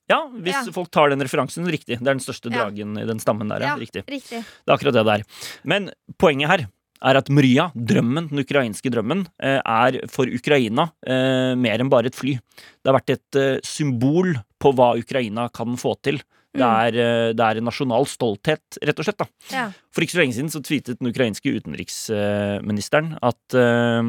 Ja, 0.09 0.21
hvis 0.31 0.55
Ja. 0.55 0.73
folk 0.73 0.91
tar 0.95 1.11
den 1.11 1.21
referansen 1.21 1.67
riktig. 1.67 1.99
Det 1.99 2.07
er 2.07 2.15
den 2.15 2.23
største 2.23 2.51
Ja. 2.55 2.69
i 2.71 3.07
den 3.07 3.19
stammen 3.19 3.49
der, 3.51 3.61
ja. 3.61 3.75
Ja. 3.75 3.77
Riktig. 3.77 4.05
Riktig. 4.07 4.45
Det 4.45 4.71
er 4.71 4.77
akkurat 4.77 4.95
det 4.95 5.05
det 5.05 5.15
er. 5.21 5.23
Men 5.65 5.91
poenget 6.17 6.49
her 6.49 6.67
er 7.05 7.19
at 7.19 7.31
Mrya, 7.33 7.71
drømmen, 7.75 8.31
den 8.31 8.43
ukrainske 8.43 8.91
drømmen, 8.93 9.27
eh, 9.43 9.61
er 9.61 10.01
for 10.13 10.31
Ukraina 10.31 10.89
eh, 11.07 11.53
mer 11.59 11.83
enn 11.83 11.93
bare 11.93 12.11
et 12.11 12.19
fly. 12.19 12.37
Det 12.37 12.91
har 12.91 12.99
vært 12.99 13.15
et 13.17 13.41
eh, 13.41 13.59
symbol 13.67 14.35
på 14.63 14.73
hva 14.77 14.95
Ukraina 14.99 15.49
kan 15.55 15.77
få 15.81 15.97
til 16.05 16.23
Det 16.57 16.67
er, 16.67 16.99
eh, 17.01 17.33
det 17.37 17.45
er 17.45 17.61
en 17.61 17.69
nasjonal 17.69 18.07
stolthet, 18.09 18.79
rett 18.83 19.01
og 19.01 19.07
slett. 19.07 19.19
da. 19.21 19.27
Ja. 19.53 19.67
For 19.97 20.05
ikke 20.05 20.17
så 20.17 20.21
lenge 20.21 20.37
siden 20.37 20.53
så 20.53 20.61
tweetet 20.61 21.01
den 21.01 21.09
ukrainske 21.09 21.55
utenriksministeren 21.57 23.15
at 23.25 23.57
uh, 23.57 24.05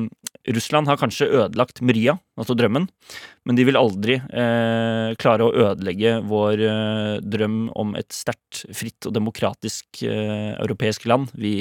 Russland 0.52 0.90
har 0.92 1.00
kanskje 1.00 1.30
ødelagt 1.30 1.80
Mria, 1.80 2.18
altså 2.36 2.58
drømmen, 2.60 2.90
men 3.48 3.56
de 3.56 3.64
vil 3.68 3.80
aldri 3.80 4.18
uh, 4.20 5.16
klare 5.16 5.48
å 5.48 5.54
ødelegge 5.56 6.18
vår 6.28 6.64
uh, 6.68 7.14
drøm 7.24 7.70
om 7.80 7.96
et 8.00 8.12
sterkt, 8.12 8.66
fritt 8.76 9.08
og 9.08 9.16
demokratisk 9.16 10.02
europeisk 10.04 11.08
land. 11.08 11.32
Vi, 11.40 11.54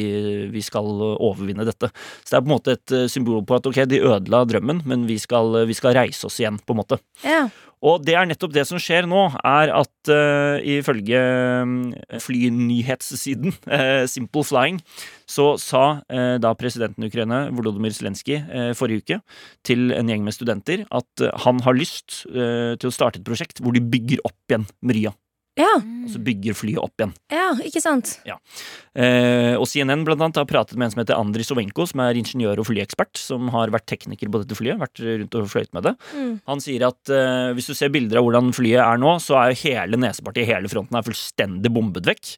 vi 0.50 0.62
skal 0.64 0.86
overvinne 0.86 1.66
dette. 1.66 1.92
Så 2.22 2.32
det 2.32 2.38
er 2.38 2.44
på 2.44 2.50
en 2.50 2.54
måte 2.56 2.76
et 2.76 2.96
symbol 3.12 3.44
på 3.46 3.58
at 3.58 3.70
ok, 3.70 3.84
de 3.90 4.02
ødela 4.02 4.42
drømmen, 4.48 4.82
men 4.90 5.06
vi 5.06 5.20
skal, 5.22 5.62
vi 5.70 5.76
skal 5.76 5.94
reise 5.98 6.26
oss 6.26 6.40
igjen, 6.42 6.58
på 6.62 6.74
en 6.74 6.82
måte. 6.82 6.98
Ja. 7.22 7.46
Og 7.84 8.00
det 8.06 8.14
er 8.16 8.24
nettopp 8.28 8.54
det 8.54 8.64
som 8.68 8.80
skjer 8.80 9.08
nå, 9.08 9.26
er 9.44 9.72
at 9.76 10.10
uh, 10.12 10.56
ifølge 10.64 11.20
uh, 11.20 12.16
flynyhetssiden 12.24 13.52
uh, 13.68 14.06
Simple 14.08 14.46
Flying, 14.48 14.80
så 15.28 15.52
sa 15.60 15.84
uh, 16.00 16.36
da 16.40 16.54
presidenten 16.56 17.04
i 17.04 17.10
Ukraina, 17.10 17.46
Volodymyr 17.52 17.92
Zelenskyj, 17.96 18.40
uh, 18.48 18.72
forrige 18.78 19.04
uke 19.04 19.20
til 19.66 19.92
en 19.92 20.08
gjeng 20.08 20.24
med 20.24 20.36
studenter 20.36 20.86
at 20.94 21.28
han 21.44 21.60
har 21.66 21.76
lyst 21.76 22.22
til 22.26 22.88
å 22.88 22.94
starte 22.94 23.20
et 23.20 23.26
prosjekt 23.26 23.60
hvor 23.62 23.74
de 23.74 23.82
bygger 23.82 24.22
opp 24.26 24.36
igjen 24.48 24.66
Mrya. 24.86 25.12
Ja. 25.56 25.72
Og 25.80 26.10
så 26.12 26.20
bygger 26.20 26.56
flyet 26.56 26.80
opp 26.82 27.00
igjen. 27.00 27.12
Ja, 27.32 27.48
ikke 27.64 27.80
sant? 27.80 28.12
Eh, 28.26 29.54
og 29.56 29.64
CNN 29.70 30.04
blant 30.04 30.20
annet 30.20 30.40
har 30.42 30.48
pratet 30.48 30.76
med 30.76 30.86
en 30.86 30.92
som 30.92 31.00
heter 31.00 31.16
Andrij 31.16 31.48
Sovenko, 31.48 31.86
som 31.88 32.02
er 32.04 32.18
ingeniør 32.20 32.60
og 32.60 32.68
flyekspert, 32.68 33.16
som 33.16 33.48
har 33.54 33.72
vært 33.72 33.88
tekniker 33.88 34.28
på 34.32 34.42
dette 34.42 34.58
flyet, 34.58 34.76
vært 34.82 35.00
rundt 35.00 35.38
og 35.40 35.48
fløyt 35.52 35.72
med 35.76 35.88
det. 35.88 35.94
Mm. 36.12 36.34
Han 36.52 36.62
sier 36.64 36.84
at 36.90 37.12
eh, 37.12 37.54
hvis 37.56 37.70
du 37.72 37.76
ser 37.78 37.92
bilder 37.94 38.20
av 38.20 38.28
hvordan 38.28 38.52
flyet 38.56 38.82
er 38.84 39.00
nå, 39.00 39.14
så 39.24 39.38
er 39.40 39.56
hele 39.62 40.00
nesepartiet, 40.02 40.50
hele 40.50 40.72
fronten, 40.72 40.98
er 40.98 41.06
fullstendig 41.06 41.72
bombet 41.72 42.10
vekk. 42.12 42.34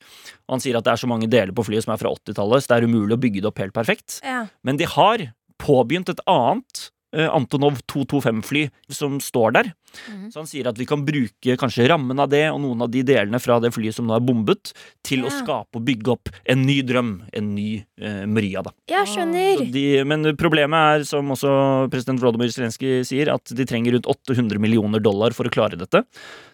Og 0.47 0.57
han 0.57 0.63
sier 0.63 0.79
at 0.79 0.87
det 0.87 0.95
er 0.95 1.03
så 1.03 1.11
mange 1.11 1.31
deler 1.31 1.57
på 1.57 1.67
flyet 1.67 1.89
som 1.89 1.97
er 1.97 2.01
fra 2.01 2.15
80-tallet, 2.15 2.63
så 2.63 2.71
det 2.71 2.79
er 2.79 2.89
umulig 2.89 3.19
å 3.19 3.23
bygge 3.27 3.43
det 3.43 3.51
opp 3.51 3.59
helt 3.65 3.75
perfekt. 3.75 4.21
Ja. 4.23 4.45
Men 4.63 4.79
de 4.79 4.87
har 4.95 5.27
påbegynt 5.59 6.15
et 6.15 6.23
annet 6.31 6.87
Antonov 7.12 7.81
225-fly 7.88 8.66
som 8.92 9.16
står 9.23 9.55
der. 9.57 9.71
Mm. 10.09 10.29
Så 10.33 10.42
han 10.42 10.49
sier 10.51 10.68
at 10.68 10.79
vi 10.79 10.87
kan 10.88 11.05
bruke 11.07 11.57
kanskje 11.61 11.87
rammen 11.88 12.18
av 12.21 12.29
det 12.33 12.44
og 12.53 12.61
noen 12.61 12.85
av 12.85 12.90
de 12.92 13.01
delene 13.07 13.40
fra 13.40 13.57
det 13.62 13.71
flyet 13.75 13.97
som 13.97 14.09
nå 14.09 14.16
er 14.16 14.25
bombet, 14.25 14.73
til 15.07 15.25
å 15.25 15.33
skape 15.33 15.81
og 15.81 15.87
bygge 15.87 16.12
opp 16.14 16.33
en 16.44 16.66
ny 16.68 16.81
drøm, 16.87 17.12
en 17.33 17.49
ny 17.55 17.68
eh, 17.79 18.25
Maria, 18.29 18.62
da. 18.66 18.75
Jeg 18.92 19.09
skjønner. 19.14 19.64
De, 19.73 19.87
men 20.09 20.33
problemet 20.40 20.99
er, 20.99 21.07
som 21.09 21.33
også 21.33 21.53
president 21.92 22.21
Volodymyr 22.23 22.53
Zelenskyj 22.53 23.01
sier, 23.09 23.33
at 23.33 23.57
de 23.57 23.68
trenger 23.68 23.97
rundt 23.97 24.11
800 24.11 24.61
millioner 24.62 25.03
dollar 25.03 25.37
for 25.37 25.49
å 25.49 25.55
klare 25.55 25.81
dette. 25.81 26.05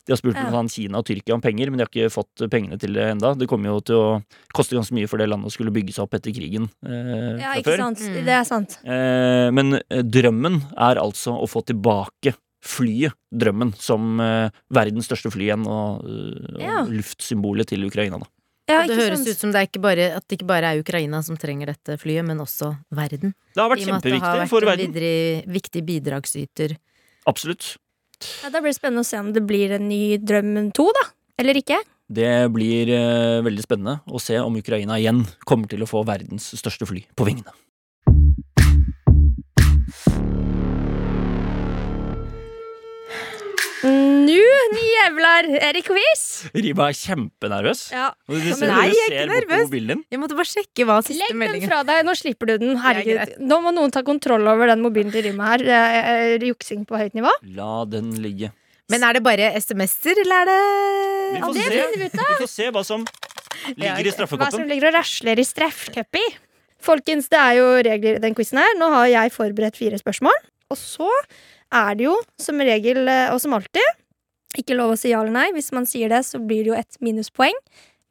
De 0.06 0.12
har 0.12 0.18
spurt 0.20 0.36
Ja. 0.36 0.50
blant 0.50 0.70
Kina 0.70 0.98
og 0.98 1.06
Tyrkia 1.08 1.32
om 1.34 1.40
penger, 1.40 1.70
men 1.70 1.78
de 1.78 1.84
har 1.84 1.88
ikke 1.88 2.10
fått 2.12 2.44
pengene 2.52 2.78
til 2.78 2.92
det 2.92 3.06
enda. 3.14 3.34
Det 3.34 3.48
kommer 3.48 3.72
jo 3.72 3.80
til 3.80 3.96
å 3.96 4.22
koste 4.52 4.76
ganske 4.76 4.92
mye 4.92 5.08
for 5.08 5.16
det 5.18 5.28
landet 5.30 5.48
å 5.48 5.52
skulle 5.54 5.72
bygge 5.72 5.94
seg 5.96 6.04
opp 6.04 6.14
etter 6.18 6.30
krigen 6.36 6.68
eh, 6.84 7.40
Ja, 7.40 7.54
ikke 7.56 7.72
før. 7.72 7.78
sant. 7.86 7.98
Mm. 8.04 8.24
Det 8.24 8.34
er 8.36 8.44
sant. 8.44 8.78
Eh, 8.84 9.50
men 9.50 9.74
eh, 9.80 10.02
drømmen 10.02 10.60
er 10.76 10.96
altså 11.00 11.32
å 11.40 11.48
få 11.48 11.64
tilbake 11.64 12.34
flyet, 12.64 13.12
drømmen, 13.32 13.74
som 13.76 14.20
eh, 14.20 14.50
verdens 14.72 15.04
største 15.08 15.30
fly 15.32 15.48
igjen, 15.50 15.66
og, 15.66 16.04
eh, 16.04 16.54
og 16.56 16.60
Ja. 16.64 16.84
luftsymbolet 16.84 17.66
til 17.68 17.84
Ukraina, 17.84 18.18
da. 18.20 18.26
Ja, 18.66 18.86
det 18.86 18.96
høres 18.96 19.18
sant. 19.20 19.28
ut 19.28 19.36
som 19.36 19.52
det 19.52 19.60
er 19.60 19.66
ikke 19.68 19.82
bare, 19.82 20.16
at 20.16 20.24
det 20.28 20.38
ikke 20.38 20.46
bare 20.48 20.64
er 20.72 20.80
Ukraina 20.80 21.22
som 21.22 21.36
trenger 21.36 21.66
dette 21.66 21.98
flyet, 22.00 22.24
men 22.24 22.38
også 22.40 22.70
verden. 22.90 23.34
Det 23.54 23.60
har 23.60 23.68
vært 23.68 23.84
kjempeviktig 23.84 24.48
for 24.48 24.60
verden. 24.64 24.64
I 24.64 24.64
og 24.64 24.64
med 24.64 24.64
at 24.64 24.64
det 24.64 24.64
har 24.64 24.76
vært 24.76 24.80
en 24.80 24.92
videre, 24.94 25.52
viktig 25.52 25.82
bidragsyter. 25.84 26.76
Absolutt. 27.28 27.76
Ja, 28.42 28.50
da 28.50 28.60
blir 28.60 28.72
det 28.72 28.78
spennende 28.78 29.04
å 29.04 29.08
se 29.08 29.20
om 29.20 29.32
det 29.34 29.42
blir 29.46 29.74
en 29.76 29.88
ny 29.90 30.18
Drømmen 30.22 30.70
2, 30.76 30.86
da. 30.98 31.04
Eller 31.40 31.58
ikke. 31.58 31.80
Det 32.14 32.30
blir 32.52 32.90
eh, 32.92 33.42
veldig 33.44 33.64
spennende 33.64 33.98
å 34.06 34.20
se 34.22 34.36
om 34.40 34.56
Ukraina 34.60 34.98
igjen 35.00 35.24
kommer 35.48 35.70
til 35.70 35.82
å 35.84 35.88
få 35.88 36.04
verdens 36.06 36.52
største 36.58 36.88
fly 36.88 37.06
på 37.16 37.26
vingene. 37.26 37.54
Nu, 43.84 44.40
ni 44.72 44.84
jævlar, 44.94 45.46
er 45.60 45.76
det 45.76 45.82
quiz? 45.84 46.22
Riba 46.56 46.86
er 46.88 46.96
kjempenervøs. 46.96 47.82
Ja. 47.92 48.06
Du, 48.24 48.36
Du 48.38 48.46
ser, 48.56 48.70
nei, 48.70 48.86
jeg 48.88 49.10
er 49.12 49.26
ikke 49.26 49.50
nervøs. 49.50 50.04
Jeg 50.14 50.20
måtte 50.22 50.38
bare 50.38 50.48
sjekke 50.48 50.86
hva 50.88 50.96
siste 51.04 51.28
Legg 51.36 51.52
den 51.58 51.66
fra 51.68 51.82
deg. 51.84 52.00
Nå 52.08 52.14
slipper 52.16 52.48
du 52.48 52.54
den. 52.62 52.72
Er 52.78 52.82
Herregud. 52.86 53.34
Nå 53.44 53.58
må 53.66 53.74
noen 53.76 53.92
ta 53.92 54.00
kontroll 54.06 54.48
over 54.48 54.72
den 54.72 54.80
mobilen 54.84 55.12
til 55.12 55.26
Rima 55.28 55.50
her. 55.52 55.64
Det 55.68 55.80
er 56.14 56.46
juksing 56.48 56.86
på 56.88 56.96
høyt 57.00 57.16
nivå. 57.18 57.32
La 57.58 57.84
den 57.90 58.14
ligge. 58.24 58.52
Men 58.92 59.04
er 59.04 59.16
det 59.16 59.24
bare 59.24 59.52
SMS-er, 59.60 60.18
eller 60.24 60.42
er 60.42 60.48
det 60.48 60.58
Vi 61.34 61.40
får, 61.44 61.54
det 61.54 61.68
se. 61.68 61.84
vi 62.00 62.08
ut 62.08 62.18
vi 62.18 62.40
får 62.40 62.50
se 62.52 62.66
hva 62.72 62.82
som 62.84 63.04
Ja, 63.76 63.94
ligger 63.96 64.08
i 64.08 64.12
straffekoppen. 64.12 64.44
Hva 64.44 64.50
som 64.52 64.68
ligger 64.68 64.90
og 64.90 64.96
rasler 64.98 65.40
i 65.40 65.46
straffcupi. 65.48 66.24
Folkens, 66.84 67.30
det 67.32 67.40
er 67.40 67.60
jo 67.60 67.68
regler 67.84 68.18
i 68.18 68.24
den 68.24 68.36
quizen 68.36 68.60
her. 68.60 68.74
Nå 68.80 68.90
har 68.92 69.06
jeg 69.12 69.32
forberedt 69.32 69.76
fire 69.80 70.00
spørsmål. 70.00 70.36
Og 70.72 70.80
så 70.80 71.08
er 71.74 71.98
det 71.98 72.06
jo 72.08 72.14
som 72.40 72.62
regel, 72.62 73.04
eh, 73.10 73.32
og 73.34 73.40
som 73.42 73.56
alltid, 73.56 74.02
ikke 74.60 74.76
lov 74.78 74.94
å 74.94 74.98
si 74.98 75.10
ja 75.10 75.20
eller 75.22 75.34
nei. 75.34 75.48
Hvis 75.56 75.72
man 75.74 75.88
sier 75.88 76.12
det, 76.12 76.22
så 76.26 76.38
blir 76.38 76.62
det 76.62 76.72
jo 76.72 76.78
et 76.78 77.00
minuspoeng. 77.04 77.56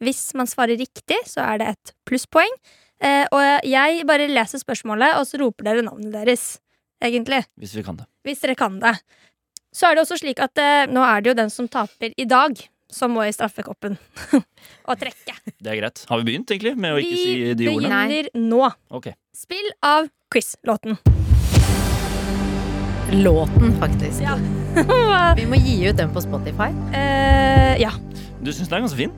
Hvis 0.04 0.34
man 0.36 0.50
svarer 0.50 0.80
riktig, 0.80 1.20
så 1.30 1.46
er 1.46 1.62
det 1.62 1.70
et 1.74 1.94
plusspoeng. 2.08 2.52
Eh, 3.04 3.24
og 3.32 3.68
jeg 3.68 4.04
bare 4.08 4.30
leser 4.32 4.62
spørsmålet, 4.62 5.18
og 5.20 5.28
så 5.28 5.40
roper 5.42 5.70
dere 5.70 5.86
navnet 5.86 6.14
deres. 6.16 6.58
Egentlig. 7.04 7.42
Hvis 7.60 7.76
vi 7.76 7.84
kan 7.84 7.98
det. 8.00 8.08
Hvis 8.24 8.44
dere 8.44 8.56
kan 8.56 8.78
det. 8.80 8.94
Så 9.76 9.90
er 9.90 9.96
det 9.96 10.06
også 10.06 10.20
slik 10.22 10.40
at 10.44 10.60
eh, 10.62 10.86
nå 10.92 11.04
er 11.04 11.24
det 11.24 11.34
jo 11.34 11.40
den 11.42 11.52
som 11.52 11.68
taper 11.72 12.14
i 12.16 12.28
dag, 12.30 12.60
som 12.94 13.12
må 13.16 13.26
i 13.26 13.34
straffekoppen. 13.36 13.98
og 14.90 15.02
trekke. 15.02 15.36
Det 15.58 15.74
er 15.74 15.82
greit. 15.82 16.06
Har 16.12 16.22
vi 16.22 16.32
begynt, 16.32 16.54
egentlig, 16.54 16.78
med 16.78 16.96
å 16.96 17.02
ikke 17.02 17.20
si 17.20 17.36
de 17.60 17.72
ordene? 17.74 18.06
Vi 18.08 18.22
begynner 18.22 18.32
nå. 18.54 18.64
Okay. 19.02 19.18
Spill 19.36 19.74
av 19.84 20.12
quiz-låten. 20.32 21.00
Låten, 23.20 23.76
faktisk? 23.82 24.24
Ja. 24.26 24.38
Vi 25.38 25.46
må 25.50 25.60
gi 25.62 25.78
ut 25.90 25.98
den 26.00 26.12
på 26.14 26.22
Spotify. 26.24 26.72
Eh, 26.96 27.76
ja. 27.82 27.92
Du 28.44 28.52
syns 28.52 28.68
den 28.70 28.80
er 28.80 28.86
ganske 28.88 29.00
fin? 29.00 29.14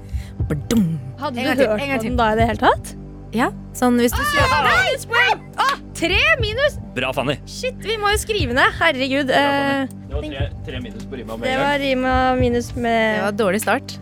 Badum. 0.49 0.85
Hadde 1.19 1.41
du 1.41 1.63
hørt 1.63 1.79
på 1.79 2.03
den 2.03 2.17
da 2.19 2.31
i 2.33 2.39
det 2.39 2.47
hele 2.51 2.61
tatt? 2.61 2.95
Ja, 3.35 3.49
sånn 3.75 3.97
hvis 3.99 4.13
du 4.15 4.21
Minuspoeng! 4.21 5.41
ah, 5.59 5.75
tre 5.97 6.19
minus! 6.39 6.77
Bra, 6.95 7.09
Fanny. 7.15 7.35
Shit, 7.49 7.75
vi 7.83 7.97
må 7.99 8.13
jo 8.13 8.19
skrive 8.21 8.55
ned. 8.55 8.77
Herregud. 8.79 9.31
Bra, 9.31 9.41
Eh, 9.41 9.87
Det 10.07 10.15
var 10.15 10.27
tre, 10.29 10.45
tre 10.67 10.79
minus 10.79 11.03
på 11.11 11.17
rima 11.19 11.35
det 11.41 11.55
var 11.59 11.79
rima 11.81 12.13
minus 12.39 12.69
Det 12.71 12.81
med 12.85 13.21
var 13.25 13.35
dårlig 13.35 13.61
start. 13.65 13.97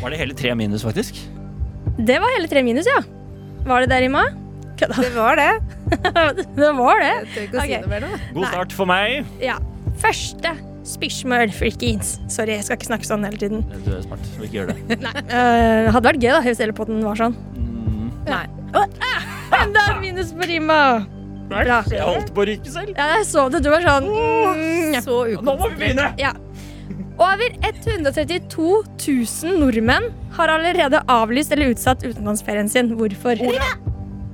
Var 0.00 0.10
det 0.10 0.18
hele 0.18 0.34
tre 0.34 0.54
minus, 0.58 0.82
faktisk? 0.82 1.20
Det 1.98 2.18
var 2.18 2.34
hele 2.34 2.48
tre 2.50 2.62
minus, 2.66 2.88
ja. 2.90 3.02
Var 3.66 3.84
det 3.84 3.92
det, 3.92 4.00
rima? 4.08 4.24
Kødda. 4.82 4.98
Det 5.06 5.12
var 5.14 5.38
det. 5.40 5.52
det 6.58 6.72
var 6.78 7.02
det. 7.04 7.14
Jeg 7.14 7.30
tør 7.32 7.46
ikke 7.46 7.56
å 7.56 7.64
si 7.64 7.76
Ok. 7.78 7.86
noe 7.86 7.92
mer 7.94 8.04
nå. 8.06 8.12
God 8.34 8.46
start 8.50 8.76
for 8.76 8.90
meg. 8.90 9.32
Ja. 9.42 9.56
Første 10.02 10.54
spørsmål, 10.88 11.52
freakins. 11.54 12.16
Sorry, 12.32 12.56
jeg 12.56 12.66
skal 12.66 12.78
ikke 12.80 12.88
snakke 12.90 13.06
sånn 13.06 13.26
hele 13.28 13.38
tiden. 13.38 13.62
Du 13.86 13.92
er 13.94 14.02
smart. 14.02 14.24
så 14.34 14.46
ikke 14.48 14.58
gjør 14.60 14.72
det. 14.72 14.98
Nei. 15.06 15.14
Uh, 15.30 15.90
hadde 15.94 16.06
vært 16.10 16.24
gøy 16.24 16.32
da, 16.34 16.42
hvis 16.48 16.62
hele 16.64 16.74
potten 16.76 17.02
var 17.06 17.20
sånn. 17.20 17.36
Mm. 17.54 18.08
Nei. 18.26 18.44
Enda 19.62 19.84
et 19.92 20.00
minus 20.02 20.32
på 20.34 20.48
rima. 20.48 20.78
Bra. 21.52 21.82
Jeg 21.90 22.00
holdt 22.06 22.32
på 22.34 22.42
å 22.44 22.48
ryke 22.48 22.72
selv. 22.72 22.94
Ja, 22.96 23.10
jeg 23.18 23.26
så 23.28 23.44
det. 23.52 23.60
Du 23.64 23.68
var 23.72 23.84
sånn 23.84 24.06
mm, 24.08 24.94
Så 25.04 25.18
Så 25.36 25.42
Nå 25.44 25.56
må 25.60 25.68
vi 25.74 25.82
begynne! 25.82 26.32
Over 27.22 27.52
132 27.60 28.70
000 29.04 29.58
nordmenn 29.60 30.08
har 30.32 30.50
allerede 30.54 31.02
avlyst 31.12 31.52
eller 31.52 31.74
utsatt 31.74 32.06
utenlandsferien 32.06 32.70
sin. 32.72 32.94
Hvorfor? 32.96 33.42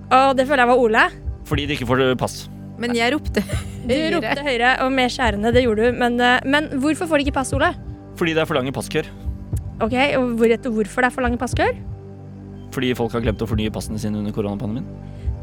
Og 0.08 0.36
det 0.38 0.46
føler 0.48 0.64
jeg 0.64 0.70
var 0.70 0.84
Ole. 0.84 1.04
Fordi 1.48 1.66
de 1.68 1.76
ikke 1.76 1.88
får 1.88 2.04
pass. 2.20 2.46
Men 2.78 2.94
jeg 2.94 3.10
ropte 3.10 3.42
Du 3.88 3.94
ropte 4.14 4.42
høyere 4.44 4.76
og 4.84 4.92
mer 4.94 5.10
skjærende, 5.12 5.52
det 5.54 5.64
gjorde 5.64 5.88
du. 5.88 5.98
Men, 5.98 6.18
eh, 6.22 6.38
men 6.46 6.68
hvorfor 6.78 7.10
får 7.10 7.20
de 7.20 7.26
ikke 7.26 7.38
pass, 7.40 7.52
Ole? 7.56 7.72
Fordi 8.18 8.34
det 8.36 8.42
er 8.42 8.48
for 8.50 8.58
lange 8.58 8.74
passkøer. 8.74 9.08
Ok, 9.82 9.94
og 10.18 10.34
hvorfor 10.38 11.02
det 11.02 11.08
er 11.08 11.14
for 11.14 11.24
lange 11.24 11.38
passkøer? 11.40 11.78
Fordi 12.74 12.92
folk 12.98 13.14
har 13.16 13.22
glemt 13.24 13.42
å 13.42 13.48
fornye 13.48 13.72
passene 13.72 13.98
sine 14.00 14.20
under 14.20 14.34
koronapandemien. 14.34 14.86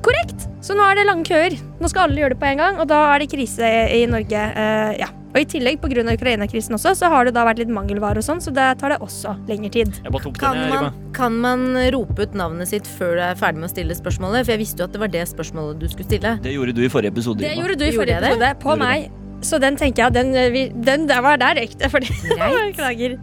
Korrekt! 0.06 0.46
Så 0.62 0.76
nå 0.78 0.86
er 0.86 1.00
det 1.00 1.08
lange 1.08 1.26
køer. 1.26 1.56
Nå 1.82 1.90
skal 1.90 2.06
alle 2.06 2.22
gjøre 2.22 2.36
det 2.36 2.42
på 2.42 2.50
en 2.52 2.62
gang, 2.62 2.80
og 2.82 2.90
da 2.92 3.00
er 3.14 3.24
det 3.24 3.32
krise 3.32 3.70
i 3.96 4.04
Norge. 4.10 4.42
Uh, 4.54 4.92
ja. 5.00 5.10
Og 5.36 5.42
i 5.44 5.48
tillegg, 5.52 5.82
pga. 5.84 6.04
Ukraina-krisen 6.16 6.78
også, 6.78 6.94
så 6.96 7.10
har 7.12 7.28
det 7.28 7.34
da 7.36 7.44
vært 7.44 7.60
litt 7.60 7.72
mangelvare 7.74 8.22
og 8.22 8.24
sånn, 8.24 8.40
så 8.40 8.54
det 8.56 8.70
tar 8.80 8.94
det 8.94 9.02
også 9.04 9.34
lengre 9.50 9.72
tid. 9.74 9.92
Jeg 10.00 10.14
bare 10.14 10.24
tok 10.24 10.38
Kan 10.40 10.56
den, 10.56 10.70
jeg, 10.72 10.86
man, 10.86 11.02
kan 11.18 11.36
man 11.44 11.66
rope 11.92 12.24
ut 12.24 12.38
navnet 12.40 12.72
sitt 12.72 12.88
før 12.88 13.18
du 13.20 13.24
er 13.26 13.36
ferdig 13.40 13.60
med 13.60 13.68
å 13.68 13.74
stille 13.74 13.98
spørsmålet? 14.00 14.48
For 14.48 14.56
jeg 14.56 14.64
visste 14.64 14.80
jo 14.80 14.88
at 14.88 14.96
det 14.96 15.02
var 15.04 15.12
det 15.12 15.26
spørsmålet 15.28 15.82
du 15.82 15.90
skulle 15.92 16.08
stille. 16.08 16.38
Det 16.46 16.56
gjorde 16.56 16.78
du 16.78 16.82
i 16.86 16.90
forrige 16.94 17.12
episode. 17.18 17.44
Det 17.44 17.52
gjorde 17.52 17.76
du 17.76 17.84
i 17.84 17.92
forrige 17.92 18.22
gjorde 18.22 18.32
episode, 18.32 18.54
på 18.64 18.72
Gjorde 18.72 18.88
meg. 18.88 19.12
Så 19.46 19.60
den 19.60 19.76
tenker 19.78 20.06
jeg, 20.06 20.16
den, 20.16 20.80
den 20.88 21.06
der 21.12 21.22
var 21.26 21.44
der 21.44 21.60
røyk 21.60 21.76
det. 21.84 21.92
Beklager. 21.92 23.20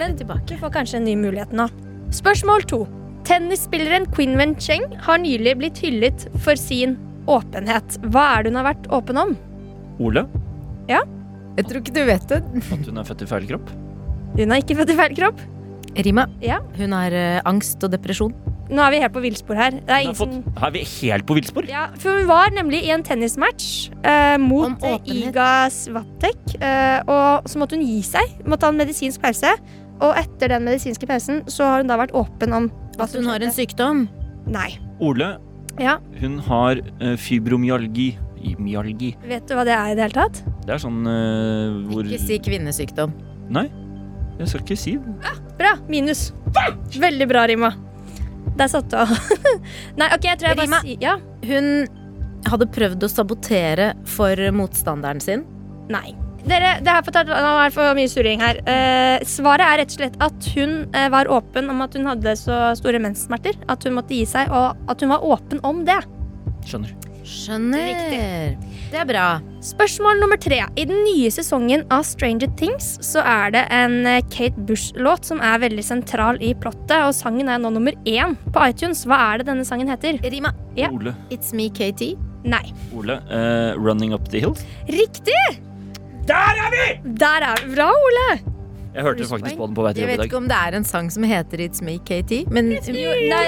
Men 0.00 0.16
tilbake. 0.16 0.48
du 0.48 0.56
får 0.64 0.74
kanskje 0.80 1.02
en 1.02 1.08
ny 1.10 1.18
mulighet 1.20 1.52
nå. 1.52 1.68
Spørsmål 2.16 2.64
to. 2.72 2.82
Tennisspilleren 3.28 4.08
Queen 4.16 4.38
Wen 4.40 4.56
Cheng 4.58 4.88
har 5.04 5.20
nylig 5.20 5.58
blitt 5.60 5.84
hyllet 5.84 6.24
for 6.40 6.56
sin 6.58 6.96
åpenhet. 7.30 8.00
Hva 8.10 8.30
er 8.32 8.42
det 8.42 8.54
hun 8.54 8.62
har 8.64 8.70
vært 8.72 8.92
åpen 8.96 9.20
om? 9.20 9.36
Ole, 10.00 10.24
Jeg 11.58 11.66
tror 11.68 11.80
ikke 11.82 11.94
du 11.96 12.04
vet 12.06 12.28
det. 12.30 12.42
at 12.72 12.86
hun 12.86 12.98
er 13.00 13.04
født 13.08 13.22
i 13.22 13.26
feil 13.30 13.46
kropp. 13.50 13.72
Hun 14.38 14.52
er 14.54 14.60
ikke 14.62 14.76
født 14.78 14.92
i 14.94 14.96
feil 15.00 15.16
kropp. 15.18 15.40
Rima, 16.06 16.28
Ja. 16.40 16.60
hun 16.78 16.92
har 16.94 17.10
uh, 17.12 17.40
angst 17.50 17.82
og 17.84 17.90
depresjon. 17.90 18.32
Nå 18.70 18.78
er 18.84 18.92
vi 18.94 19.00
helt 19.02 19.12
på 19.12 19.20
villspor 19.24 19.56
her. 19.58 19.70
Det 19.82 19.90
er 19.90 20.04
Hun 20.06 20.14
som 20.14 20.30
fått, 20.44 20.62
er 20.62 20.70
vi 20.70 20.84
helt 20.86 21.26
på 21.26 21.34
villspor? 21.34 21.66
ja, 21.66 21.88
for 21.98 22.20
hun 22.20 22.28
var 22.28 22.52
nemlig 22.54 22.84
i 22.86 22.92
en 22.94 23.02
tennismatch 23.02 23.90
uh, 24.06 24.38
mot 24.38 24.78
eh. 24.86 25.00
Iga 25.10 25.66
Svatek. 25.74 26.38
Uh, 26.62 27.02
og 27.10 27.48
så 27.50 27.58
måtte 27.58 27.74
hun 27.74 27.82
gi 27.84 27.98
seg. 28.06 28.36
Måtte 28.46 28.68
ha 28.68 28.70
en 28.70 28.78
medisinsk 28.78 29.20
pause. 29.20 29.50
Og 30.00 30.14
etter 30.16 30.54
den 30.54 30.64
medisinske 30.64 31.04
pausen 31.10 31.42
så 31.50 31.66
har 31.66 31.82
hun 31.82 31.90
da 31.90 31.98
vært 31.98 32.14
åpen 32.14 32.54
om 32.56 32.70
hva 32.96 33.08
At 33.10 33.16
hun 33.18 33.26
har 33.26 33.42
en 33.42 33.50
sykdom. 33.52 34.06
Nei. 34.46 34.78
Ole, 35.00 35.38
Ja, 35.80 35.98
hun 36.20 36.38
har 36.44 36.78
eh, 37.00 37.16
fibromyalgi. 38.40 39.12
Vet 39.28 39.46
du 39.48 39.54
hva 39.56 39.64
det 39.68 39.74
er 39.76 39.92
i 39.92 39.98
det 39.98 40.06
hele 40.08 40.16
tatt? 40.16 40.40
Det 40.66 40.74
er 40.74 40.82
sånn 40.82 41.04
uh, 41.06 41.80
hvor 41.90 42.06
Ikke 42.06 42.22
si 42.22 42.38
kvinnesykdom. 42.44 43.12
Nei, 43.50 43.66
jeg 44.40 44.50
skal 44.52 44.64
ikke 44.64 44.78
si 44.78 44.96
det. 45.00 45.36
Bra. 45.60 45.74
Minus. 45.90 46.30
Veldig 46.96 47.26
bra, 47.30 47.44
Rima. 47.50 47.72
Der 48.56 48.70
satt 48.72 48.88
du 48.92 48.96
av. 49.00 49.10
Nei, 50.00 50.08
OK, 50.14 50.24
jeg 50.28 50.40
tror 50.40 50.52
jeg 50.52 50.60
Rima. 50.62 50.80
bare 50.80 50.86
sier 50.86 51.04
Ja. 51.04 51.16
Hun 51.50 51.70
hadde 52.48 52.66
prøvd 52.72 53.04
å 53.04 53.10
sabotere 53.12 53.92
for 54.08 54.40
motstanderen 54.56 55.20
sin. 55.20 55.44
Nei. 55.92 56.14
Dere, 56.40 56.78
det 56.80 56.88
her 56.88 57.04
får 57.04 57.12
ta, 57.12 57.22
nå 57.28 57.34
er 57.60 57.68
det 57.68 57.74
for 57.74 57.96
mye 57.98 58.08
surring 58.08 58.40
her. 58.40 58.62
Eh, 58.64 59.26
svaret 59.28 59.60
er 59.66 59.82
rett 59.82 59.92
og 59.92 59.98
slett 59.98 60.16
at 60.24 60.46
hun 60.54 60.72
eh, 60.96 61.10
var 61.12 61.28
åpen 61.28 61.68
om 61.68 61.82
at 61.84 61.98
hun 61.98 62.08
hadde 62.08 62.32
så 62.40 62.70
store 62.80 63.02
menssmerter 63.02 63.58
at 63.68 63.84
hun 63.84 63.98
måtte 63.98 64.16
gi 64.16 64.24
seg, 64.28 64.48
og 64.48 64.88
at 64.88 65.04
hun 65.04 65.12
var 65.12 65.26
åpen 65.36 65.60
om 65.68 65.82
det. 65.84 65.98
Skjønner. 66.64 66.94
Skjønner. 67.30 68.56
Det 68.90 68.98
er 68.98 69.06
bra. 69.06 69.24
Spørsmål 69.62 70.18
nummer 70.18 70.38
tre. 70.40 70.58
I 70.74 70.84
den 70.88 71.04
nye 71.06 71.30
sesongen 71.30 71.84
av 71.94 72.02
Stranger 72.08 72.50
Things 72.58 72.96
så 73.06 73.22
er 73.22 73.52
det 73.54 73.62
en 73.74 74.00
eh, 74.08 74.18
Kate 74.34 74.58
Bush-låt 74.66 75.28
som 75.28 75.42
er 75.44 75.60
veldig 75.62 75.84
sentral 75.86 76.40
i 76.42 76.50
plottet, 76.58 76.96
og 77.06 77.14
sangen 77.14 77.48
er 77.52 77.60
nå 77.62 77.70
nummer 77.76 77.94
én 78.08 78.34
på 78.50 78.64
iTunes. 78.66 79.04
Hva 79.06 79.20
er 79.30 79.40
det 79.42 79.50
denne 79.52 79.66
sangen 79.68 79.90
heter? 79.92 80.18
Rima, 80.26 80.52
Ja. 80.78 80.90
Ole, 80.90 81.14
it's 81.30 81.54
me, 81.54 81.68
Katie. 81.70 82.16
Nei. 82.42 82.64
Ole 82.96 83.20
Uh, 83.30 83.76
'Running 83.78 84.14
Up 84.16 84.28
The 84.32 84.40
Hill'. 84.40 84.58
Riktig! 84.88 85.60
Der 86.26 86.34
er 86.64 86.70
vi! 86.74 86.86
Der 87.20 87.46
er 87.46 87.62
vi. 87.62 87.74
Bra, 87.74 87.90
Ole. 87.94 88.40
Jeg 88.94 89.02
hørte 89.06 89.24
faktisk 89.28 89.56
på 89.56 89.66
den 89.68 89.74
på 89.76 89.84
vei 89.86 89.92
til 89.94 90.02
Jeg 90.02 90.08
jobb 90.08 90.14
i 90.14 90.18
vet 90.18 90.26
ikke 90.26 90.36
om 90.40 90.48
det 90.50 90.56
er 90.66 90.76
en 90.80 90.84
sang 90.84 91.10
som 91.14 91.22
heter 91.22 91.62
It's 91.62 91.82
me, 91.84 91.98
Katie, 92.02 92.42
men 92.50 92.72
Nei, 92.74 93.44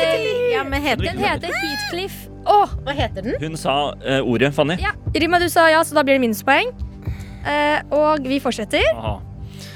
ja, 0.53 0.62
men 0.62 0.83
heter 0.83 1.09
den 1.09 1.18
heter 1.18 1.51
Heathcliff. 1.51 2.29
Å, 2.48 2.59
Hva 2.83 2.94
heter 2.96 3.26
den? 3.26 3.37
Hun 3.42 3.59
sa 3.61 3.92
eh, 4.02 4.20
ordet, 4.22 4.52
Fanny. 4.57 4.78
ja. 4.83 4.94
Rima, 5.14 5.38
du 5.42 5.48
sa 5.52 5.68
ja, 5.70 5.83
så 5.85 5.94
da 5.94 6.02
blir 6.07 6.18
det 6.18 6.24
minuspoeng. 6.24 6.72
Eh, 7.46 7.78
og 7.94 8.26
vi 8.26 8.38
fortsetter. 8.42 8.87
Aha. 8.96 9.18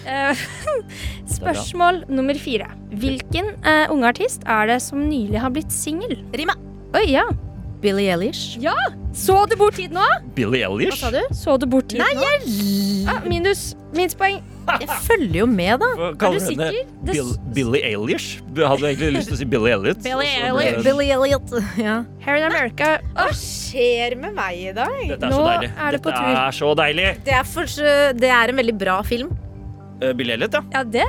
Eh, 0.06 0.44
spørsmål 1.36 2.04
nummer 2.08 2.38
fire. 2.38 2.68
Hvilken 2.96 3.52
uh, 3.66 3.86
unge 3.92 4.06
artist 4.12 4.46
er 4.46 4.70
det 4.70 4.80
som 4.84 5.02
nylig 5.08 5.40
har 5.42 5.52
blitt 5.54 5.74
singel? 5.74 6.18
Rima. 6.34 6.54
Oi, 6.96 7.08
ja. 7.10 7.26
Billie 7.82 8.10
Eilish. 8.14 8.56
Så 9.16 9.36
du 9.50 9.56
bort 9.58 9.76
tid 9.78 9.92
nå? 9.94 10.04
Billie 10.36 10.64
Eilish? 10.66 10.94
Hva 10.96 11.00
sa 11.06 11.12
du? 11.12 11.20
Så 11.36 11.56
du 11.60 11.66
bort 11.70 11.90
tid 11.92 12.00
Nei, 12.02 12.12
nå? 12.16 13.10
Ah, 13.12 13.20
minus. 13.28 13.74
Minuspoeng. 13.94 14.40
Jeg 14.80 14.88
følger 15.06 15.38
jo 15.40 15.46
med, 15.50 15.78
da. 15.82 15.88
Hva 15.96 16.28
Er 16.28 16.36
du 16.36 16.42
sikker? 16.42 16.78
Bill, 17.06 17.30
Billy 17.54 17.80
Eilish? 17.86 18.40
Du 18.56 18.64
hadde 18.66 18.88
egentlig 18.90 19.12
lyst 19.16 19.30
til 19.30 19.36
å 19.36 19.40
si 19.40 19.46
Billy 19.52 19.70
Elliot. 19.74 20.02
Billy 20.04 20.26
Elliot. 20.48 20.80
Billy 20.86 21.08
Elliot. 21.14 21.54
Ja. 21.80 21.96
Harry 22.24 22.42
in 22.42 22.48
America. 22.48 22.96
Hva 23.14 23.28
skjer 23.38 24.16
med 24.20 24.34
meg 24.36 24.58
i 24.58 24.74
dag? 24.76 24.96
Dette 25.12 25.28
er 25.28 25.32
så 25.32 25.40
Nå 25.40 25.46
deilig. 25.52 25.70
er 25.86 25.96
det 25.96 26.02
på 26.02 26.12
Dette 26.12 26.36
er 26.42 26.58
så 26.58 26.72
deilig. 26.82 27.08
Det 27.26 27.34
er, 27.38 27.48
for, 27.54 27.64
det 28.24 28.32
er 28.40 28.52
en 28.54 28.62
veldig 28.62 28.76
bra 28.80 28.98
film. 29.06 29.32
Uh, 30.02 30.10
Billy 30.18 30.34
Elliot, 30.36 30.58
ja. 30.58 30.62
Ja, 30.74 30.84
det! 30.84 31.06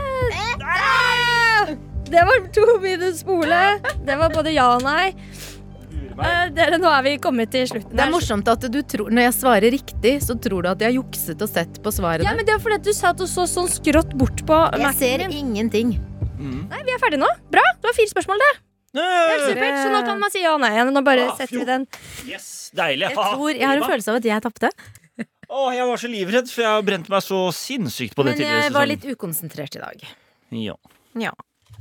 Det 2.08 2.24
var 2.24 2.46
to 2.56 2.78
minus 2.84 3.20
spole. 3.26 3.62
Det 4.08 4.16
var 4.16 4.32
både 4.32 4.54
ja 4.56 4.70
og 4.78 4.86
nei. 4.86 5.12
Eh, 6.18 6.50
dere, 6.56 6.78
nå 6.82 6.90
er 6.90 7.04
vi 7.06 7.12
kommet 7.22 7.52
til 7.54 7.68
slutten. 7.70 7.94
Det 7.94 8.04
er 8.06 8.10
morsomt 8.14 8.48
at 8.50 8.64
du 8.74 8.78
tror 8.90 9.12
Når 9.14 9.28
jeg 9.28 9.34
svarer 9.38 9.70
riktig, 9.76 10.14
så 10.26 10.34
tror 10.42 10.66
du 10.66 10.70
at 10.72 10.82
jeg 10.82 10.90
har 10.90 10.96
jukset 10.98 11.42
og 11.46 11.50
sett 11.52 11.78
på 11.84 11.94
svarene. 11.94 12.26
Ja, 12.26 12.34
men 12.38 12.46
Det 12.48 12.56
er 12.56 12.62
fordi 12.64 12.80
at 12.80 12.88
du 12.88 12.94
satt 12.98 13.22
og 13.22 13.30
så 13.30 13.46
sånn 13.50 13.70
skrått 13.70 14.16
bort 14.18 14.42
på 14.48 14.58
jeg 14.82 14.96
ser 14.98 15.26
din. 15.26 15.36
ingenting. 15.44 15.92
Mm. 16.38 16.64
Nei, 16.72 16.82
vi 16.88 16.96
er 16.96 17.02
ferdige 17.02 17.22
nå. 17.22 17.30
Bra. 17.54 17.66
Det 17.78 17.90
var 17.92 17.98
fire 17.98 18.14
spørsmål, 18.14 18.42
det. 18.46 18.54
Helt 18.98 19.44
supert. 19.52 19.78
Så 19.84 19.90
nå 19.94 20.00
kan 20.08 20.20
man 20.22 20.32
si 20.34 20.42
ja 20.42 20.54
og 20.56 20.62
nei 20.64 20.72
igjen. 20.74 20.94
Nå 20.96 21.04
bare 21.06 21.28
Ah, 21.30 21.36
setter 21.38 21.60
vi 21.60 21.66
den. 21.70 21.86
Yes, 22.26 22.72
deilig. 22.74 23.12
Jeg, 23.12 23.18
tror, 23.18 23.52
jeg 23.54 23.68
har 23.68 23.78
en 23.78 23.84
følelse 23.86 24.10
av 24.14 24.22
at 24.22 24.26
jeg 24.32 24.42
tapte, 24.48 24.72
Å, 25.48 25.60
jeg 25.72 25.86
var 25.88 25.98
så 26.02 26.10
livredd, 26.12 26.50
for 26.52 26.62
jeg 26.66 26.84
brente 26.84 27.10
meg 27.14 27.22
så 27.24 27.38
sinnssykt 27.56 28.18
på 28.18 28.26
det 28.26 28.34
men 28.34 28.40
tidligere 28.42 28.64
jeg 28.66 28.74
var 28.76 28.90
litt 28.90 29.06
ukonsentrert 29.08 29.78
i 29.78 29.80
dag. 29.80 30.02
Ja. 30.52 30.74
Ja. 31.16 31.32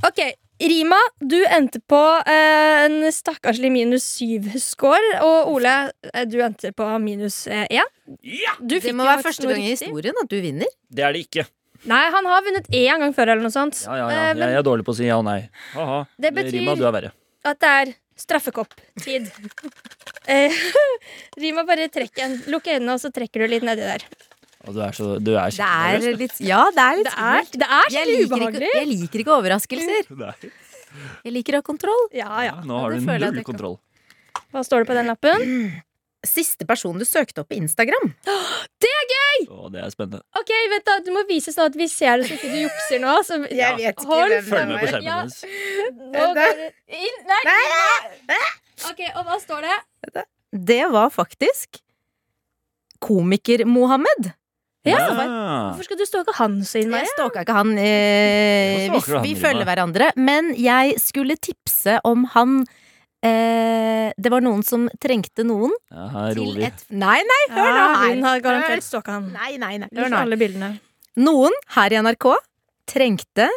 Ok, 0.07 0.21
Rima, 0.61 0.97
du 1.21 1.37
endte 1.53 1.81
på 1.85 1.99
eh, 2.25 2.85
en 2.87 3.03
stakkarslig 3.13 3.69
minus 3.75 4.07
syv-score. 4.17 5.19
Og 5.27 5.51
Ole, 5.57 5.75
eh, 6.13 6.25
du 6.29 6.39
endte 6.45 6.71
på 6.77 6.87
minus 7.03 7.43
eh, 7.47 7.67
én. 7.69 7.85
ja! 8.25 8.55
Du 8.61 8.79
Det 8.81 8.95
må 8.97 9.05
være 9.05 9.25
første 9.27 9.51
gang 9.51 9.61
i 9.61 9.75
historien 9.75 10.17
at 10.23 10.31
du 10.33 10.39
vinner. 10.41 10.71
Det 10.89 11.05
er 11.05 11.13
det 11.17 11.27
ikke. 11.27 11.45
Nei, 11.87 12.01
han 12.11 12.25
har 12.27 12.43
vunnet 12.47 12.67
én 12.73 13.05
gang 13.05 13.13
før, 13.15 13.35
eller 13.35 13.45
noe 13.45 13.53
sånt. 13.55 13.83
Ja, 13.85 13.99
ja, 14.01 14.07
ja. 14.09 14.23
Eh, 14.31 14.39
men 14.39 14.49
Jeg 14.55 14.63
er 14.63 14.67
dårlig 14.67 14.87
på 14.89 14.95
å 14.95 14.99
si 14.99 15.07
ja 15.11 15.19
og 15.21 15.27
nei. 15.29 15.43
Aha. 15.77 16.01
Det 16.19 16.33
betyr- 16.35 16.57
Rima, 16.61 16.75
du 16.81 16.87
er 16.89 16.95
verre. 16.97 17.13
at 17.45 17.61
det 17.61 17.75
er 17.83 17.93
straffekopp-tid. 18.17 19.29
eh, 20.33 20.57
Rima, 21.43 21.67
bare 21.69 21.91
trekk 21.93 22.25
en. 22.25 22.39
Lukk 22.49 22.73
øynene, 22.73 22.97
og 22.97 23.03
så 23.05 23.13
trekker 23.13 23.45
du 23.45 23.53
litt 23.53 23.67
nedi 23.69 23.85
der. 23.85 24.09
Og 24.67 24.75
du 24.75 24.81
er 24.83 24.93
så 24.97 25.09
Du 25.23 25.33
er 25.39 25.51
Det 25.55 25.67
er 25.67 26.17
litt 26.19 26.39
Ja, 26.43 26.65
det 26.75 26.83
er 26.83 26.97
litt 27.01 27.07
Det 27.07 27.15
er, 27.15 27.43
skummelt. 27.47 27.59
det 27.63 27.69
er 27.71 27.91
Jeg 27.95 28.07
skikkelig 28.07 28.17
liker, 28.17 28.27
ikke, 28.27 28.37
ubehagelig. 28.37 28.71
jeg 28.75 28.87
liker 28.93 29.25
ikke 29.25 29.35
overraskelser. 29.41 30.13
Nei. 30.23 30.53
Jeg 31.27 31.33
liker 31.37 31.57
å 31.57 31.61
ha 31.61 31.67
kontroll. 31.67 32.07
Ja, 32.17 32.31
ja. 32.47 32.55
Nå 32.65 32.79
har 32.81 32.95
du 32.97 33.01
null 33.05 33.43
kontroll. 33.45 33.77
Hva 34.53 34.63
står 34.65 34.85
det 34.85 34.89
på 34.91 34.97
den 34.97 35.11
lappen? 35.13 35.45
Siste 36.27 36.67
person 36.67 36.97
du 36.99 37.05
søkte 37.07 37.43
opp 37.45 37.51
på 37.53 37.59
Instagram. 37.61 38.09
Det 38.83 38.91
er 38.91 39.53
Å, 39.53 39.69
det 39.69 39.83
er 39.85 39.91
spennende. 39.93 40.23
Ok, 40.41 40.49
vent 40.73 40.85
da, 40.89 40.95
Du 41.05 41.11
må 41.13 41.21
vise 41.29 41.53
sånn 41.53 41.69
at 41.69 41.75
vi 41.77 41.87
ser 41.93 42.23
det, 42.23 42.27
så 42.31 42.37
ikke 42.39 42.49
du 42.49 42.57
jukser 42.65 43.03
nå. 43.03 43.13
Så 43.27 43.37
Jeg 43.53 43.77
vet 43.77 43.99
ikke 44.01 44.07
Hold 44.09 44.33
hvem 44.33 44.47
Følg 44.49 44.71
med 44.71 44.79
på 44.81 44.87
skjermen 44.89 45.05
Ja. 45.05 45.17
hennes. 45.21 45.45
Nå 46.15 46.25
går 46.39 46.57
det 46.63 46.69
inn. 46.97 47.19
Nei, 47.29 47.43
nei. 48.33 48.39
Ok, 48.91 49.03
og 49.13 49.21
hva 49.29 49.37
står 49.43 49.67
det? 49.69 50.25
Det 50.73 50.81
var 50.95 51.13
faktisk 51.13 51.83
Komiker-Mohammed. 53.05 54.33
Ja, 54.91 54.99
Ja. 55.07 55.27
Hvorfor 55.73 55.85
skal 55.89 55.99
du 56.01 56.05
stalke 56.07 56.35
han 56.39 56.59
så 56.65 56.81
innmari? 56.83 57.05
Jeg 57.05 57.13
stalka 57.15 57.43
ikke 57.45 57.57
han. 57.57 57.73
Eh, 57.79 58.87
vi, 58.87 59.01
han, 59.01 59.23
vi 59.25 59.33
Rima? 59.35 59.41
følger 59.43 59.69
hverandre. 59.69 60.11
Men 60.17 60.53
jeg 60.57 60.97
skulle 61.03 61.37
tipse 61.37 61.99
om 62.05 62.25
han 62.35 62.59
eh, 63.23 64.13
Det 64.17 64.31
var 64.33 64.45
noen 64.45 64.63
som 64.67 64.89
trengte 65.03 65.45
noen 65.47 65.73
Ja, 65.91 66.31
til 66.37 66.61
et 66.65 66.85
Nei, 66.91 67.19
nei, 67.27 67.43
hør 67.55 67.71
nå 67.71 67.77
Ja, 67.77 67.87
hun 68.15 68.23
har 68.29 68.41
garantert 68.45 68.85
stalka 68.87 69.19
han. 69.19 69.31
Nei, 69.35 69.57
nei, 69.61 69.77
nei. 69.83 69.89
Hør 69.93 70.07
Hør 70.07 70.13
nå 70.15 70.21
alle 70.25 70.39
bildene. 70.41 70.73
Noen 71.17 71.55
her 71.77 71.93
i 71.97 72.01
NRK 72.05 72.29
trengte 72.87 73.49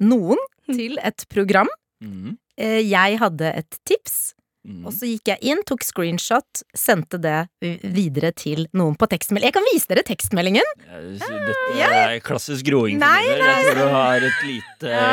noen 0.00 0.40
til 0.74 0.98
et 1.04 1.26
program. 1.30 1.68
Mm. 2.02 2.36
Eh, 2.58 2.80
jeg 2.86 3.18
hadde 3.20 3.50
et 3.60 3.78
tips, 3.86 4.33
Mhm. 4.64 4.86
og 4.88 4.92
så 4.96 5.04
gikk 5.04 5.28
jeg 5.28 5.38
inn, 5.52 5.58
tok 5.68 5.82
screenshot, 5.84 6.62
sendte 6.72 7.18
det 7.20 7.48
videre 7.84 8.30
til 8.32 8.64
noen 8.72 8.94
på 8.96 9.04
tekstmelding. 9.12 9.50
Jeg 9.50 9.56
kan 9.58 9.66
vise 9.72 9.90
dere 9.90 10.04
tekstmeldingen! 10.08 10.64
Jeg 10.88 11.18
synes 11.20 11.48
Dette 11.50 11.88
er 11.90 12.20
klassisk 12.24 12.64
groing. 12.64 12.96
Nei, 12.98 13.26
Nei. 13.28 13.36
Jeg 13.44 13.66
tror 13.74 13.80
du 13.82 13.92
har 13.92 14.24
et 14.30 14.44
lite 14.48 14.88
Ja, 14.94 15.10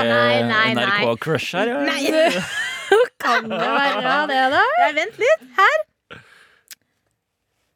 nei. 0.48 0.74
NRK-crush 0.76 1.52
her. 1.60 1.68
Ja. 1.68 1.82
Nei. 1.84 2.32
Kan 3.24 3.50
det 3.52 3.60
være 3.60 4.28
det, 4.32 4.42
da? 4.56 4.64
Jeg, 4.86 4.96
vent 5.02 5.20
litt. 5.20 5.44
Her. 5.60 5.80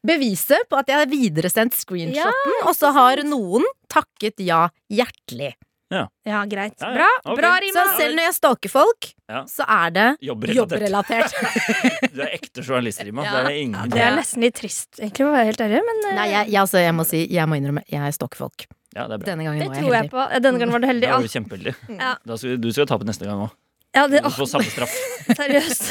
Beviset 0.06 0.68
på 0.70 0.78
at 0.78 0.90
jeg 0.92 1.02
har 1.02 1.10
videresendt 1.10 1.74
screenshoten, 1.74 2.58
og 2.70 2.76
så 2.78 2.92
har 2.94 3.24
noen 3.26 3.66
takket 3.90 4.38
ja 4.46 4.68
hjertelig. 4.94 5.56
Ja, 5.94 6.40
greit. 6.50 6.74
Ja, 6.82 6.90
ja. 6.90 6.96
Bra, 6.96 7.32
Okay. 7.32 7.42
bra 7.42 7.52
Så 7.76 7.84
selv 7.98 8.16
når 8.18 8.24
jeg 8.26 8.34
stalker 8.34 8.70
folk, 8.74 9.10
Ja. 9.30 9.44
så 9.46 9.66
er 9.70 9.92
det 9.92 10.08
Jobbrelatert. 10.22 11.32
Jobb 11.36 12.12
Du 12.16 12.22
er 12.26 12.32
ekte 12.34 12.64
journalist, 12.66 13.02
Rima. 13.06 13.24
Ja. 13.24 13.44
Det 13.46 13.54
er 13.54 13.90
Det 13.94 14.02
er 14.02 14.16
nesten 14.18 14.42
litt 14.42 14.56
trist, 14.58 14.90
egentlig, 15.00 15.22
for 15.26 15.30
å 15.30 15.36
være 15.38 15.46
helt 15.52 15.62
ærlig, 15.62 15.82
men 15.86 16.02
eh, 16.10 16.16
Nei, 16.16 16.28
jeg, 16.32 16.50
jeg, 16.50 16.62
altså, 16.64 16.82
jeg 16.82 16.96
må 16.98 17.06
si, 17.06 17.22
jeg 17.32 17.48
må 17.52 17.60
innrømme, 17.62 17.84
jeg 17.92 18.14
stalker 18.18 18.38
folk. 18.48 18.66
Ja, 18.96 19.06
det 19.08 19.14
er 19.14 19.18
bra. 19.20 19.26
Denne 19.28 19.44
gangen 19.44 19.60
det 19.60 19.68
var 19.68 19.76
jeg 19.76 19.84
tror 19.84 19.94
jeg 19.94 20.02
heldig. 20.02 20.12
på. 20.16 20.42
Denne 20.46 20.60
gangen 20.62 20.72
var 20.72 20.80
du 20.80 20.88
heldig. 20.88 21.08
Ja, 21.10 21.16
var 21.20 21.22
du 21.28 21.34
kjempeheldig. 21.36 21.76
Ja. 22.00 22.12
Da 22.26 22.38
skal, 22.40 22.58
du 22.64 22.70
skal 22.72 22.86
tape 22.88 23.06
neste 23.06 23.28
gang 23.28 23.42
òg. 23.46 23.54
Ja 23.96 24.08
det, 24.12 24.22
Du 24.26 24.30
får 24.36 24.50
samme 24.52 24.70
straff. 24.70 24.96
seriøst. 25.40 25.86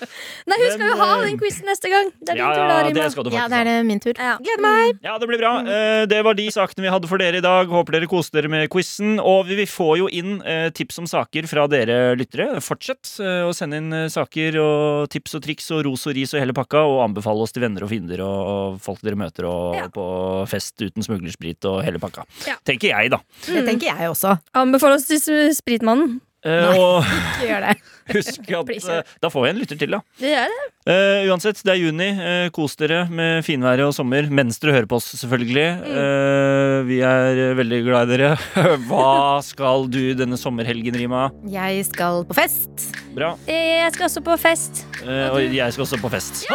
Nei, 0.50 0.56
hun 0.56 0.70
skal 0.74 0.86
jo 0.88 0.94
ha 0.98 1.08
eh, 1.18 1.24
den 1.28 1.36
quizen 1.38 1.68
neste 1.68 1.90
gang. 1.92 2.08
Det 2.18 2.32
er 2.32 2.38
din 2.38 2.42
Ja, 2.42 2.48
tur, 2.50 2.60
da, 2.64 2.76
ja, 2.80 2.86
Rima. 2.88 2.94
det 2.96 3.12
skal 3.12 3.24
du 3.26 3.30
Ja, 3.30 3.42
faktisk 3.44 3.52
det 3.52 3.58
er 3.60 3.68
det 3.68 3.74
min 3.86 4.00
tur. 4.02 4.14
Ja. 4.18 4.32
Gleder 4.40 4.62
meg! 4.64 5.00
Ja, 5.04 5.16
det 5.20 5.28
blir 5.30 5.38
bra. 5.42 5.52
Eh, 5.62 6.06
Det 6.10 6.20
var 6.26 6.34
de 6.38 6.46
sakene 6.54 6.86
vi 6.86 6.92
hadde 6.94 7.10
for 7.10 7.20
dere 7.22 7.38
i 7.38 7.44
dag. 7.44 7.68
Håper 7.70 7.96
dere 7.98 8.08
koste 8.10 8.38
dere 8.40 8.50
med 8.50 8.66
quizen. 8.72 9.18
Og 9.22 9.44
vi 9.50 9.58
vi 9.60 9.66
får 9.68 9.92
jo 10.00 10.08
inn 10.08 10.40
eh, 10.42 10.70
tips 10.74 10.98
om 11.02 11.06
saker 11.10 11.46
fra 11.50 11.66
dere 11.70 12.16
lyttere. 12.18 12.48
Fortsett 12.64 13.12
eh, 13.20 13.44
å 13.46 13.52
sende 13.54 13.78
inn 13.82 13.92
eh, 13.92 14.08
saker 14.10 14.56
og 14.64 15.10
tips 15.12 15.36
og 15.38 15.44
triks 15.44 15.70
og 15.76 15.84
ros 15.86 16.06
og 16.10 16.16
ris 16.16 16.32
og 16.34 16.40
hele 16.42 16.56
pakka. 16.56 16.82
Og 16.88 17.02
anbefale 17.04 17.44
oss 17.44 17.52
til 17.54 17.62
venner 17.66 17.84
og 17.86 17.92
fiender 17.92 18.24
og, 18.24 18.40
og 18.54 18.80
folk 18.82 19.04
dere 19.06 19.20
møter 19.20 19.46
og 19.50 19.76
Ja. 19.76 19.86
på 19.92 20.08
fest 20.50 20.80
uten 20.82 21.04
smuglersprit 21.04 21.64
og 21.70 21.82
hele 21.86 22.00
pakka. 22.02 22.24
Ja. 22.48 22.56
Tenker 22.66 22.90
jeg, 22.94 23.12
da. 23.14 23.20
Det 23.46 23.62
tenker 23.68 23.92
jeg 23.92 24.10
også. 24.10 24.34
Anbefaler 24.56 24.98
oss 24.98 25.06
til 25.10 25.52
Spritmannen. 25.54 26.18
Eh, 26.40 26.64
Nei. 26.64 26.76
og 26.80 27.04
Ikke 27.20 27.48
gjør 27.50 27.64
det. 27.66 27.74
husk 28.14 28.52
at 28.56 28.70
eh, 28.72 29.16
Da 29.22 29.30
får 29.32 29.44
vi 29.44 29.50
en 29.52 29.60
lytter 29.60 29.80
til, 29.80 29.96
da. 29.96 30.00
Det 30.20 30.32
gjør 30.32 30.52
det. 30.54 30.68
Uh, 30.90 31.28
uansett, 31.30 31.60
det 31.66 31.74
er 31.74 31.78
juni. 31.78 32.08
Uh, 32.16 32.46
kos 32.56 32.74
dere 32.80 33.02
med 33.12 33.44
finværet 33.46 33.84
og 33.84 33.92
sommer 33.94 34.30
mens 34.32 34.58
dere 34.62 34.78
hører 34.78 34.88
på 34.90 34.96
oss, 34.98 35.10
selvfølgelig. 35.20 35.66
Eh, 36.00 36.76
vi 36.88 37.00
er 37.04 37.54
veldig 37.58 37.80
glad 37.86 38.08
i 38.08 38.16
dere. 38.16 38.32
Hva 38.88 39.40
skal 39.44 39.86
du 39.92 40.00
denne 40.18 40.40
sommerhelgen, 40.40 40.96
Rima? 40.96 41.28
Jeg 41.52 41.84
skal 41.90 42.24
på 42.28 42.38
fest. 42.40 42.88
Bra. 43.14 43.34
Jeg 43.50 43.92
skal 43.94 44.08
også 44.08 44.24
på 44.24 44.38
fest. 44.40 44.84
Og 45.04 45.42
jeg 45.44 45.76
skal 45.76 45.86
også 45.86 46.00
på 46.00 46.12
fest. 46.16 46.46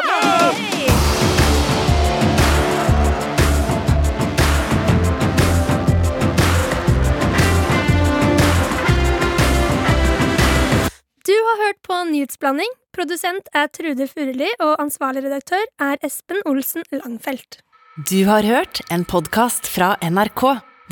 Du 11.26 11.34
har 11.34 11.68
hørt 11.68 11.80
på 11.82 11.96
Nyhetsblanding. 12.06 12.70
Produsent 12.94 13.48
er 13.58 13.66
Trude 13.74 14.06
Furuli, 14.06 14.46
og 14.62 14.76
ansvarlig 14.78 15.24
redaktør 15.26 15.64
er 15.82 15.98
Espen 16.06 16.44
Olsen 16.46 16.84
Langfelt. 16.94 17.64
Du 17.98 18.28
har 18.28 18.46
hørt 18.46 18.84
en 18.94 19.02
podkast 19.10 19.66
fra 19.66 19.96
NRK. 20.06 20.44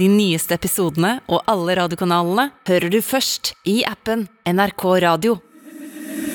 De 0.02 0.08
nyeste 0.10 0.58
episodene 0.58 1.20
og 1.30 1.44
alle 1.46 1.76
radiokanalene 1.78 2.48
hører 2.66 2.90
du 2.90 2.98
først 3.06 3.52
i 3.70 3.84
appen 3.86 4.24
NRK 4.50 4.88
Radio. 5.06 5.36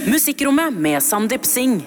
Musikkrommet 0.06 0.78
med 0.78 1.02
Sandeep 1.02 1.48
Singh. 1.48 1.82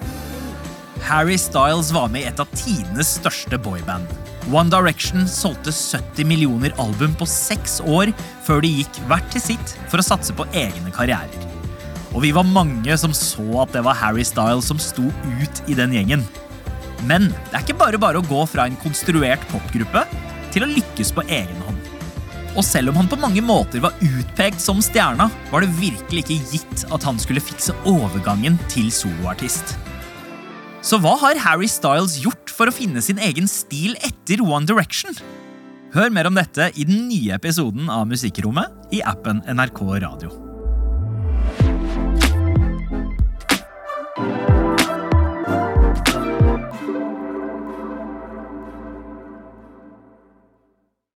Harry 1.07 1.39
Styles 1.39 1.93
var 1.95 2.11
med 2.11 2.25
i 2.25 2.27
et 2.33 2.43
av 2.43 2.51
tidenes 2.51 3.13
største 3.21 3.55
boyband. 3.63 4.11
One 4.51 4.67
Direction 4.73 5.23
solgte 5.31 5.71
70 5.71 6.27
millioner 6.27 6.75
album 6.75 7.15
på 7.15 7.29
seks 7.29 7.79
år 7.87 8.11
før 8.43 8.67
de 8.67 8.75
gikk 8.81 9.01
hvert 9.07 9.31
til 9.31 9.47
sitt 9.53 9.77
for 9.87 10.03
å 10.03 10.07
satse 10.11 10.35
på 10.35 10.49
egne 10.51 10.91
karrierer. 10.91 11.60
Og 12.11 12.25
vi 12.25 12.33
var 12.35 12.47
mange 12.47 12.95
som 12.99 13.13
så 13.15 13.45
at 13.63 13.71
det 13.75 13.83
var 13.85 13.99
Harry 13.99 14.25
Styles 14.27 14.67
som 14.67 14.79
sto 14.81 15.07
ut 15.07 15.61
i 15.71 15.77
den 15.77 15.95
gjengen. 15.95 16.25
Men 17.07 17.29
det 17.49 17.55
er 17.55 17.63
ikke 17.63 17.79
bare 17.79 18.01
bare 18.01 18.19
å 18.19 18.27
gå 18.27 18.43
fra 18.49 18.67
en 18.67 18.77
konstruert 18.81 19.43
popgruppe 19.51 20.03
til 20.51 20.65
å 20.65 20.69
lykkes 20.69 21.13
på 21.15 21.25
egen 21.29 21.63
hånd. 21.65 21.79
Og 22.51 22.65
selv 22.67 22.91
om 22.91 22.99
han 22.99 23.07
på 23.07 23.19
mange 23.19 23.43
måter 23.45 23.79
var 23.83 23.95
utpekt 24.03 24.59
som 24.59 24.81
stjerna, 24.83 25.29
var 25.53 25.63
det 25.63 25.71
virkelig 25.79 26.25
ikke 26.25 26.51
gitt 26.51 26.83
at 26.91 27.07
han 27.07 27.19
skulle 27.21 27.43
fikse 27.43 27.75
overgangen 27.87 28.59
til 28.71 28.91
soloartist. 28.91 29.77
Så 30.83 30.99
hva 30.99 31.15
har 31.21 31.39
Harry 31.45 31.69
Styles 31.71 32.17
gjort 32.19 32.51
for 32.51 32.67
å 32.67 32.75
finne 32.75 33.03
sin 33.05 33.21
egen 33.21 33.47
stil 33.47 33.95
etter 34.03 34.43
One 34.43 34.67
Direction? 34.67 35.15
Hør 35.95 36.11
mer 36.11 36.27
om 36.27 36.35
dette 36.35 36.71
i 36.75 36.87
den 36.87 37.05
nye 37.07 37.37
episoden 37.37 37.91
av 37.91 38.07
Musikkrommet 38.09 38.95
i 38.95 39.03
appen 39.05 39.43
NRK 39.47 39.85
Radio. 40.03 40.50